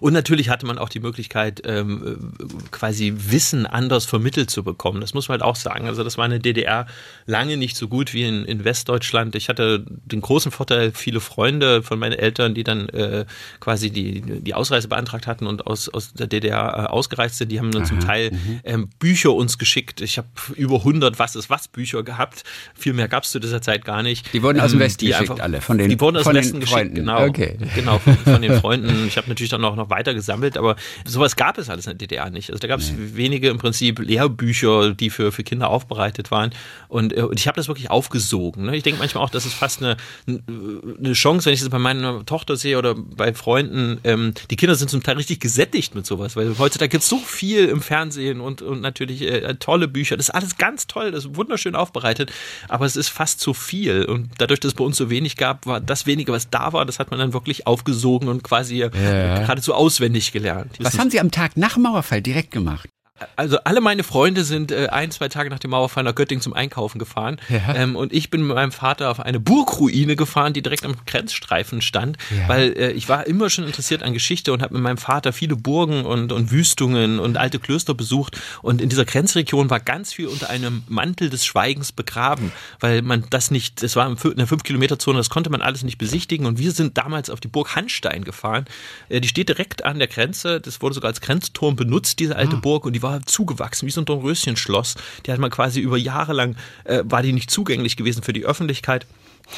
Und 0.00 0.12
natürlich 0.12 0.48
hatte 0.48 0.66
man 0.66 0.78
auch 0.78 0.88
die 0.88 1.00
Möglichkeit, 1.00 1.62
ähm, 1.64 2.32
quasi 2.70 3.14
Wissen 3.16 3.66
anders 3.66 4.04
vermittelt 4.04 4.50
zu 4.50 4.62
bekommen. 4.62 5.00
Das 5.00 5.14
muss 5.14 5.28
man 5.28 5.40
halt 5.40 5.42
auch 5.42 5.56
sagen. 5.56 5.86
Also 5.86 6.04
das 6.04 6.18
war 6.18 6.24
in 6.24 6.30
der 6.30 6.40
DDR 6.40 6.86
lange 7.26 7.56
nicht 7.56 7.76
so 7.76 7.88
gut 7.88 8.14
wie 8.14 8.24
in, 8.24 8.44
in 8.44 8.64
Westdeutschland. 8.64 9.34
Ich 9.34 9.48
hatte 9.48 9.84
den 9.86 10.20
großen 10.20 10.52
Vorteil, 10.52 10.92
viele 10.92 11.20
Freunde 11.20 11.82
von 11.82 11.98
meinen 11.98 12.18
Eltern, 12.18 12.54
die 12.54 12.64
dann 12.64 12.88
äh, 12.90 13.24
quasi 13.60 13.90
die, 13.90 14.20
die 14.20 14.54
Ausreise 14.54 14.88
beantragt 14.88 15.26
hatten 15.26 15.46
und 15.46 15.66
aus, 15.66 15.88
aus 15.88 16.12
der 16.12 16.26
DDR 16.26 16.58
äh, 16.58 16.86
ausgereist 16.86 17.38
sind, 17.38 17.50
die 17.50 17.58
haben 17.58 17.70
dann 17.70 17.82
Aha, 17.82 17.88
zum 17.88 18.00
Teil 18.00 18.30
mhm. 18.30 18.60
ähm, 18.64 18.90
Bücher 18.98 19.32
uns 19.34 19.58
geschickt. 19.58 20.00
Ich 20.00 20.18
habe 20.18 20.28
über 20.54 20.76
100 20.76 21.18
Was 21.18 21.36
ist 21.36 21.50
was 21.50 21.68
Bücher 21.68 22.02
gehabt. 22.02 22.44
Viel 22.74 22.92
mehr 22.92 23.08
gab 23.08 23.24
es 23.24 23.30
zu 23.30 23.40
dieser 23.40 23.62
Zeit 23.62 23.84
gar 23.84 24.02
nicht. 24.02 24.32
Die 24.32 24.42
wurden 24.42 24.60
aus 24.60 24.70
dem 24.70 24.80
ähm, 24.80 24.86
Westen 24.86 25.06
geschickt, 25.06 25.30
einfach, 25.30 25.42
alle. 25.42 25.60
Von 25.60 25.78
den, 25.78 25.88
die 25.88 26.00
wurden 26.00 26.16
aus 26.16 26.24
dem 26.24 26.34
Westen 26.34 26.60
geschickt, 26.60 26.94
genau. 26.94 27.26
Okay. 27.26 27.56
Genau, 27.74 27.98
von, 27.98 28.16
von 28.16 28.42
den 28.42 28.58
Freunden. 28.60 29.06
Ich 29.06 29.16
habe 29.16 29.28
natürlich 29.28 29.50
dann 29.50 29.64
auch 29.64 29.76
noch 29.76 29.87
noch 29.88 29.96
weiter 29.96 30.14
gesammelt, 30.14 30.56
aber 30.56 30.76
sowas 31.04 31.36
gab 31.36 31.58
es 31.58 31.68
alles 31.70 31.86
in 31.86 31.98
der 31.98 32.06
DDR 32.06 32.30
nicht. 32.30 32.50
Also 32.50 32.60
da 32.60 32.68
gab 32.68 32.80
es 32.80 32.90
nee. 32.90 33.10
wenige 33.14 33.48
im 33.48 33.58
Prinzip 33.58 33.98
Lehrbücher, 33.98 34.94
die 34.94 35.10
für, 35.10 35.32
für 35.32 35.42
Kinder 35.42 35.68
aufbereitet 35.70 36.30
waren. 36.30 36.50
Und, 36.88 37.16
äh, 37.16 37.22
und 37.22 37.38
ich 37.38 37.46
habe 37.46 37.56
das 37.56 37.68
wirklich 37.68 37.90
aufgesogen. 37.90 38.66
Ne? 38.66 38.76
Ich 38.76 38.82
denke 38.82 38.98
manchmal 38.98 39.24
auch, 39.24 39.30
das 39.30 39.46
ist 39.46 39.54
fast 39.54 39.82
eine, 39.82 39.96
eine 40.26 41.12
Chance, 41.12 41.46
wenn 41.46 41.54
ich 41.54 41.60
das 41.60 41.68
bei 41.68 41.78
meiner 41.78 42.24
Tochter 42.24 42.56
sehe 42.56 42.78
oder 42.78 42.94
bei 42.94 43.32
Freunden. 43.34 43.98
Ähm, 44.04 44.34
die 44.50 44.56
Kinder 44.56 44.74
sind 44.74 44.88
zum 44.90 45.02
Teil 45.02 45.16
richtig 45.16 45.40
gesättigt 45.40 45.94
mit 45.94 46.06
sowas, 46.06 46.36
weil 46.36 46.58
heutzutage 46.58 46.90
gibt 46.90 47.02
es 47.02 47.08
so 47.08 47.18
viel 47.18 47.66
im 47.66 47.80
Fernsehen 47.80 48.40
und, 48.40 48.62
und 48.62 48.80
natürlich 48.80 49.22
äh, 49.22 49.54
tolle 49.54 49.88
Bücher. 49.88 50.16
Das 50.16 50.28
ist 50.28 50.34
alles 50.34 50.56
ganz 50.56 50.86
toll, 50.86 51.10
das 51.10 51.24
ist 51.24 51.36
wunderschön 51.36 51.74
aufbereitet, 51.74 52.32
aber 52.68 52.86
es 52.86 52.96
ist 52.96 53.08
fast 53.08 53.40
zu 53.40 53.54
viel. 53.54 54.04
Und 54.04 54.30
dadurch, 54.38 54.60
dass 54.60 54.70
es 54.70 54.74
bei 54.74 54.84
uns 54.84 54.96
so 54.96 55.10
wenig 55.10 55.36
gab, 55.36 55.66
war 55.66 55.80
das 55.80 56.06
wenige, 56.06 56.32
was 56.32 56.50
da 56.50 56.72
war, 56.72 56.84
das 56.86 56.98
hat 56.98 57.10
man 57.10 57.18
dann 57.18 57.32
wirklich 57.32 57.66
aufgesogen 57.66 58.28
und 58.28 58.42
quasi 58.42 58.78
ja. 58.78 58.88
geradezu 58.88 59.74
auswendig 59.78 60.32
gelernt. 60.32 60.76
Was 60.80 60.98
haben 60.98 61.10
Sie 61.10 61.20
am 61.20 61.30
Tag 61.30 61.56
nach 61.56 61.76
Mauerfall 61.76 62.20
direkt 62.20 62.50
gemacht? 62.50 62.88
Also 63.36 63.58
alle 63.64 63.80
meine 63.80 64.02
Freunde 64.02 64.44
sind 64.44 64.72
äh, 64.72 64.88
ein, 64.88 65.10
zwei 65.10 65.28
Tage 65.28 65.50
nach 65.50 65.58
dem 65.58 65.70
Mauerfall 65.70 66.04
nach 66.04 66.14
Göttingen 66.14 66.42
zum 66.42 66.52
Einkaufen 66.52 66.98
gefahren. 66.98 67.40
Ja. 67.48 67.74
Ähm, 67.74 67.96
und 67.96 68.12
ich 68.12 68.30
bin 68.30 68.46
mit 68.46 68.54
meinem 68.54 68.72
Vater 68.72 69.10
auf 69.10 69.20
eine 69.20 69.40
Burgruine 69.40 70.16
gefahren, 70.16 70.52
die 70.52 70.62
direkt 70.62 70.84
am 70.84 70.94
Grenzstreifen 71.06 71.80
stand, 71.80 72.16
ja. 72.30 72.48
weil 72.48 72.72
äh, 72.76 72.92
ich 72.92 73.08
war 73.08 73.26
immer 73.26 73.50
schon 73.50 73.64
interessiert 73.64 74.02
an 74.02 74.12
Geschichte 74.12 74.52
und 74.52 74.62
habe 74.62 74.74
mit 74.74 74.82
meinem 74.82 74.98
Vater 74.98 75.32
viele 75.32 75.56
Burgen 75.56 76.04
und, 76.04 76.32
und 76.32 76.50
Wüstungen 76.50 77.18
und 77.18 77.36
alte 77.36 77.58
Klöster 77.58 77.94
besucht. 77.94 78.38
Und 78.62 78.80
in 78.80 78.88
dieser 78.88 79.04
Grenzregion 79.04 79.70
war 79.70 79.80
ganz 79.80 80.12
viel 80.12 80.26
unter 80.26 80.50
einem 80.50 80.82
Mantel 80.88 81.30
des 81.30 81.44
Schweigens 81.44 81.92
begraben, 81.92 82.52
weil 82.80 83.02
man 83.02 83.24
das 83.30 83.50
nicht, 83.50 83.82
das 83.82 83.96
war 83.96 84.06
in 84.06 84.16
einer 84.16 84.46
5-Kilometer-Zone, 84.46 85.18
das 85.18 85.30
konnte 85.30 85.50
man 85.50 85.62
alles 85.62 85.82
nicht 85.82 85.98
besichtigen. 85.98 86.46
Und 86.46 86.58
wir 86.58 86.72
sind 86.72 86.98
damals 86.98 87.30
auf 87.30 87.40
die 87.40 87.48
Burg 87.48 87.74
Hanstein 87.74 88.24
gefahren. 88.24 88.66
Äh, 89.08 89.20
die 89.20 89.28
steht 89.28 89.48
direkt 89.48 89.84
an 89.84 89.98
der 89.98 90.08
Grenze. 90.08 90.60
Das 90.60 90.80
wurde 90.82 90.94
sogar 90.94 91.08
als 91.08 91.20
Grenzturm 91.20 91.76
benutzt, 91.76 92.18
diese 92.18 92.36
alte 92.36 92.56
ah. 92.56 92.60
Burg. 92.60 92.84
Und 92.84 92.92
die 92.92 93.02
war 93.02 93.07
war 93.08 93.26
zugewachsen, 93.26 93.86
wie 93.86 93.90
so 93.90 94.00
ein 94.00 94.04
Dornröschenschloss. 94.04 94.96
Die 95.24 95.32
hat 95.32 95.38
man 95.38 95.50
quasi 95.50 95.80
über 95.80 95.96
Jahre 95.96 96.32
lang, 96.32 96.56
äh, 96.84 97.02
war 97.04 97.22
die 97.22 97.32
nicht 97.32 97.50
zugänglich 97.50 97.96
gewesen 97.96 98.22
für 98.22 98.32
die 98.32 98.44
Öffentlichkeit. 98.44 99.06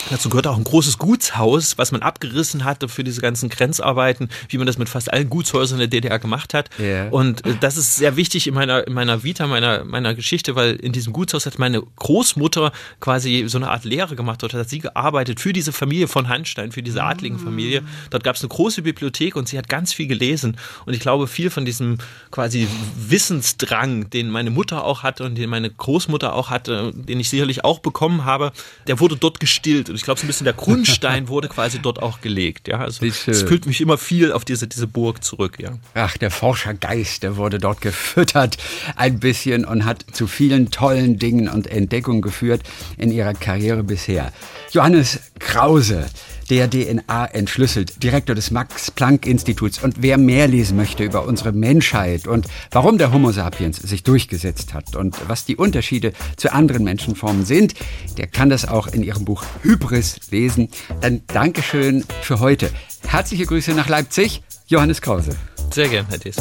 Dazu 0.09 0.29
gehört 0.29 0.47
auch 0.47 0.57
ein 0.57 0.65
großes 0.65 0.99
Gutshaus, 0.99 1.77
was 1.77 1.93
man 1.93 2.03
abgerissen 2.03 2.65
hatte 2.65 2.89
für 2.89 3.05
diese 3.05 3.21
ganzen 3.21 3.49
Grenzarbeiten, 3.49 4.29
wie 4.49 4.57
man 4.59 4.67
das 4.67 4.79
mit 4.79 4.89
fast 4.89 5.13
allen 5.13 5.29
Gutshäusern 5.29 5.79
der 5.79 5.89
DDR 5.89 6.19
gemacht 6.19 6.55
hat. 6.55 6.71
Yeah. 6.79 7.09
Und 7.11 7.45
äh, 7.45 7.55
das 7.61 7.77
ist 7.77 7.97
sehr 7.97 8.17
wichtig 8.17 8.47
in 8.47 8.55
meiner, 8.55 8.87
in 8.87 8.93
meiner 8.93 9.23
Vita, 9.23 9.47
meiner, 9.47 9.85
meiner 9.85 10.15
Geschichte, 10.15 10.55
weil 10.55 10.77
in 10.77 10.93
diesem 10.93 11.13
Gutshaus 11.13 11.47
hat 11.47 11.59
meine 11.59 11.83
Großmutter 11.97 12.73
quasi 13.01 13.45
so 13.47 13.59
eine 13.59 13.71
Art 13.71 13.85
Lehre 13.85 14.17
gemacht. 14.17 14.43
Dort 14.43 14.55
hat 14.55 14.69
sie 14.69 14.79
gearbeitet 14.79 15.41
für 15.41 15.53
diese 15.53 15.73
Familie 15.73 16.09
von 16.09 16.29
Hanstein, 16.29 16.73
für 16.73 16.83
diese 16.83 17.03
adligen 17.03 17.39
Familie. 17.39 17.83
Dort 18.11 18.25
gab 18.25 18.37
es 18.37 18.43
eine 18.43 18.49
große 18.49 18.83
Bibliothek 18.83 19.37
und 19.37 19.49
sie 19.49 19.59
hat 19.59 19.69
ganz 19.69 19.93
viel 19.93 20.07
gelesen. 20.07 20.57
Und 20.87 20.95
ich 20.95 21.01
glaube, 21.01 21.27
viel 21.27 21.51
von 21.51 21.65
diesem 21.65 21.99
quasi 22.31 22.69
Wissensdrang, 22.97 24.11
den 24.11 24.31
meine 24.31 24.51
Mutter 24.51 24.85
auch 24.85 25.03
hatte 25.03 25.25
und 25.25 25.37
den 25.37 25.51
meine 25.51 25.71
Großmutter 25.71 26.33
auch 26.35 26.51
hatte, 26.51 26.93
den 26.95 27.21
ich 27.21 27.29
sicherlich 27.29 27.65
auch 27.65 27.81
bekommen 27.81 28.25
habe, 28.25 28.53
der 28.87 29.01
wurde 29.01 29.17
dort 29.17 29.41
gestillt 29.41 29.80
Bild. 29.81 29.91
Und 29.91 29.97
ich 29.97 30.03
glaube, 30.03 30.21
so 30.21 30.25
ein 30.25 30.29
bisschen 30.29 30.45
der 30.45 30.55
Grundstein 30.55 31.29
wurde 31.29 31.49
quasi 31.49 31.81
dort 31.81 32.03
auch 32.03 32.21
gelegt. 32.21 32.69
Ja, 32.69 32.79
also 32.79 33.05
es 33.05 33.19
fühlt 33.19 33.67
mich 33.67 33.81
immer 33.81 33.99
viel 33.99 34.33
auf 34.33 34.45
diese, 34.45 34.67
diese 34.67 34.87
Burg 34.87 35.25
zurück. 35.25 35.59
Ja. 35.59 35.79
Ach, 35.95 36.17
der 36.17 36.31
Forschergeist, 36.31 37.23
der 37.23 37.37
wurde 37.37 37.59
dort 37.59 37.81
gefüttert 37.81 38.59
ein 38.97 39.21
bisschen 39.21 39.65
und 39.65 39.85
hat 39.85 40.05
zu 40.13 40.27
vielen 40.27 40.71
tollen 40.71 41.19
Dingen 41.19 41.49
und 41.49 41.67
Entdeckungen 41.67 42.23
geführt 42.23 42.63
in 42.97 43.11
ihrer 43.11 43.35
Karriere 43.35 43.83
bisher. 43.83 44.33
Johannes 44.73 45.21
Krause 45.39 46.07
der 46.51 46.69
DNA 46.69 47.27
entschlüsselt, 47.27 48.03
Direktor 48.03 48.35
des 48.35 48.51
Max-Planck-Instituts. 48.51 49.83
Und 49.83 50.03
wer 50.03 50.19
mehr 50.19 50.49
lesen 50.49 50.77
möchte 50.77 51.05
über 51.05 51.27
unsere 51.27 51.53
Menschheit 51.53 52.27
und 52.27 52.47
warum 52.73 52.99
der 52.99 53.13
Homo 53.13 53.31
sapiens 53.31 53.77
sich 53.77 54.03
durchgesetzt 54.03 54.75
hat 54.75 54.97
und 54.97 55.17
was 55.29 55.45
die 55.45 55.57
Unterschiede 55.57 56.13
zu 56.37 56.53
anderen 56.53 56.85
Menschenformen 56.85 57.45
sind, 57.45 57.75
der 58.19 58.27
kann 58.27 58.51
das 58.51 58.67
auch 58.67 58.89
in 58.89 59.05
ihrem 59.05 59.25
Buch 59.25 59.45
Hybris 59.63 60.31
lesen. 60.31 60.69
Dann 61.01 61.23
Dankeschön 61.29 62.05
für 62.23 62.41
heute. 62.41 62.71
Herzliche 63.07 63.47
Grüße 63.47 63.73
nach 63.73 63.89
Leipzig, 63.89 64.43
Johannes 64.67 65.01
Krause. 65.01 65.37
Sehr 65.73 65.89
gern, 65.89 66.07
Herr 66.09 66.19
Thies. 66.19 66.37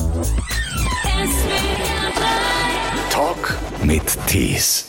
Talk 3.11 3.55
mit 3.83 4.03
Thies. 4.27 4.88